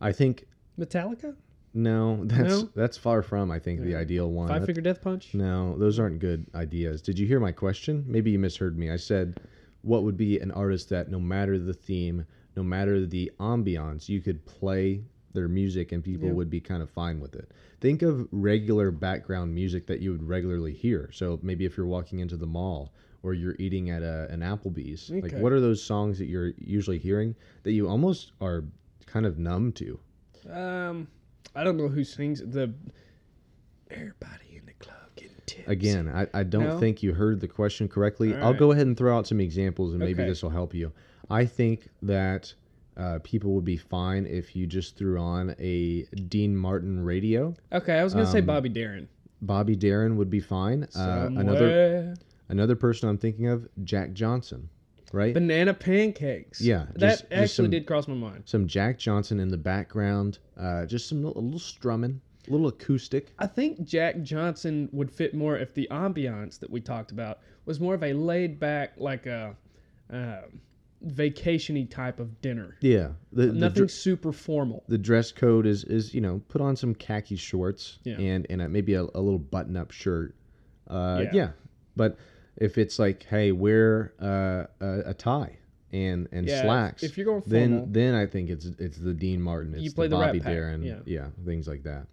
I 0.00 0.12
think 0.12 0.46
Metallica, 0.78 1.36
no, 1.74 2.20
that's 2.24 2.62
No? 2.62 2.68
that's 2.74 2.96
far 2.96 3.22
from 3.22 3.50
I 3.50 3.58
think 3.58 3.80
the 3.82 3.94
ideal 3.96 4.30
one. 4.30 4.48
Five 4.48 4.60
That- 4.62 4.66
Finger 4.66 4.80
Death 4.80 5.02
Punch. 5.02 5.34
No, 5.34 5.76
those 5.78 5.98
aren't 5.98 6.20
good 6.20 6.46
ideas. 6.54 7.02
Did 7.02 7.18
you 7.18 7.26
hear 7.26 7.40
my 7.40 7.52
question? 7.52 8.04
Maybe 8.06 8.30
you 8.30 8.38
misheard 8.38 8.78
me. 8.78 8.90
I 8.90 8.96
said, 8.96 9.40
what 9.82 10.02
would 10.04 10.16
be 10.16 10.38
an 10.40 10.50
artist 10.52 10.88
that 10.90 11.10
no 11.10 11.20
matter 11.20 11.58
the 11.58 11.74
theme, 11.74 12.24
no 12.56 12.62
matter 12.62 13.04
the 13.04 13.30
ambiance, 13.40 14.08
you 14.08 14.20
could 14.22 14.44
play 14.46 15.02
their 15.34 15.48
music 15.48 15.90
and 15.92 16.02
people 16.02 16.28
Yeah. 16.28 16.34
would 16.34 16.48
be 16.48 16.60
kind 16.60 16.82
of 16.82 16.88
fine 16.90 17.20
with 17.20 17.34
it? 17.34 17.50
Think 17.80 18.02
of 18.02 18.26
regular 18.30 18.90
background 18.90 19.54
music 19.54 19.86
that 19.88 20.00
you 20.00 20.12
would 20.12 20.22
regularly 20.26 20.72
hear. 20.72 21.10
So 21.12 21.38
maybe 21.42 21.64
if 21.66 21.76
you're 21.76 21.86
walking 21.86 22.20
into 22.20 22.36
the 22.36 22.46
mall 22.46 22.94
or 23.22 23.34
you're 23.34 23.56
eating 23.58 23.90
at 23.90 24.02
a, 24.02 24.26
an 24.30 24.40
Applebee's, 24.40 25.10
like 25.10 25.32
what 25.32 25.52
are 25.52 25.60
those 25.60 25.82
songs 25.82 26.18
that 26.18 26.26
you're 26.26 26.52
usually 26.56 26.98
hearing 26.98 27.34
that 27.64 27.72
you 27.72 27.88
almost 27.88 28.32
are 28.40 28.64
kind 29.06 29.26
of 29.26 29.38
numb 29.38 29.72
to? 29.72 29.98
Um, 30.50 31.08
I 31.54 31.64
don't 31.64 31.76
know 31.76 31.88
who 31.88 32.04
sings 32.04 32.40
the. 32.40 32.72
Everybody 33.90 34.56
in 34.56 34.66
the 34.66 34.72
club 34.74 34.96
getting 35.16 35.36
tips. 35.46 35.68
Again, 35.68 36.08
I, 36.08 36.26
I 36.40 36.42
don't 36.42 36.64
No? 36.64 36.78
think 36.80 37.02
you 37.02 37.12
heard 37.12 37.40
the 37.40 37.48
question 37.48 37.86
correctly. 37.88 38.34
All 38.34 38.42
I'll 38.42 38.50
right. 38.50 38.58
go 38.58 38.72
ahead 38.72 38.86
and 38.86 38.96
throw 38.96 39.16
out 39.16 39.26
some 39.26 39.40
examples 39.40 39.92
and 39.92 40.00
maybe 40.00 40.22
Okay. 40.22 40.28
this 40.28 40.42
will 40.42 40.50
help 40.50 40.74
you. 40.74 40.92
I 41.30 41.44
think 41.44 41.88
that 42.02 42.52
uh, 42.96 43.18
people 43.22 43.52
would 43.54 43.64
be 43.64 43.76
fine 43.76 44.26
if 44.26 44.56
you 44.56 44.66
just 44.66 44.96
threw 44.96 45.18
on 45.18 45.54
a 45.58 46.02
Dean 46.28 46.56
Martin 46.56 47.04
radio. 47.04 47.54
Okay, 47.72 47.98
I 47.98 48.04
was 48.04 48.14
gonna 48.14 48.26
say 48.26 48.38
Um, 48.40 48.46
Bobby 48.46 48.68
Darin. 48.68 49.08
Bobby 49.42 49.76
Darin 49.76 50.16
would 50.16 50.30
be 50.30 50.40
fine. 50.40 50.84
Uh, 50.96 51.28
another 51.36 51.58
Somewhere. 51.70 52.14
another 52.48 52.76
person 52.76 53.08
I'm 53.08 53.18
thinking 53.18 53.48
of, 53.48 53.68
Jack 53.84 54.12
Johnson, 54.12 54.70
right? 55.12 55.32
banana 55.34 55.74
pancakes. 55.74 56.60
Yeah, 56.60 56.86
that 56.94 56.98
just- 57.00 57.20
just 57.22 57.32
actually 57.32 57.46
some- 57.66 57.70
did 57.70 57.86
cross 57.86 58.08
my 58.08 58.14
mind. 58.14 58.42
some 58.46 58.66
Jack 58.66 58.98
Johnson 58.98 59.40
in 59.40 59.48
the 59.48 59.56
background, 59.58 60.38
uh, 60.56 60.86
just 60.86 61.08
some 61.08 61.22
little, 61.22 61.40
a 61.40 61.42
little 61.42 61.58
strumming, 61.58 62.20
a 62.48 62.50
little 62.50 62.68
acoustic. 62.68 63.32
I 63.38 63.46
think 63.46 63.84
Jack 63.84 64.22
Johnson 64.22 64.88
would 64.92 65.10
fit 65.10 65.34
more 65.34 65.56
if 65.58 65.72
the 65.74 65.88
ambiance 65.90 66.58
that 66.60 66.70
we 66.70 66.80
talked 66.80 67.10
about 67.10 67.38
was 67.64 67.80
more 67.80 67.94
of 67.94 68.02
a 68.02 68.12
laid 68.12 68.58
back, 68.60 68.94
like 68.98 69.26
a 69.26 69.56
um 70.10 70.60
vacationy 71.06 71.88
type 71.88 72.18
of 72.18 72.40
dinner. 72.40 72.76
Yeah, 72.80 73.08
the, 73.32 73.46
the, 73.48 73.52
Nothing 73.52 73.74
dr- 73.82 73.90
super 73.90 74.32
formal. 74.32 74.84
the 74.88 74.96
dress 74.98 75.32
code 75.32 75.66
is 75.66 75.84
is 75.84 76.14
you 76.14 76.20
know 76.20 76.40
put 76.48 76.60
on 76.60 76.76
some 76.76 76.94
khaki 76.94 77.36
shorts 77.36 77.98
Yeah. 78.04 78.18
and 78.18 78.46
and 78.48 78.62
a, 78.62 78.68
maybe 78.68 78.94
a, 78.94 79.02
a 79.02 79.20
little 79.20 79.38
button 79.38 79.76
up 79.76 79.90
shirt. 79.90 80.34
Uh, 80.88 81.20
yeah. 81.24 81.30
Yeah. 81.32 81.48
but 81.96 82.16
if 82.56 82.78
it's 82.78 82.98
like 82.98 83.24
hey 83.24 83.52
wear 83.52 84.12
uh, 84.20 84.64
a, 84.84 85.10
a 85.10 85.14
tie 85.14 85.58
and 85.92 86.28
and 86.32 86.46
Yeah, 86.46 86.62
slacks, 86.62 87.02
if 87.02 87.16
you're 87.16 87.26
going 87.26 87.42
then 87.46 87.70
formal- 87.70 87.86
then 87.86 88.12
then 88.12 88.14
I 88.14 88.26
think 88.26 88.50
it's 88.50 88.66
it's 88.78 88.98
the 88.98 89.14
Dean 89.14 89.40
Martin, 89.40 89.74
it's 89.74 89.94
play 89.94 90.08
the 90.08 90.16
the 90.16 90.24
Bobby 90.24 90.40
Pack, 90.40 90.52
Darin, 90.52 91.02
yeah. 91.06 91.28
things 91.44 91.68
like 91.68 91.82
that. 91.84 92.06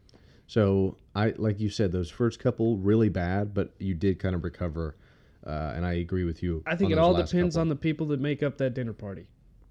So 0.47 0.97
I 1.15 1.33
like 1.37 1.59
you 1.59 1.69
said 1.69 1.91
those 1.91 2.09
first 2.09 2.39
couple 2.39 2.77
really 2.77 3.09
bad, 3.09 3.53
but 3.53 3.73
you 3.79 3.93
did 3.93 4.19
kind 4.19 4.35
of 4.35 4.43
recover. 4.43 4.95
Uh, 5.45 5.73
and 5.75 5.85
I 5.85 5.93
agree 5.93 6.23
with 6.23 6.43
you. 6.43 6.61
I 6.67 6.75
think 6.75 6.91
it 6.91 6.99
all 6.99 7.13
depends 7.15 7.55
couple. 7.55 7.61
on 7.61 7.69
the 7.69 7.75
people 7.75 8.05
that 8.07 8.19
make 8.19 8.43
up 8.43 8.57
that 8.59 8.75
dinner 8.75 8.93
party. 8.93 9.25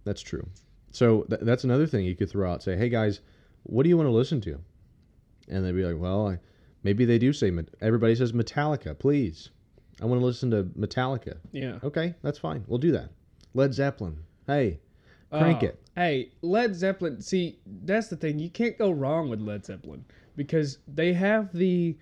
That's 0.05 0.21
true. 0.21 0.49
So 0.91 1.23
th- 1.31 1.43
that's 1.43 1.63
another 1.63 1.87
thing 1.87 2.05
you 2.05 2.17
could 2.17 2.29
throw 2.29 2.51
out. 2.51 2.63
Say, 2.63 2.77
hey 2.77 2.89
guys, 2.89 3.21
what 3.63 3.85
do 3.85 3.89
you 3.89 3.97
want 3.97 4.09
to 4.09 4.13
listen 4.13 4.41
to? 4.41 4.59
And 5.49 5.65
they'd 5.65 5.73
be 5.73 5.85
like, 5.85 6.01
well, 6.01 6.27
I, 6.29 6.39
maybe 6.83 7.05
they 7.05 7.19
do 7.19 7.33
say 7.33 7.53
everybody 7.81 8.15
says 8.17 8.33
Metallica. 8.33 8.99
Please, 8.99 9.51
I 10.01 10.07
want 10.07 10.21
to 10.21 10.25
listen 10.25 10.51
to 10.53 10.65
Metallica. 10.79 11.37
Yeah. 11.53 11.79
Okay, 11.85 12.15
that's 12.23 12.39
fine. 12.39 12.65
We'll 12.67 12.79
do 12.79 12.93
that. 12.93 13.11
Led 13.55 13.75
Zeppelin. 13.75 14.19
Hey, 14.47 14.81
crank 15.31 15.63
Oh, 15.63 15.67
it. 15.67 15.83
Hey, 15.95 16.33
Led 16.43 16.75
Zeppelin. 16.75 17.21
See, 17.21 17.59
that's 17.85 18.09
the 18.09 18.17
thing. 18.17 18.39
You 18.39 18.49
can't 18.51 18.79
go 18.79 18.91
wrong 18.91 19.29
with 19.29 19.41
Led 19.41 19.65
Zeppelin 19.67 20.05
because 20.37 20.79
they 20.89 21.13
have 21.13 21.53
the, 21.53 21.97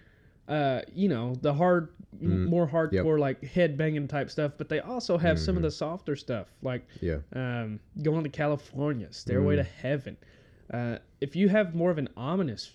uh, 0.47 0.83
you 0.93 1.09
know, 1.09 1.35
the 1.41 1.53
hard, 1.55 1.89
more 2.21 2.67
hardcore 2.69 3.19
like 3.19 3.43
head 3.45 3.77
banging 3.77 4.09
type 4.09 4.31
stuff, 4.31 4.53
but 4.57 4.69
they 4.69 4.81
also 4.81 5.19
have 5.19 5.39
some 5.39 5.57
of 5.57 5.63
the 5.63 5.71
softer 5.71 6.17
stuff 6.17 6.47
like 6.63 6.87
Yeah. 7.01 7.19
um, 7.35 7.81
going 8.03 8.23
to 8.25 8.31
California, 8.31 9.09
Stairway 9.13 9.57
to 9.57 9.63
Heaven. 9.63 10.17
Uh, 10.73 10.99
if 11.21 11.35
you 11.37 11.49
have 11.49 11.75
more 11.75 11.91
of 11.91 11.99
an 11.99 12.09
ominous 12.17 12.75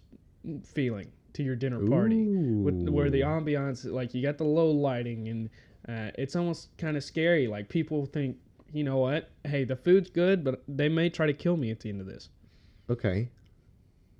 feeling 0.65 1.11
to 1.33 1.43
your 1.43 1.55
dinner 1.55 1.79
party, 1.87 2.25
with, 2.27 2.89
where 2.89 3.09
the 3.09 3.21
ambiance, 3.21 3.85
like 3.91 4.13
you 4.13 4.21
got 4.21 4.37
the 4.37 4.43
low 4.43 4.69
lighting 4.69 5.27
and 5.27 5.49
uh, 5.87 6.11
it's 6.17 6.35
almost 6.35 6.75
kind 6.77 6.95
of 6.95 7.03
scary. 7.03 7.47
Like 7.47 7.69
people 7.69 8.05
think, 8.05 8.37
you 8.71 8.83
know 8.83 8.97
what? 8.97 9.31
Hey, 9.43 9.63
the 9.63 9.75
food's 9.75 10.09
good, 10.09 10.43
but 10.43 10.63
they 10.67 10.89
may 10.89 11.09
try 11.09 11.25
to 11.25 11.33
kill 11.33 11.57
me 11.57 11.71
at 11.71 11.79
the 11.79 11.89
end 11.89 12.01
of 12.01 12.07
this. 12.07 12.29
Okay. 12.89 13.29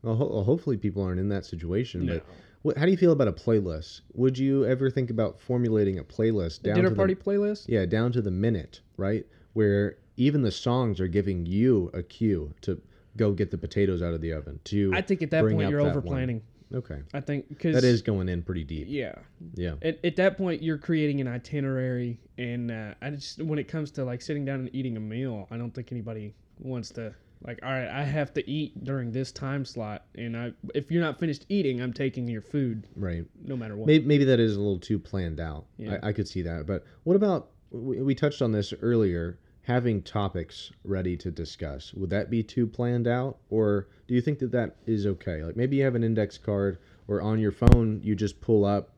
Well, 0.02 0.16
ho- 0.16 0.44
hopefully 0.44 0.78
people 0.78 1.04
aren't 1.04 1.20
in 1.20 1.30
that 1.30 1.46
situation. 1.46 2.06
No. 2.06 2.14
But 2.16 2.26
what, 2.64 2.78
how 2.78 2.86
do 2.86 2.92
you 2.92 2.98
feel 2.98 3.12
about 3.12 3.28
a 3.28 3.34
playlist? 3.34 4.02
Would 4.14 4.38
you 4.38 4.66
ever 4.66 4.90
think 4.90 5.10
about 5.10 5.40
formulating 5.40 6.00
a 6.00 6.04
playlist 6.04 6.64
down 6.64 6.76
down 6.76 6.76
dinner 6.76 6.90
to 6.90 6.96
party 6.96 7.14
the, 7.14 7.24
playlist. 7.24 7.66
Yeah, 7.68 7.86
down 7.86 8.12
to 8.14 8.22
the 8.22 8.32
minute, 8.32 8.82
right? 8.98 9.26
Where 9.54 9.98
even 10.18 10.42
the 10.42 10.52
songs 10.52 11.00
are 11.00 11.08
giving 11.08 11.46
you 11.46 11.90
a 11.94 12.04
cue 12.04 12.54
to 12.62 12.82
go 13.18 13.32
get 13.32 13.52
the 13.52 13.58
potatoes 13.58 14.02
out 14.02 14.14
of 14.14 14.22
the 14.22 14.34
oven. 14.34 14.60
To 14.66 14.92
I 14.94 15.02
think 15.02 15.22
at 15.22 15.32
that 15.32 15.44
point 15.44 15.70
you're 15.70 15.82
over 15.82 16.02
planning. 16.02 16.42
Okay, 16.74 17.02
I 17.14 17.20
think 17.20 17.50
because 17.50 17.76
that 17.76 17.84
is 17.84 18.02
going 18.02 18.30
in 18.30 18.42
pretty 18.42 18.64
deep. 18.64 18.88
yeah. 18.90 19.14
Yeah, 19.56 19.76
At, 19.82 20.04
at 20.04 20.16
that 20.16 20.38
point, 20.38 20.64
you're 20.64 20.78
creating 20.78 21.22
an 21.22 21.28
itinerary, 21.28 22.20
and 22.38 22.72
uh, 22.72 22.94
I 23.02 23.12
just 23.12 23.42
when 23.42 23.60
it 23.60 23.68
comes 23.68 23.92
to 23.92 24.04
like 24.04 24.22
sitting 24.22 24.46
down 24.46 24.62
and 24.62 24.70
eating 24.74 24.98
a 24.98 25.00
meal, 25.00 25.48
I 25.52 25.58
don't 25.58 25.72
think 25.72 25.92
anybody 25.92 26.34
wants 26.60 26.90
to 26.92 27.14
like. 27.46 27.60
All 27.62 27.70
right, 27.70 27.88
I 27.88 28.04
have 28.04 28.34
to 28.34 28.50
eat 28.50 28.84
during 28.84 29.12
this 29.12 29.32
time 29.32 29.66
slot, 29.66 30.06
and 30.16 30.36
I 30.36 30.54
if 30.74 30.90
you're 30.90 31.04
not 31.04 31.20
finished 31.20 31.46
eating, 31.50 31.82
I'm 31.82 31.94
taking 31.94 32.28
your 32.28 32.42
food 32.42 32.88
right. 32.96 33.26
no 33.44 33.56
matter 33.56 33.76
what. 33.76 33.88
Maybe, 33.88 34.06
maybe 34.06 34.24
that 34.26 34.40
is 34.40 34.56
a 34.56 34.60
little 34.60 34.80
too 34.80 34.98
planned 34.98 35.40
out. 35.40 35.66
Yeah. 35.78 35.98
I, 36.02 36.10
I 36.10 36.14
could 36.14 36.28
see 36.28 36.42
that. 36.44 36.66
But 36.66 36.86
what 37.04 37.16
about 37.16 37.50
we, 37.70 38.02
we 38.02 38.16
touched 38.16 38.42
on 38.42 38.52
this 38.52 38.74
earlier? 38.82 39.40
Having 39.66 40.02
topics 40.02 40.74
ready 40.84 41.16
to 41.16 41.32
discuss 41.32 41.94
would 41.94 42.10
that 42.10 42.30
be 42.30 42.44
too 42.44 42.68
planned 42.68 43.08
out, 43.08 43.38
or 43.50 43.88
do 44.14 44.16
you 44.16 44.22
think 44.22 44.38
that 44.38 44.52
that 44.52 44.76
is 44.86 45.08
okay? 45.08 45.44
Like 45.44 45.56
maybe 45.56 45.78
you 45.78 45.84
have 45.86 45.96
an 45.96 46.04
index 46.04 46.38
card, 46.38 46.78
or 47.08 47.20
on 47.20 47.40
your 47.40 47.52
phone 47.52 48.00
you 48.04 48.14
just 48.14 48.42
pull 48.42 48.64
up 48.64 48.92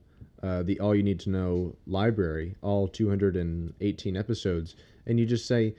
uh, 0.43 0.61
the 0.61 0.77
all 0.81 0.93
you 0.93 1.03
need 1.03 1.21
to 1.21 1.29
know 1.29 1.73
library, 1.87 2.57
all 2.61 2.89
218 2.89 4.17
episodes, 4.17 4.75
and 5.05 5.17
you 5.17 5.25
just 5.25 5.47
say, 5.47 5.73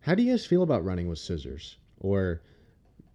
"How 0.00 0.14
do 0.14 0.22
you 0.22 0.32
guys 0.32 0.44
feel 0.44 0.62
about 0.62 0.84
running 0.84 1.08
with 1.08 1.18
scissors?" 1.18 1.78
Or 2.00 2.42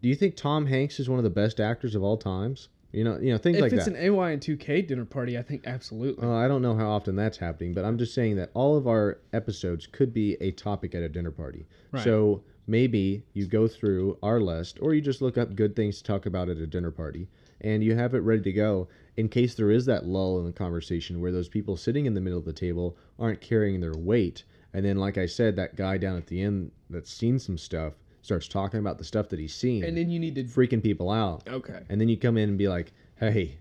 do 0.01 0.09
you 0.09 0.15
think 0.15 0.35
Tom 0.35 0.65
Hanks 0.65 0.99
is 0.99 1.09
one 1.09 1.19
of 1.19 1.23
the 1.23 1.29
best 1.29 1.59
actors 1.59 1.93
of 1.93 2.01
all 2.01 2.17
times? 2.17 2.69
You 2.91 3.03
know, 3.03 3.19
you 3.19 3.31
know 3.31 3.37
things 3.37 3.57
if 3.57 3.61
like 3.61 3.69
that. 3.69 3.81
If 3.81 3.87
it's 3.87 3.95
an 3.95 4.03
AYNTK 4.03 4.87
dinner 4.87 5.05
party, 5.05 5.37
I 5.37 5.43
think 5.43 5.67
absolutely. 5.67 6.27
Uh, 6.27 6.31
I 6.31 6.47
don't 6.47 6.63
know 6.63 6.75
how 6.75 6.89
often 6.89 7.15
that's 7.15 7.37
happening, 7.37 7.75
but 7.75 7.85
I'm 7.85 7.99
just 7.99 8.15
saying 8.15 8.37
that 8.37 8.49
all 8.55 8.75
of 8.75 8.87
our 8.87 9.19
episodes 9.31 9.85
could 9.85 10.11
be 10.11 10.37
a 10.41 10.49
topic 10.49 10.95
at 10.95 11.03
a 11.03 11.09
dinner 11.09 11.29
party. 11.29 11.67
Right. 11.91 12.03
So 12.03 12.41
maybe 12.67 13.23
you 13.33 13.47
go 13.47 13.67
through 13.67 14.17
our 14.21 14.39
list, 14.39 14.77
or 14.81 14.93
you 14.93 15.01
just 15.01 15.21
look 15.21 15.37
up 15.37 15.55
good 15.55 15.75
things 15.75 15.97
to 15.97 16.03
talk 16.03 16.25
about 16.25 16.49
at 16.49 16.57
a 16.57 16.67
dinner 16.67 16.91
party, 16.91 17.27
and 17.61 17.83
you 17.83 17.95
have 17.95 18.13
it 18.13 18.19
ready 18.19 18.43
to 18.43 18.51
go 18.51 18.87
in 19.15 19.27
case 19.29 19.55
there 19.55 19.71
is 19.71 19.85
that 19.85 20.05
lull 20.05 20.39
in 20.39 20.45
the 20.45 20.53
conversation 20.53 21.19
where 21.19 21.31
those 21.31 21.47
people 21.49 21.75
sitting 21.75 22.05
in 22.05 22.13
the 22.13 22.21
middle 22.21 22.37
of 22.37 22.45
the 22.45 22.53
table 22.53 22.95
aren't 23.17 23.41
carrying 23.41 23.79
their 23.79 23.97
weight. 23.97 24.43
And 24.73 24.85
then, 24.85 24.97
like 24.97 25.17
I 25.17 25.25
said, 25.25 25.55
that 25.55 25.75
guy 25.75 25.97
down 25.97 26.17
at 26.17 26.27
the 26.27 26.41
end 26.41 26.71
that's 26.89 27.11
seen 27.11 27.39
some 27.39 27.57
stuff 27.57 27.93
starts 28.21 28.47
talking 28.47 28.79
about 28.79 28.97
the 28.97 29.03
stuff 29.03 29.29
that 29.29 29.39
he's 29.39 29.55
seen, 29.55 29.83
and 29.83 29.97
then 29.97 30.09
you 30.09 30.19
need 30.19 30.35
to 30.35 30.43
freaking 30.43 30.83
people 30.83 31.09
out. 31.09 31.47
okay. 31.47 31.79
And 31.89 31.99
then 31.99 32.09
you 32.09 32.17
come 32.17 32.37
in 32.37 32.49
and 32.49 32.57
be 32.57 32.67
like, 32.67 32.91
"Hey, 33.15 33.57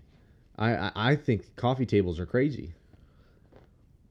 I 0.57 0.75
I, 0.75 0.91
I 0.95 1.15
think 1.15 1.55
coffee 1.55 1.85
tables 1.85 2.19
are 2.19 2.25
crazy." 2.25 2.73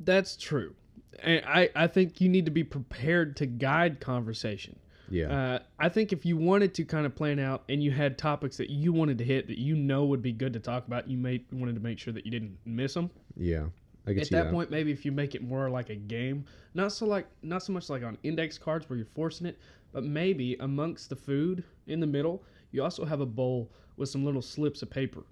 That's 0.00 0.36
true. 0.36 0.74
And 1.22 1.42
I, 1.46 1.70
I 1.74 1.86
think 1.86 2.20
you 2.20 2.28
need 2.28 2.44
to 2.44 2.50
be 2.50 2.64
prepared 2.64 3.36
to 3.36 3.46
guide 3.46 4.00
conversation. 4.00 4.78
Yeah. 5.08 5.26
Uh, 5.54 5.58
I 5.78 5.88
think 5.88 6.12
if 6.12 6.26
you 6.26 6.36
wanted 6.36 6.74
to 6.74 6.84
kind 6.84 7.06
of 7.06 7.14
plan 7.14 7.38
out 7.38 7.62
and 7.68 7.82
you 7.82 7.90
had 7.90 8.18
topics 8.18 8.56
that 8.56 8.70
you 8.70 8.92
wanted 8.92 9.18
to 9.18 9.24
hit 9.24 9.46
that 9.48 9.58
you 9.58 9.76
know 9.76 10.04
would 10.06 10.22
be 10.22 10.32
good 10.32 10.52
to 10.54 10.60
talk 10.60 10.86
about, 10.86 11.08
you 11.08 11.16
may 11.16 11.44
wanted 11.52 11.74
to 11.76 11.80
make 11.80 11.98
sure 11.98 12.12
that 12.12 12.24
you 12.24 12.30
didn't 12.30 12.56
miss 12.64 12.94
them. 12.94 13.10
yeah. 13.36 13.66
I 14.08 14.10
can 14.12 14.20
At 14.20 14.26
see 14.28 14.34
that, 14.36 14.44
that. 14.44 14.52
point, 14.52 14.70
maybe 14.70 14.92
if 14.92 15.04
you 15.04 15.10
make 15.10 15.34
it 15.34 15.42
more 15.42 15.68
like 15.68 15.90
a 15.90 15.96
game, 15.96 16.44
not 16.74 16.92
so 16.92 17.06
like 17.06 17.26
not 17.42 17.64
so 17.64 17.72
much 17.72 17.90
like 17.90 18.04
on 18.04 18.16
index 18.22 18.56
cards 18.56 18.88
where 18.88 18.96
you're 18.96 19.08
forcing 19.16 19.48
it, 19.48 19.58
but 19.92 20.04
maybe 20.04 20.54
amongst 20.60 21.08
the 21.10 21.16
food 21.16 21.64
in 21.88 21.98
the 21.98 22.06
middle, 22.06 22.44
you 22.70 22.84
also 22.84 23.04
have 23.04 23.20
a 23.20 23.26
bowl 23.26 23.68
with 23.96 24.08
some 24.08 24.24
little 24.24 24.42
slips 24.42 24.80
of 24.82 24.90
paper, 24.90 25.24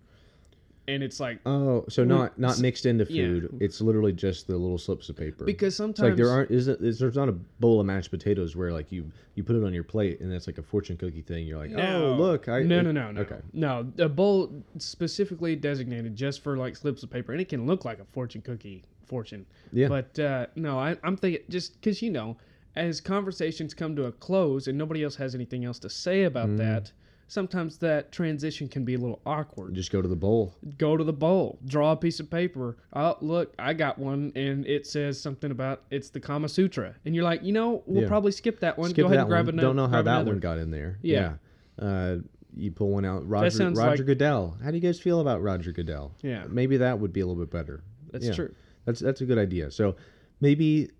and 0.86 1.02
it's 1.02 1.18
like 1.20 1.38
Oh, 1.46 1.84
so 1.88 2.04
not 2.04 2.38
not 2.38 2.58
mixed 2.60 2.84
into 2.86 3.04
yeah. 3.08 3.24
food. 3.24 3.56
It's 3.60 3.80
literally 3.80 4.12
just 4.12 4.46
the 4.46 4.56
little 4.56 4.78
slips 4.78 5.08
of 5.08 5.16
paper. 5.16 5.44
because 5.44 5.68
it's 5.68 5.76
sometimes 5.76 6.10
like 6.10 6.16
there 6.16 6.30
aren't 6.30 6.50
isn't 6.50 6.80
is 6.82 6.98
there's 6.98 7.16
not 7.16 7.28
a 7.28 7.32
bowl 7.32 7.80
of 7.80 7.86
mashed 7.86 8.10
potatoes 8.10 8.54
where 8.56 8.72
like 8.72 8.92
you 8.92 9.10
you 9.34 9.42
put 9.44 9.56
it 9.56 9.64
on 9.64 9.72
your 9.72 9.84
plate 9.84 10.20
and 10.20 10.30
that's 10.30 10.46
like 10.46 10.58
a 10.58 10.62
fortune 10.62 10.96
cookie 10.96 11.22
thing. 11.22 11.46
You're 11.46 11.58
like, 11.58 11.70
No. 11.70 12.06
oh 12.06 12.14
look, 12.14 12.48
I 12.48 12.62
no, 12.62 12.80
no, 12.82 12.92
no, 12.92 13.10
no. 13.10 13.20
Okay. 13.22 13.38
No, 13.52 13.86
a 13.98 14.08
bowl 14.08 14.50
specifically 14.78 15.56
designated 15.56 16.14
just 16.14 16.42
for 16.42 16.56
like 16.56 16.76
slips 16.76 17.02
of 17.02 17.10
paper, 17.10 17.32
and 17.32 17.40
it 17.40 17.48
can 17.48 17.66
look 17.66 17.84
like 17.84 17.98
a 17.98 18.04
fortune 18.12 18.42
cookie 18.42 18.84
fortune. 19.06 19.44
Yeah. 19.72 19.88
But 19.88 20.18
uh, 20.18 20.46
no, 20.54 20.78
I, 20.78 20.96
I'm 21.02 21.16
thinking 21.16 21.42
just 21.48 21.80
because 21.80 22.00
you 22.02 22.10
know, 22.10 22.36
as 22.76 23.00
conversations 23.00 23.74
come 23.74 23.96
to 23.96 24.04
a 24.06 24.12
close 24.12 24.66
and 24.66 24.76
nobody 24.78 25.02
else 25.02 25.16
has 25.16 25.34
anything 25.34 25.64
else 25.64 25.78
to 25.80 25.90
say 25.90 26.24
about 26.24 26.48
Mm. 26.50 26.58
that, 26.58 26.92
sometimes 27.28 27.78
that 27.78 28.12
transition 28.12 28.68
can 28.68 28.84
be 28.84 28.94
a 28.94 28.98
little 28.98 29.20
awkward. 29.26 29.74
Just 29.74 29.90
go 29.90 30.00
to 30.02 30.08
the 30.08 30.16
bowl. 30.16 30.54
Go 30.78 30.96
to 30.96 31.04
the 31.04 31.12
bowl, 31.12 31.58
draw 31.66 31.92
a 31.92 31.96
piece 31.96 32.20
of 32.20 32.30
paper. 32.30 32.76
Oh, 32.92 33.16
look, 33.20 33.54
I 33.58 33.72
got 33.74 33.98
one, 33.98 34.32
and 34.36 34.66
it 34.66 34.86
says 34.86 35.20
something 35.20 35.50
about 35.50 35.82
it's 35.90 36.10
the 36.10 36.20
Kama 36.20 36.48
Sutra, 36.48 36.94
and 37.04 37.14
you're 37.14 37.24
like, 37.24 37.42
you 37.42 37.52
know, 37.52 37.82
we'll 37.86 38.02
Yeah. 38.02 38.08
probably 38.08 38.32
skip 38.32 38.60
that 38.60 38.78
one. 38.78 38.90
Skip 38.90 39.02
Go 39.04 39.06
ahead 39.06 39.20
and 39.20 39.28
grab 39.28 39.46
one. 39.46 39.54
another. 39.54 39.68
Don't 39.68 39.76
know 39.76 39.86
how 39.88 40.02
that 40.02 40.10
another. 40.10 40.30
one 40.32 40.40
got 40.40 40.58
in 40.58 40.70
there. 40.70 40.98
Yeah. 41.02 41.34
Yeah. 41.78 41.84
Uh, 41.86 42.18
you 42.56 42.70
pull 42.70 42.90
one 42.90 43.04
out. 43.04 43.28
Roger 43.28 43.70
Roger 43.70 43.74
like- 43.96 44.06
Goodell. 44.06 44.56
How 44.62 44.70
do 44.70 44.76
you 44.76 44.80
guys 44.82 45.00
feel 45.00 45.20
about 45.20 45.42
Roger 45.42 45.72
Goodell? 45.72 46.14
Yeah. 46.22 46.44
Maybe 46.48 46.76
that 46.76 47.00
would 47.00 47.12
be 47.12 47.20
a 47.20 47.26
little 47.26 47.42
bit 47.42 47.50
better. 47.50 47.82
That's 48.12 48.26
Yeah. 48.26 48.32
true. 48.32 48.54
That's 48.84 49.00
that's 49.00 49.20
a 49.22 49.24
good 49.24 49.38
idea. 49.38 49.72
So 49.72 49.96
maybe 50.40 50.90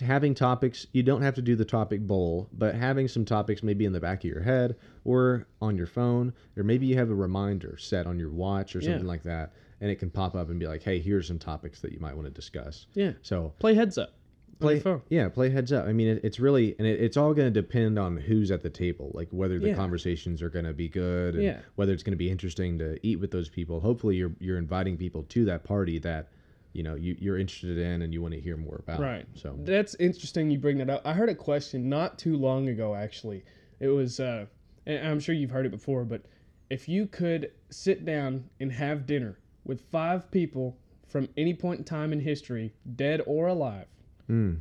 having 0.00 0.34
topics, 0.34 0.86
you 0.92 1.02
don't 1.02 1.22
have 1.22 1.34
to 1.34 1.42
do 1.42 1.54
the 1.54 1.64
topic 1.64 2.00
bowl, 2.06 2.48
but 2.52 2.74
having 2.74 3.08
some 3.08 3.24
topics 3.24 3.62
maybe 3.62 3.84
in 3.84 3.92
the 3.92 4.00
back 4.00 4.24
of 4.24 4.30
your 4.30 4.42
head 4.42 4.76
or 5.04 5.46
on 5.60 5.76
your 5.76 5.86
phone, 5.86 6.32
or 6.56 6.62
maybe 6.62 6.86
you 6.86 6.96
have 6.96 7.10
a 7.10 7.14
reminder 7.14 7.76
set 7.78 8.06
on 8.06 8.18
your 8.18 8.30
watch 8.30 8.74
or 8.74 8.80
Yeah. 8.80 8.88
something 8.90 9.06
like 9.06 9.22
that, 9.24 9.52
and 9.80 9.90
it 9.90 9.96
can 9.96 10.10
pop 10.10 10.34
up 10.34 10.48
and 10.48 10.58
be 10.58 10.66
like, 10.66 10.82
"Hey, 10.82 10.98
here's 10.98 11.26
some 11.26 11.38
topics 11.38 11.80
that 11.82 11.92
you 11.92 11.98
might 12.00 12.14
want 12.14 12.26
to 12.26 12.32
discuss." 12.32 12.86
Yeah. 12.94 13.12
So 13.22 13.52
Play 13.58 13.74
heads 13.74 13.98
up. 13.98 14.14
play, 14.60 14.78
phone. 14.78 15.02
yeah, 15.10 15.28
play 15.28 15.50
heads 15.50 15.72
up. 15.72 15.86
I 15.86 15.92
mean, 15.92 16.06
it, 16.08 16.20
it's 16.24 16.38
really, 16.38 16.74
and 16.78 16.86
it, 16.86 17.00
it's 17.00 17.16
all 17.16 17.34
going 17.34 17.52
to 17.52 17.60
depend 17.60 17.98
on 17.98 18.16
who's 18.16 18.50
at 18.52 18.62
the 18.62 18.70
table, 18.70 19.10
like 19.12 19.28
whether 19.32 19.58
the 19.58 19.68
Yeah. 19.68 19.74
conversations 19.74 20.40
are 20.40 20.48
going 20.50 20.64
to 20.66 20.72
be 20.72 20.88
good, 20.88 21.34
and 21.34 21.42
Yeah. 21.42 21.60
whether 21.74 21.92
it's 21.92 22.04
going 22.04 22.12
to 22.12 22.16
be 22.16 22.30
interesting 22.30 22.78
to 22.78 22.96
eat 23.06 23.18
with 23.20 23.30
those 23.32 23.48
people. 23.50 23.80
Hopefully, 23.80 24.16
you're 24.16 24.32
you're 24.40 24.58
inviting 24.58 24.96
people 24.96 25.24
to 25.24 25.44
that 25.46 25.64
party 25.64 25.98
that 25.98 26.28
you 26.72 26.82
know 26.82 26.94
you, 26.94 27.16
you're 27.18 27.38
interested 27.38 27.78
in 27.78 28.02
and 28.02 28.12
you 28.12 28.20
want 28.22 28.34
to 28.34 28.40
hear 28.40 28.56
more 28.56 28.76
about. 28.86 29.00
Right. 29.00 29.26
So 29.34 29.54
That's 29.58 29.94
interesting 29.96 30.50
you 30.50 30.58
bring 30.58 30.78
that 30.78 30.88
up. 30.90 31.02
I 31.04 31.12
heard 31.12 31.28
a 31.28 31.34
question 31.34 31.88
not 31.88 32.18
too 32.18 32.36
long 32.36 32.68
ago, 32.68 32.94
actually. 32.94 33.44
It 33.80 33.88
was, 33.88 34.20
uh, 34.20 34.46
and 34.86 35.06
I'm 35.06 35.20
sure 35.20 35.34
you've 35.34 35.50
heard 35.50 35.66
it 35.66 35.70
before, 35.72 36.04
but 36.04 36.22
if 36.70 36.88
you 36.88 37.06
could 37.06 37.50
sit 37.70 38.04
down 38.04 38.48
and 38.60 38.72
have 38.72 39.06
dinner 39.06 39.38
with 39.64 39.80
five 39.90 40.30
people 40.30 40.76
from 41.06 41.28
any 41.36 41.52
point 41.54 41.78
in 41.80 41.84
time 41.84 42.12
in 42.12 42.20
history, 42.20 42.72
dead 42.96 43.20
or 43.26 43.48
alive, 43.48 43.86
Hmm. 44.26 44.54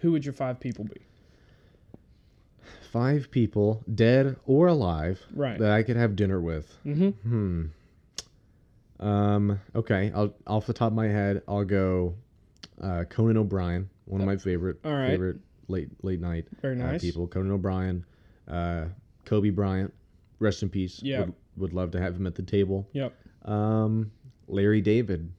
who 0.00 0.12
would 0.12 0.24
your 0.24 0.32
five 0.34 0.60
people 0.60 0.84
be? 0.84 1.00
five 2.90 3.28
people, 3.30 3.82
dead 3.92 4.36
or 4.46 4.68
alive, 4.68 5.20
Right. 5.34 5.58
that 5.58 5.70
I 5.72 5.82
could 5.82 5.96
have 5.96 6.14
dinner 6.14 6.40
with. 6.40 6.78
Mm-hmm. 6.86 7.08
Hmm. 7.28 7.62
Um. 9.04 9.60
Okay. 9.74 10.10
I'll 10.14 10.34
off 10.46 10.66
the 10.66 10.72
top 10.72 10.88
of 10.88 10.94
my 10.94 11.06
head, 11.08 11.42
I'll 11.46 11.64
go. 11.64 12.14
Uh, 12.82 13.04
Conan 13.04 13.36
O'Brien, 13.36 13.88
one 14.06 14.20
of 14.20 14.26
my 14.26 14.36
favorite 14.36 14.78
All 14.84 14.92
right. 14.92 15.10
favorite 15.10 15.36
late 15.68 15.88
late 16.02 16.20
night 16.20 16.46
Very 16.60 16.80
uh, 16.80 16.86
nice. 16.92 17.00
people. 17.02 17.26
Conan 17.28 17.52
O'Brien, 17.52 18.04
uh, 18.48 18.86
Kobe 19.24 19.50
Bryant, 19.50 19.92
rest 20.40 20.62
in 20.62 20.68
peace. 20.70 21.00
Yeah. 21.02 21.20
Would, 21.20 21.34
would 21.56 21.72
love 21.72 21.90
to 21.92 22.00
have 22.00 22.16
him 22.16 22.26
at 22.26 22.34
the 22.34 22.42
table. 22.42 22.88
Yep. 22.92 23.14
Um, 23.44 24.10
Larry 24.48 24.80
David, 24.80 25.30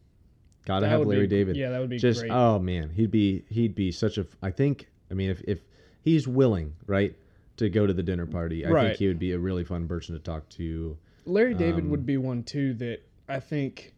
gotta 0.65 0.85
That 0.85 0.89
have 0.91 0.99
would 0.99 1.09
be- 1.09 1.15
Larry 1.15 1.27
David. 1.27 1.55
Yeah, 1.57 1.71
that 1.71 1.79
would 1.81 1.89
be 1.89 1.97
Just 1.97 2.21
great. 2.21 2.31
oh 2.31 2.57
man, 2.59 2.89
he'd 2.91 3.11
be 3.11 3.43
he'd 3.49 3.75
be 3.75 3.91
such 3.91 4.17
a. 4.17 4.21
f- 4.21 4.37
I 4.41 4.51
think 4.51 4.87
I 5.11 5.13
mean 5.13 5.29
if 5.31 5.41
if 5.47 5.59
he's 6.03 6.27
willing 6.27 6.73
right 6.87 7.15
to 7.57 7.69
go 7.69 7.85
to 7.87 7.93
the 7.93 8.03
dinner 8.03 8.25
party, 8.27 8.65
I 8.65 8.69
Right. 8.69 8.87
think 8.87 8.99
he 8.99 9.07
would 9.07 9.19
be 9.19 9.31
a 9.33 9.39
really 9.39 9.63
fun 9.65 9.87
person 9.87 10.13
to 10.15 10.19
talk 10.21 10.47
to. 10.51 10.97
Larry 11.25 11.53
David 11.55 11.83
Um, 11.85 11.89
would 11.89 12.05
be 12.05 12.17
one 12.17 12.43
too 12.43 12.73
that 12.75 12.99
I 13.27 13.39
think 13.39 13.93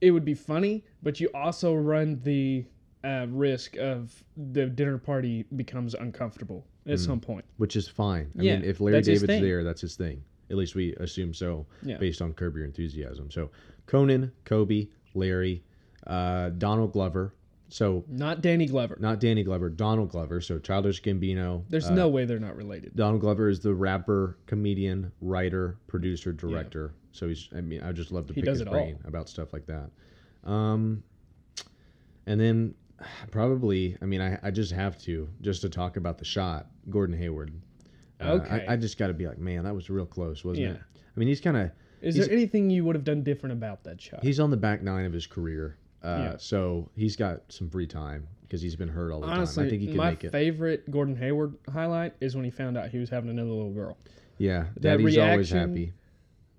it 0.00 0.10
would 0.10 0.24
be 0.24 0.34
funny, 0.34 0.84
but 1.02 1.20
you 1.20 1.30
also 1.34 1.74
run 1.74 2.20
the 2.22 2.64
uh, 3.04 3.26
risk 3.28 3.76
of 3.76 4.24
the 4.36 4.66
dinner 4.66 4.98
party 4.98 5.44
becomes 5.56 5.94
uncomfortable 5.94 6.66
at 6.86 6.98
some 6.98 7.18
point. 7.20 7.44
which 7.56 7.76
is 7.76 7.88
fine. 7.88 8.30
I 8.38 8.42
Yeah, 8.42 8.56
mean, 8.56 8.64
if 8.68 8.80
Larry 8.80 9.00
David's 9.02 9.26
there, 9.26 9.64
that's 9.64 9.80
his 9.80 9.96
thing. 9.96 10.22
At 10.50 10.56
least 10.56 10.74
we 10.74 10.94
assume 10.96 11.32
so, 11.32 11.66
Yeah. 11.82 11.96
based 11.96 12.20
on 12.20 12.34
Curb 12.34 12.56
Your 12.56 12.66
Enthusiasm. 12.66 13.30
So 13.30 13.50
Conan, 13.86 14.32
Kobe, 14.44 14.88
Larry, 15.14 15.64
uh, 16.06 16.50
Donald 16.50 16.92
Glover. 16.92 17.34
So 17.70 18.04
Not 18.08 18.42
Danny 18.42 18.66
Glover. 18.66 18.96
not 19.00 19.18
Danny 19.20 19.42
Glover, 19.42 19.70
Donald 19.70 20.10
Glover. 20.10 20.40
So 20.42 20.58
Childish 20.58 21.02
Gambino. 21.02 21.64
There's 21.70 21.88
uh, 21.88 21.94
no 21.94 22.08
way 22.08 22.26
they're 22.26 22.38
not 22.38 22.56
related. 22.56 22.94
Donald 22.94 23.20
Glover 23.22 23.48
is 23.48 23.60
the 23.60 23.74
rapper, 23.74 24.36
comedian, 24.46 25.10
writer, 25.22 25.78
producer, 25.86 26.32
director. 26.32 26.92
So 27.14 27.28
he's. 27.28 27.48
I 27.56 27.60
mean, 27.60 27.80
I 27.82 27.92
just 27.92 28.10
love 28.12 28.26
to 28.26 28.34
He 28.34 28.42
pick 28.42 28.50
his 28.50 28.62
brain 28.64 28.98
about 29.06 29.28
stuff 29.28 29.52
like 29.52 29.66
that. 29.66 29.88
Um, 30.44 31.02
and 32.26 32.40
then 32.40 32.74
probably, 33.30 33.96
I 34.02 34.04
mean, 34.04 34.20
I, 34.20 34.38
I 34.42 34.50
just 34.50 34.72
have 34.72 34.98
to 35.02 35.28
just 35.40 35.62
to 35.62 35.68
talk 35.68 35.96
about 35.96 36.18
the 36.18 36.24
shot, 36.24 36.66
Gordon 36.90 37.16
Hayward. 37.16 37.52
Uh, 38.20 38.24
Okay. 38.42 38.64
I, 38.68 38.72
I 38.74 38.76
just 38.76 38.98
got 38.98 39.08
to 39.08 39.14
be 39.14 39.26
like, 39.26 39.38
man, 39.38 39.64
that 39.64 39.74
was 39.74 39.88
real 39.90 40.06
close, 40.06 40.44
wasn't 40.44 40.66
Yeah. 40.66 40.72
it? 40.72 40.80
I 40.94 41.18
mean, 41.20 41.28
he's 41.28 41.40
kind 41.40 41.56
of 41.56 41.70
Is 42.02 42.16
there 42.16 42.30
anything 42.30 42.68
you 42.70 42.84
would 42.84 42.96
have 42.96 43.04
done 43.04 43.22
different 43.22 43.52
about 43.52 43.84
that 43.84 44.00
shot? 44.00 44.22
he's 44.22 44.40
on 44.40 44.50
the 44.50 44.56
back 44.56 44.82
nine 44.82 45.04
of 45.04 45.12
his 45.12 45.26
career. 45.26 45.76
Uh, 46.02 46.16
Yeah. 46.32 46.36
So 46.38 46.90
he's 46.96 47.14
got 47.16 47.42
some 47.48 47.68
free 47.70 47.86
time 47.86 48.26
because 48.42 48.60
he's 48.60 48.76
been 48.76 48.88
hurt 48.88 49.12
all 49.12 49.20
the 49.20 49.26
Honestly, 49.26 49.62
time. 49.62 49.66
I 49.66 49.70
think 49.70 49.82
he 49.82 49.88
can 49.88 49.96
my 49.96 50.10
make 50.10 50.24
it. 50.24 50.32
favorite 50.32 50.90
Gordon 50.90 51.16
Hayward 51.16 51.54
highlight 51.72 52.14
is 52.20 52.34
when 52.34 52.44
he 52.44 52.50
found 52.50 52.76
out 52.76 52.90
he 52.90 52.98
was 52.98 53.08
having 53.10 53.30
another 53.30 53.50
little 53.50 53.72
girl. 53.72 53.96
yeah, 54.38 54.64
that 54.74 54.80
Daddy's 54.98 55.16
always 55.18 55.50
happy. 55.50 55.92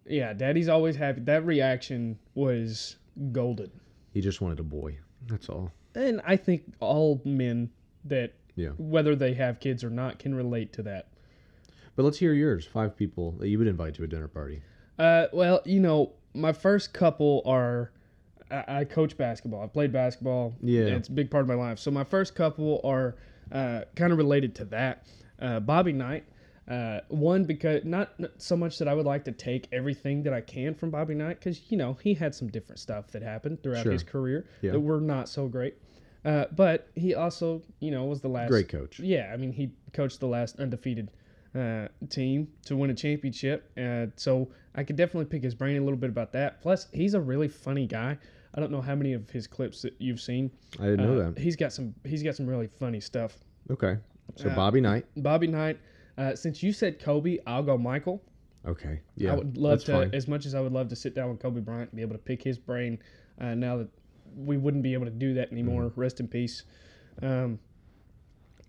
Yeah, 0.08 0.34
Daddy's 0.34 0.70
always 0.70 0.96
happy. 0.96 1.22
That 1.22 1.46
reaction 1.46 2.20
was 2.36 2.98
golden. 3.32 3.72
He 4.14 4.22
just 4.22 4.42
wanted 4.42 4.60
a 4.60 4.64
boy. 4.64 4.98
That's 5.28 5.50
all. 5.50 5.72
And 5.96 6.22
I 6.26 6.36
think 6.38 6.64
all 6.80 7.22
men 7.26 7.70
that, 8.06 8.34
Yeah. 8.56 8.70
whether 8.78 9.16
they 9.16 9.34
have 9.34 9.60
kids 9.60 9.84
or 9.84 9.90
not, 9.90 10.20
can 10.20 10.36
relate 10.36 10.74
to 10.74 10.84
that. 10.84 11.08
But 11.96 12.04
let's 12.04 12.20
hear 12.20 12.34
yours. 12.34 12.66
Five 12.66 12.96
people 12.96 13.32
that 13.40 13.48
you 13.48 13.58
would 13.58 13.68
invite 13.68 13.96
to 13.96 14.04
a 14.04 14.08
dinner 14.08 14.28
party. 14.28 14.62
Uh, 15.00 15.28
well, 15.34 15.62
you 15.66 15.80
know, 15.80 16.12
my 16.34 16.52
first 16.54 16.94
couple 16.94 17.42
are. 17.46 17.92
I, 18.52 18.80
I 18.82 18.84
coach 18.86 19.18
basketball. 19.18 19.64
I 19.64 19.68
played 19.68 19.92
basketball. 19.92 20.54
Yeah. 20.62 20.84
it's 20.84 21.08
a 21.10 21.12
big 21.12 21.32
part 21.32 21.42
of 21.42 21.48
my 21.48 21.56
life. 21.56 21.80
So 21.80 21.90
my 21.90 22.04
first 22.04 22.36
couple 22.36 22.80
are 22.84 23.16
uh, 23.52 23.82
kind 23.96 24.12
of 24.12 24.18
related 24.20 24.54
to 24.56 24.66
that. 24.66 25.08
Uh, 25.40 25.60
Bobby 25.62 25.94
Knight. 25.94 26.26
Uh, 26.68 27.00
one 27.10 27.44
because 27.46 27.84
not, 27.86 28.20
not 28.20 28.32
so 28.40 28.58
much 28.58 28.80
that 28.80 28.88
I 28.88 28.94
would 28.96 29.06
like 29.06 29.24
to 29.26 29.32
take 29.32 29.68
everything 29.72 30.24
that 30.24 30.34
I 30.34 30.42
can 30.42 30.74
from 30.74 30.90
Bobby 30.90 31.14
Knight 31.14 31.40
because 31.40 31.62
you 31.70 31.78
know 31.78 31.96
he 32.02 32.16
had 32.16 32.34
some 32.34 32.48
different 32.48 32.80
stuff 32.80 33.12
that 33.12 33.22
happened 33.22 33.62
throughout 33.62 33.84
Sure. 33.84 33.92
his 33.92 34.02
career 34.04 34.48
Yeah. 34.62 34.72
that 34.72 34.80
were 34.80 35.00
not 35.00 35.30
so 35.30 35.48
great. 35.48 35.76
Uh, 36.24 36.46
but 36.56 36.88
he 36.96 37.14
also, 37.14 37.62
you 37.80 37.92
know, 37.92 38.06
was 38.06 38.20
the 38.22 38.28
last 38.28 38.50
Great 38.50 38.68
coach. 38.68 39.00
yeah, 39.00 39.30
I 39.32 39.38
mean, 39.38 39.52
he 39.52 39.74
coached 39.94 40.20
the 40.20 40.28
last 40.28 40.60
undefeated 40.60 41.12
uh, 41.54 41.88
team 42.10 42.48
to 42.66 42.76
win 42.76 42.90
a 42.90 42.96
championship. 42.96 43.70
Uh, 43.78 44.08
so 44.16 44.50
I 44.74 44.84
could 44.84 44.96
definitely 44.96 45.26
pick 45.26 45.44
his 45.44 45.54
brain 45.54 45.78
a 45.78 45.82
little 45.82 46.00
bit 46.00 46.10
about 46.10 46.32
that. 46.34 46.62
Plus, 46.64 46.88
he's 46.94 47.14
a 47.14 47.22
really 47.22 47.48
funny 47.48 47.86
guy. 47.86 48.18
I 48.56 48.60
don't 48.60 48.72
know 48.72 48.82
how 48.82 48.96
many 48.96 49.14
of 49.14 49.30
his 49.30 49.46
clips 49.46 49.84
that 49.84 49.94
you've 50.00 50.20
seen. 50.20 50.50
I 50.80 50.86
didn't 50.86 51.06
know 51.06 51.20
Uh, 51.22 51.30
that. 51.30 51.38
He's 51.38 51.56
got 51.56 51.72
some. 51.74 51.94
He's 52.04 52.24
got 52.24 52.36
some 52.36 52.48
really 52.48 52.68
funny 52.80 53.00
stuff. 53.02 53.38
Okay. 53.70 53.98
So 54.36 54.50
uh, 54.50 54.56
Bobby 54.56 54.82
Knight. 54.82 55.06
Bobby 55.18 55.46
Knight. 55.48 55.78
Uh, 56.18 56.36
since 56.36 56.64
you 56.64 56.72
said 56.72 57.00
Kobe, 57.00 57.40
I'll 57.46 57.64
go 57.64 57.78
Michael. 57.78 58.24
Okay. 58.66 59.02
Yeah. 59.16 59.34
I 59.34 59.36
would 59.36 59.58
love 59.58 59.84
to, 59.86 59.92
fine. 59.92 60.10
as 60.14 60.28
much 60.28 60.46
as 60.46 60.56
I 60.56 60.62
would 60.62 60.72
love 60.72 60.88
to 60.90 60.96
sit 60.96 61.14
down 61.14 61.30
with 61.30 61.40
Kobe 61.40 61.60
Bryant 61.60 61.92
and 61.92 61.98
be 61.98 62.02
able 62.02 62.16
to 62.16 62.20
pick 62.22 62.42
his 62.42 62.58
brain. 62.58 63.00
Uh, 63.40 63.54
now 63.54 63.78
that 63.78 63.90
we 64.36 64.58
wouldn't 64.58 64.84
be 64.84 64.94
able 64.94 65.06
to 65.06 65.12
do 65.12 65.34
that 65.36 65.52
anymore. 65.52 65.84
Mm-hmm. 65.84 66.00
Rest 66.00 66.20
in 66.20 66.28
peace. 66.28 66.64
Um, 67.22 67.60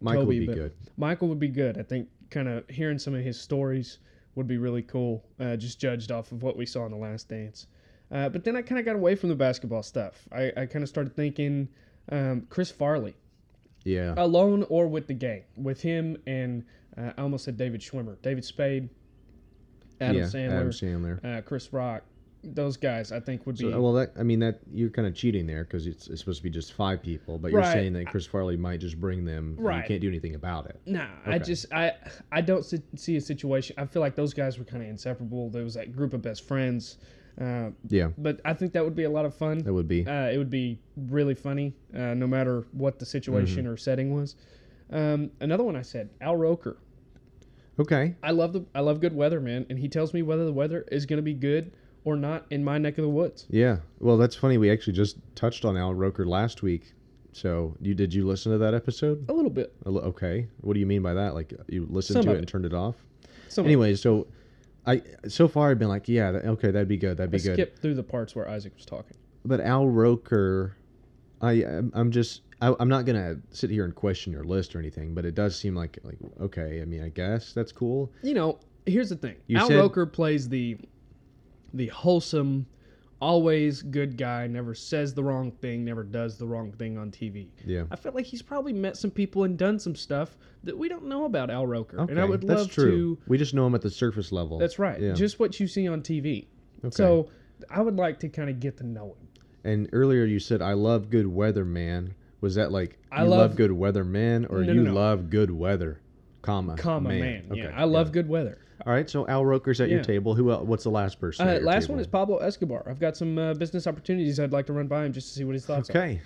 Michael 0.00 0.24
Kobe, 0.24 0.40
would 0.40 0.48
be 0.48 0.54
good. 0.54 0.72
Michael 0.96 1.28
would 1.28 1.40
be 1.40 1.48
good. 1.48 1.78
I 1.78 1.82
think 1.82 2.08
kind 2.30 2.48
of 2.48 2.68
hearing 2.68 2.98
some 2.98 3.14
of 3.14 3.24
his 3.24 3.40
stories 3.40 3.98
would 4.34 4.46
be 4.46 4.58
really 4.58 4.82
cool, 4.82 5.24
uh, 5.40 5.56
just 5.56 5.80
judged 5.80 6.12
off 6.12 6.32
of 6.32 6.42
what 6.42 6.56
we 6.56 6.66
saw 6.66 6.84
in 6.84 6.90
The 6.92 6.98
Last 6.98 7.28
Dance. 7.28 7.66
Uh, 8.10 8.28
but 8.28 8.44
then 8.44 8.54
I 8.54 8.62
kind 8.62 8.78
of 8.78 8.84
got 8.84 8.94
away 8.94 9.14
from 9.14 9.30
the 9.30 9.34
basketball 9.34 9.82
stuff. 9.82 10.28
I, 10.30 10.52
I 10.56 10.66
kind 10.66 10.82
of 10.82 10.88
started 10.88 11.16
thinking 11.16 11.68
um, 12.12 12.46
Chris 12.50 12.70
Farley, 12.70 13.16
Yeah. 13.84 14.14
alone 14.16 14.64
or 14.68 14.86
with 14.86 15.06
the 15.06 15.14
gang, 15.14 15.44
with 15.56 15.80
him 15.80 16.18
and 16.26 16.64
Uh, 16.98 17.12
I 17.16 17.22
almost 17.22 17.44
said 17.44 17.56
David 17.56 17.80
Schwimmer, 17.80 18.16
David 18.22 18.44
Spade, 18.44 18.88
Adam 20.00 20.16
yeah, 20.16 20.24
Sandler, 20.24 20.50
Adam 20.52 20.70
Sandler. 20.70 21.24
uh, 21.38 21.40
Chris 21.42 21.72
Rock. 21.72 22.02
Those 22.44 22.76
guys, 22.76 23.10
I 23.10 23.18
think, 23.18 23.44
would 23.44 23.56
be. 23.56 23.70
So, 23.72 23.80
well, 23.80 23.92
that 23.94 24.12
I 24.16 24.22
mean 24.22 24.38
that 24.40 24.60
you're 24.72 24.90
kind 24.90 25.08
of 25.08 25.14
cheating 25.16 25.46
there 25.48 25.64
because 25.64 25.86
it's, 25.88 26.06
it's 26.06 26.20
supposed 26.20 26.38
to 26.38 26.42
be 26.44 26.50
just 26.50 26.74
five 26.74 27.02
people, 27.02 27.38
but 27.38 27.50
you're 27.50 27.60
Right. 27.60 27.72
saying 27.72 27.94
that 27.94 28.06
Chris 28.06 28.24
Farley 28.24 28.56
might 28.56 28.78
just 28.78 29.00
bring 29.00 29.24
them. 29.24 29.56
and 29.56 29.64
Right. 29.64 29.82
You 29.82 29.88
can't 29.88 30.00
do 30.00 30.08
anything 30.08 30.36
about 30.36 30.66
it. 30.66 30.80
Nah, 30.86 31.06
I 31.24 31.38
just 31.40 31.66
I 31.72 31.92
I 32.30 32.42
don't 32.42 32.64
see 32.94 33.16
a 33.16 33.20
situation. 33.20 33.74
I 33.78 33.86
feel 33.86 34.00
like 34.00 34.14
those 34.14 34.32
guys 34.32 34.58
were 34.60 34.64
kind 34.64 34.82
of 34.82 34.88
inseparable. 34.88 35.50
There 35.50 35.64
was 35.64 35.74
that 35.74 35.92
group 35.96 36.12
of 36.14 36.22
best 36.22 36.46
friends, 36.46 36.98
uh, 37.40 37.70
Yeah, 37.88 38.10
but 38.16 38.40
I 38.44 38.54
think 38.54 38.74
that 38.74 38.84
would 38.84 38.94
be 38.94 39.04
a 39.04 39.10
lot 39.10 39.24
of 39.24 39.34
fun. 39.34 39.58
that 39.64 39.72
would 39.74 39.88
be. 39.88 40.06
Uh, 40.06 40.28
it 40.30 40.38
would 40.38 40.50
be 40.50 40.78
really 40.96 41.34
funny, 41.34 41.74
uh, 41.96 42.14
no 42.14 42.28
matter 42.28 42.64
what 42.70 43.00
the 43.00 43.06
situation 43.06 43.64
Mm-hmm. 43.64 43.72
or 43.72 43.76
setting 43.76 44.14
was. 44.14 44.36
Um, 44.90 45.30
another 45.40 45.64
one 45.64 45.76
I 45.76 45.82
said, 45.82 46.10
Al 46.20 46.36
Roker. 46.36 46.76
Okay. 47.78 48.14
I 48.22 48.30
love 48.30 48.52
the 48.52 48.64
I 48.74 48.80
love 48.80 49.00
good 49.00 49.14
weather, 49.14 49.40
man, 49.40 49.66
and 49.68 49.78
he 49.78 49.88
tells 49.88 50.14
me 50.14 50.22
whether 50.22 50.44
the 50.44 50.52
weather 50.52 50.84
is 50.90 51.04
going 51.06 51.18
to 51.18 51.22
be 51.22 51.34
good 51.34 51.72
or 52.04 52.16
not 52.16 52.46
in 52.50 52.64
my 52.64 52.78
neck 52.78 52.96
of 52.98 53.02
the 53.02 53.10
woods. 53.10 53.46
Yeah. 53.50 53.78
Well, 53.98 54.16
that's 54.16 54.34
funny. 54.36 54.56
We 54.58 54.70
actually 54.70 54.94
just 54.94 55.18
touched 55.34 55.64
on 55.64 55.76
Al 55.76 55.92
Roker 55.92 56.24
last 56.24 56.62
week. 56.62 56.94
So 57.32 57.76
you 57.82 57.94
did 57.94 58.14
you 58.14 58.26
listen 58.26 58.52
to 58.52 58.58
that 58.58 58.72
episode? 58.72 59.28
A 59.28 59.32
little 59.32 59.50
bit. 59.50 59.74
A 59.84 59.90
li- 59.90 60.00
Okay. 60.00 60.48
What 60.62 60.72
do 60.74 60.80
you 60.80 60.86
mean 60.86 61.02
by 61.02 61.12
that? 61.14 61.34
Like 61.34 61.52
you 61.68 61.86
listened 61.90 62.14
Some 62.14 62.24
to 62.24 62.30
of 62.30 62.36
it 62.36 62.38
and 62.38 62.48
turned 62.48 62.64
it 62.64 62.72
off? 62.72 62.94
Some 63.48 63.66
Anyway, 63.66 63.94
so 63.94 64.26
I 64.86 65.02
so 65.28 65.46
far 65.46 65.70
I've 65.70 65.78
been 65.78 65.88
like, 65.88 66.08
yeah, 66.08 66.30
that, 66.32 66.44
okay, 66.46 66.70
that'd 66.70 66.88
be 66.88 66.96
good. 66.96 67.18
That'd 67.18 67.34
I 67.34 67.36
be 67.36 67.42
good. 67.42 67.54
Skip 67.56 67.78
through 67.78 67.94
the 67.96 68.02
parts 68.02 68.34
where 68.34 68.48
Isaac 68.48 68.74
was 68.74 68.86
talking. 68.86 69.16
But 69.44 69.60
Al 69.60 69.86
Roker, 69.86 70.76
I 71.40 71.64
I'm, 71.92 72.10
just 72.10 72.42
I, 72.60 72.74
I'm 72.80 72.88
not 72.88 73.04
gonna 73.04 73.36
sit 73.50 73.70
here 73.70 73.84
and 73.84 73.94
question 73.94 74.32
your 74.32 74.44
list 74.44 74.74
or 74.74 74.78
anything, 74.78 75.14
but 75.14 75.24
it 75.24 75.34
does 75.34 75.56
seem 75.56 75.74
like 75.74 75.98
like 76.02 76.18
okay. 76.40 76.80
I 76.80 76.84
mean, 76.84 77.02
I 77.02 77.08
guess 77.08 77.52
that's 77.52 77.72
cool. 77.72 78.12
You 78.22 78.34
know, 78.34 78.58
here's 78.86 79.10
the 79.10 79.16
thing. 79.16 79.36
You 79.46 79.58
Al 79.58 79.68
said- 79.68 79.76
Roker 79.76 80.06
plays 80.06 80.48
the 80.48 80.78
the 81.74 81.88
wholesome, 81.88 82.66
always 83.20 83.82
good 83.82 84.16
guy, 84.16 84.46
never 84.46 84.74
says 84.74 85.12
the 85.12 85.22
wrong 85.22 85.50
thing, 85.50 85.84
never 85.84 86.02
does 86.02 86.38
the 86.38 86.46
wrong 86.46 86.72
thing 86.72 86.96
on 86.96 87.10
TV. 87.10 87.48
Yeah. 87.64 87.84
I 87.90 87.96
feel 87.96 88.12
like 88.12 88.24
he's 88.24 88.42
probably 88.42 88.72
met 88.72 88.96
some 88.96 89.10
people 89.10 89.44
and 89.44 89.58
done 89.58 89.78
some 89.78 89.94
stuff 89.94 90.38
that 90.64 90.76
we 90.76 90.88
don't 90.88 91.04
know 91.04 91.24
about 91.24 91.50
Al 91.50 91.66
Roker. 91.66 92.00
Okay, 92.00 92.12
and 92.12 92.20
I 92.20 92.24
would 92.24 92.46
that's 92.46 92.60
love 92.60 92.70
true. 92.70 93.16
to 93.16 93.18
We 93.26 93.36
just 93.36 93.52
know 93.52 93.66
him 93.66 93.74
at 93.74 93.82
the 93.82 93.90
surface 93.90 94.32
level. 94.32 94.58
That's 94.58 94.78
right. 94.78 95.00
Yeah. 95.00 95.12
Just 95.12 95.38
what 95.38 95.60
you 95.60 95.66
see 95.66 95.86
on 95.86 96.00
TV. 96.02 96.46
Okay. 96.84 96.94
So 96.94 97.28
I 97.70 97.80
would 97.80 97.96
like 97.96 98.20
to 98.20 98.28
kind 98.28 98.48
of 98.48 98.60
get 98.60 98.76
to 98.78 98.86
know 98.86 99.16
him. 99.20 99.28
And 99.66 99.88
earlier 99.92 100.24
you 100.24 100.38
said 100.38 100.62
I 100.62 100.74
love 100.74 101.10
good 101.10 101.26
weather, 101.26 101.64
man. 101.64 102.14
Was 102.40 102.54
that 102.54 102.70
like 102.70 102.98
I 103.10 103.24
you 103.24 103.30
love- 103.30 103.38
love, 103.50 103.56
good 103.56 103.72
weather, 103.72 104.04
man, 104.04 104.44
or 104.46 104.62
No, 104.62 104.72
you 104.72 104.82
no, 104.84 104.90
no. 104.92 104.94
love 104.94 105.28
good 105.28 105.50
weather, 105.50 106.00
comma 106.42 106.76
Comma 106.76 107.08
man. 107.08 107.20
man? 107.20 107.44
Yeah, 107.52 107.66
Okay, 107.66 107.74
I 107.74 107.84
love 107.84 108.08
it. 108.08 108.12
good 108.12 108.28
weather. 108.28 108.58
All 108.86 108.92
right, 108.92 109.08
so 109.10 109.26
Al 109.26 109.44
Roker's 109.44 109.80
at 109.80 109.88
your 109.88 110.04
table. 110.04 110.34
Who? 110.34 110.50
el 110.52 110.64
What's 110.64 110.84
the 110.84 110.90
last 110.90 111.18
person? 111.18 111.48
Uh, 111.48 111.58
last 111.62 111.84
table? 111.84 111.94
one 111.94 112.00
is 112.00 112.06
Pablo 112.06 112.36
Escobar. 112.38 112.84
I've 112.88 113.00
got 113.00 113.16
some 113.16 113.36
uh, 113.38 113.54
business 113.54 113.86
opportunities 113.86 114.38
I'd 114.38 114.52
like 114.52 114.66
to 114.66 114.72
run 114.74 114.86
by 114.86 115.04
him 115.06 115.12
just 115.12 115.28
to 115.28 115.34
see 115.34 115.44
what 115.44 115.54
his 115.54 115.64
thoughts 115.66 115.88
are. 115.90 115.92
Okay. 115.96 116.20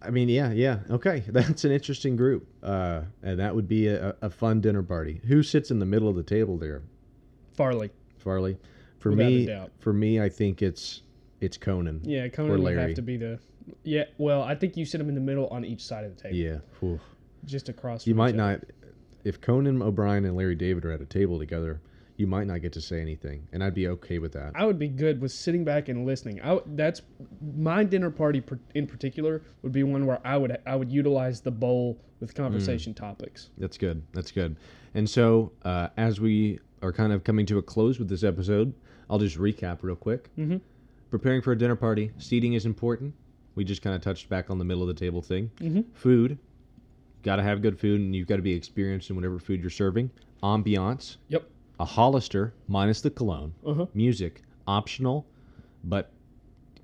I 0.00 0.10
mean, 0.10 0.28
yeah, 0.28 0.52
yeah. 0.52 0.78
Okay, 0.88 1.24
that's 1.28 1.64
an 1.64 1.72
interesting 1.72 2.14
group, 2.16 2.46
uh, 2.62 3.02
and 3.22 3.40
that 3.40 3.54
would 3.54 3.68
be 3.68 3.88
a, 3.88 4.14
a 4.22 4.30
fun 4.30 4.60
dinner 4.60 4.82
party. 4.82 5.20
Who 5.26 5.42
sits 5.42 5.70
in 5.72 5.80
the 5.80 5.86
middle 5.86 6.08
of 6.08 6.14
the 6.16 6.22
table 6.22 6.56
there, 6.56 6.82
Farley. 7.52 7.90
Farley? 8.18 8.56
For 9.00 9.10
Without 9.10 9.26
me, 9.28 9.58
for 9.80 9.92
me, 9.92 10.20
I 10.20 10.28
think 10.28 10.62
it's 10.62 11.02
it's 11.40 11.56
Conan. 11.56 12.00
Yeah, 12.04 12.28
Conan 12.28 12.52
Or 12.52 12.58
would 12.58 12.76
have 12.76 12.94
to 12.94 13.02
be 13.02 13.16
the. 13.16 13.38
Yeah, 13.84 14.04
well, 14.16 14.42
I 14.42 14.54
think 14.54 14.76
you 14.76 14.84
sit 14.84 15.00
him 15.00 15.08
in 15.08 15.14
the 15.14 15.20
middle 15.20 15.46
on 15.48 15.64
each 15.64 15.84
side 15.84 16.04
of 16.04 16.16
the 16.16 16.22
table. 16.22 16.36
Yeah. 16.36 16.58
Oof. 16.82 17.00
Just 17.44 17.68
across. 17.68 18.06
You 18.06 18.14
might 18.14 18.34
not, 18.34 18.60
if 19.24 19.40
Conan 19.40 19.82
O'Brien 19.82 20.24
and 20.24 20.36
Larry 20.36 20.54
David 20.54 20.84
are 20.84 20.92
at 20.92 21.00
a 21.00 21.06
table 21.06 21.38
together, 21.38 21.80
you 22.16 22.26
might 22.26 22.46
not 22.48 22.62
get 22.62 22.72
to 22.72 22.80
say 22.80 23.00
anything, 23.00 23.46
and 23.52 23.62
I'd 23.62 23.74
be 23.74 23.86
okay 23.88 24.18
with 24.18 24.32
that. 24.32 24.52
I 24.56 24.64
would 24.66 24.78
be 24.78 24.88
good 24.88 25.20
with 25.20 25.30
sitting 25.30 25.64
back 25.64 25.88
and 25.88 26.04
listening. 26.04 26.40
I, 26.42 26.60
that's 26.66 27.02
my 27.56 27.84
dinner 27.84 28.10
party 28.10 28.42
in 28.74 28.86
particular 28.88 29.42
would 29.62 29.70
be 29.72 29.84
one 29.84 30.04
where 30.04 30.18
I 30.26 30.36
would 30.36 30.58
I 30.66 30.74
would 30.74 30.90
utilize 30.90 31.40
the 31.42 31.52
bowl 31.52 32.00
with 32.18 32.34
conversation 32.34 32.92
topics. 32.92 33.50
That's 33.58 33.78
good. 33.78 34.02
That's 34.14 34.32
good. 34.32 34.56
And 34.94 35.08
so, 35.08 35.52
uh, 35.62 35.88
as 35.96 36.20
we 36.20 36.58
are 36.82 36.92
kind 36.92 37.12
of 37.12 37.22
coming 37.22 37.46
to 37.46 37.58
a 37.58 37.62
close 37.62 38.00
with 38.00 38.08
this 38.08 38.24
episode, 38.24 38.74
I'll 39.08 39.18
just 39.20 39.38
recap 39.38 39.78
real 39.82 39.94
quick. 39.94 40.30
Mhm. 40.36 40.60
Preparing 41.10 41.40
for 41.40 41.52
a 41.52 41.58
dinner 41.58 41.76
party, 41.76 42.10
seating 42.18 42.52
is 42.52 42.66
important. 42.66 43.14
We 43.54 43.64
just 43.64 43.82
kind 43.82 43.96
of 43.96 44.02
touched 44.02 44.28
back 44.28 44.50
on 44.50 44.58
the 44.58 44.64
middle 44.64 44.82
of 44.82 44.88
the 44.88 44.94
table 44.94 45.22
thing. 45.22 45.50
Mhm. 45.58 45.84
Food, 45.94 46.38
got 47.22 47.36
to 47.36 47.42
have 47.42 47.62
good 47.62 47.78
food, 47.78 48.00
and 48.00 48.14
you've 48.14 48.28
got 48.28 48.36
to 48.36 48.42
be 48.42 48.52
experienced 48.52 49.10
in 49.10 49.16
whatever 49.16 49.38
food 49.38 49.60
you're 49.60 49.70
serving. 49.70 50.10
Ambiance, 50.42 51.16
Yep. 51.28 51.48
a 51.80 51.84
Hollister 51.84 52.52
minus 52.68 53.00
the 53.00 53.10
cologne. 53.10 53.54
Uh-huh. 53.64 53.86
Music, 53.94 54.42
optional, 54.66 55.26
but 55.82 56.10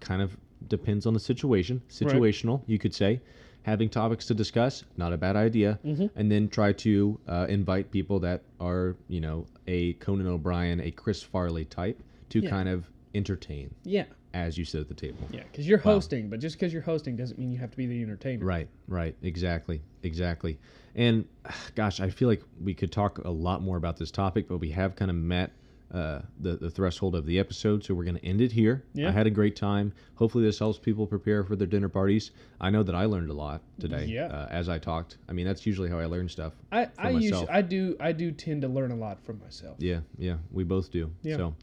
kind 0.00 0.22
of 0.22 0.36
depends 0.68 1.06
on 1.06 1.12
the 1.14 1.20
situation. 1.20 1.82
Situational, 1.88 2.62
you 2.66 2.78
could 2.78 2.94
say. 2.94 3.20
Having 3.62 3.90
topics 3.90 4.26
to 4.26 4.34
discuss, 4.34 4.84
not 4.96 5.12
a 5.12 5.16
bad 5.16 5.36
idea. 5.36 5.78
Mhm. 5.84 6.10
And 6.16 6.30
then 6.30 6.48
try 6.48 6.72
to 6.72 7.18
uh, 7.28 7.46
invite 7.48 7.90
people 7.90 8.18
that 8.20 8.42
are, 8.60 8.96
you 9.08 9.20
know, 9.20 9.46
a 9.66 9.92
Conan 9.94 10.26
O'Brien, 10.26 10.80
a 10.80 10.90
Chris 10.90 11.22
Farley 11.22 11.64
type 11.64 12.02
to 12.30 12.40
Yeah. 12.40 12.50
kind 12.50 12.68
of 12.68 12.90
entertain 13.14 13.74
Yeah. 13.84 14.04
as 14.32 14.58
you 14.58 14.64
sit 14.64 14.80
at 14.80 14.88
the 14.88 14.94
table. 14.94 15.18
Yeah, 15.32 15.42
because 15.50 15.66
you're 15.68 15.78
Wow. 15.78 15.94
hosting, 15.94 16.28
but 16.28 16.40
just 16.40 16.56
because 16.56 16.72
you're 16.72 16.82
hosting 16.82 17.16
doesn't 17.16 17.38
mean 17.38 17.52
you 17.52 17.58
have 17.58 17.70
to 17.70 17.76
be 17.76 17.86
the 17.86 18.02
entertainer. 18.02 18.44
Right, 18.44 18.68
right, 18.88 19.14
exactly, 19.22 19.80
exactly. 20.02 20.58
And 20.94 21.24
gosh, 21.74 22.00
I 22.00 22.10
feel 22.10 22.28
like 22.28 22.42
we 22.62 22.74
could 22.74 22.92
talk 22.92 23.18
a 23.18 23.30
lot 23.30 23.62
more 23.62 23.76
about 23.76 23.96
this 23.96 24.10
topic, 24.10 24.48
but 24.48 24.58
we 24.58 24.70
have 24.70 24.96
kind 24.96 25.10
of 25.10 25.16
met 25.16 25.52
uh, 25.92 26.22
the 26.40 26.56
the 26.56 26.70
threshold 26.70 27.14
of 27.14 27.24
the 27.24 27.38
episode, 27.38 27.84
so 27.84 27.94
we're 27.94 28.02
going 28.02 28.16
to 28.16 28.24
end 28.24 28.40
it 28.40 28.50
here. 28.50 28.82
Yeah. 28.94 29.08
I 29.10 29.12
had 29.12 29.28
a 29.28 29.30
great 29.30 29.54
time. 29.54 29.92
Hopefully, 30.16 30.42
this 30.42 30.58
helps 30.58 30.76
people 30.76 31.06
prepare 31.06 31.44
for 31.44 31.54
their 31.54 31.68
dinner 31.68 31.88
parties. 31.88 32.32
I 32.60 32.70
know 32.70 32.82
that 32.82 32.96
I 32.96 33.04
learned 33.04 33.30
a 33.30 33.34
lot 33.34 33.62
today. 33.78 34.06
Yeah. 34.06 34.26
Uh, 34.26 34.48
as 34.50 34.68
I 34.68 34.78
talked. 34.78 35.18
I 35.28 35.32
mean, 35.32 35.46
that's 35.46 35.64
usually 35.66 35.88
how 35.88 36.00
I 36.00 36.06
learn 36.06 36.28
stuff. 36.28 36.54
I 36.72 36.88
I 36.98 37.10
usually. 37.10 37.48
I 37.48 37.62
do 37.62 37.96
I 38.00 38.10
do 38.10 38.32
tend 38.32 38.62
to 38.62 38.68
learn 38.68 38.90
a 38.90 38.96
lot 38.96 39.20
from 39.20 39.38
myself. 39.38 39.76
Yeah, 39.78 40.00
yeah, 40.18 40.38
we 40.50 40.64
both 40.64 40.90
do. 40.90 41.12
Yeah. 41.22 41.36
So, 41.36 41.54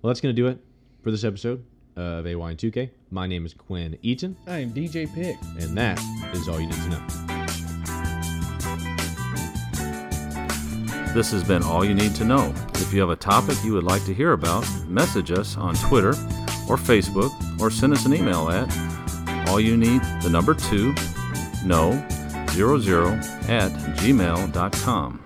well, 0.00 0.10
that's 0.12 0.20
going 0.20 0.36
to 0.36 0.40
do 0.40 0.46
it 0.46 0.58
for 1.02 1.10
this 1.10 1.24
episode 1.24 1.64
of 1.96 2.24
AYNTK. 2.24 2.90
My 3.10 3.26
name 3.26 3.44
is 3.44 3.54
Quinn 3.54 3.98
Eaton, 4.02 4.36
I 4.46 4.58
am 4.58 4.72
DJ 4.72 5.12
Pick. 5.12 5.36
and 5.58 5.76
that 5.76 6.00
is 6.32 6.48
all 6.48 6.60
you 6.60 6.66
need 6.66 6.74
to 6.74 6.88
know. 6.88 7.06
This 11.12 11.30
has 11.32 11.44
been 11.44 11.62
All 11.62 11.84
You 11.84 11.92
Need 11.92 12.14
to 12.16 12.24
Know. 12.24 12.54
If 12.76 12.94
you 12.94 13.00
have 13.00 13.10
a 13.10 13.16
topic 13.16 13.62
you 13.62 13.74
would 13.74 13.84
like 13.84 14.02
to 14.06 14.14
hear 14.14 14.32
about, 14.32 14.66
message 14.88 15.30
us 15.30 15.58
on 15.58 15.74
Twitter 15.74 16.10
or 16.68 16.78
Facebook 16.78 17.30
or 17.60 17.70
send 17.70 17.92
us 17.92 18.06
an 18.06 18.14
email 18.14 18.48
at 18.48 19.48
all 19.48 19.60
you 19.60 19.76
need 19.76 20.00
the 20.22 20.30
number 20.30 20.54
two 20.54 20.94
no 21.66 21.92
zero 22.52 22.78
zero 22.78 23.08
at 23.48 23.70
gmail.com. 23.98 25.22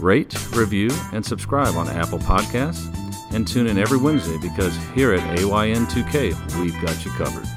Rate, 0.00 0.52
review, 0.56 0.90
and 1.12 1.24
subscribe 1.24 1.74
on 1.74 1.88
Apple 1.90 2.18
Podcasts 2.18 3.03
and 3.34 3.46
tune 3.46 3.66
in 3.66 3.78
every 3.78 3.98
Wednesday 3.98 4.38
because 4.38 4.76
here 4.94 5.12
at 5.12 5.38
AYNTK 5.38 6.60
we've 6.60 6.80
got 6.80 7.04
you 7.04 7.10
covered. 7.12 7.53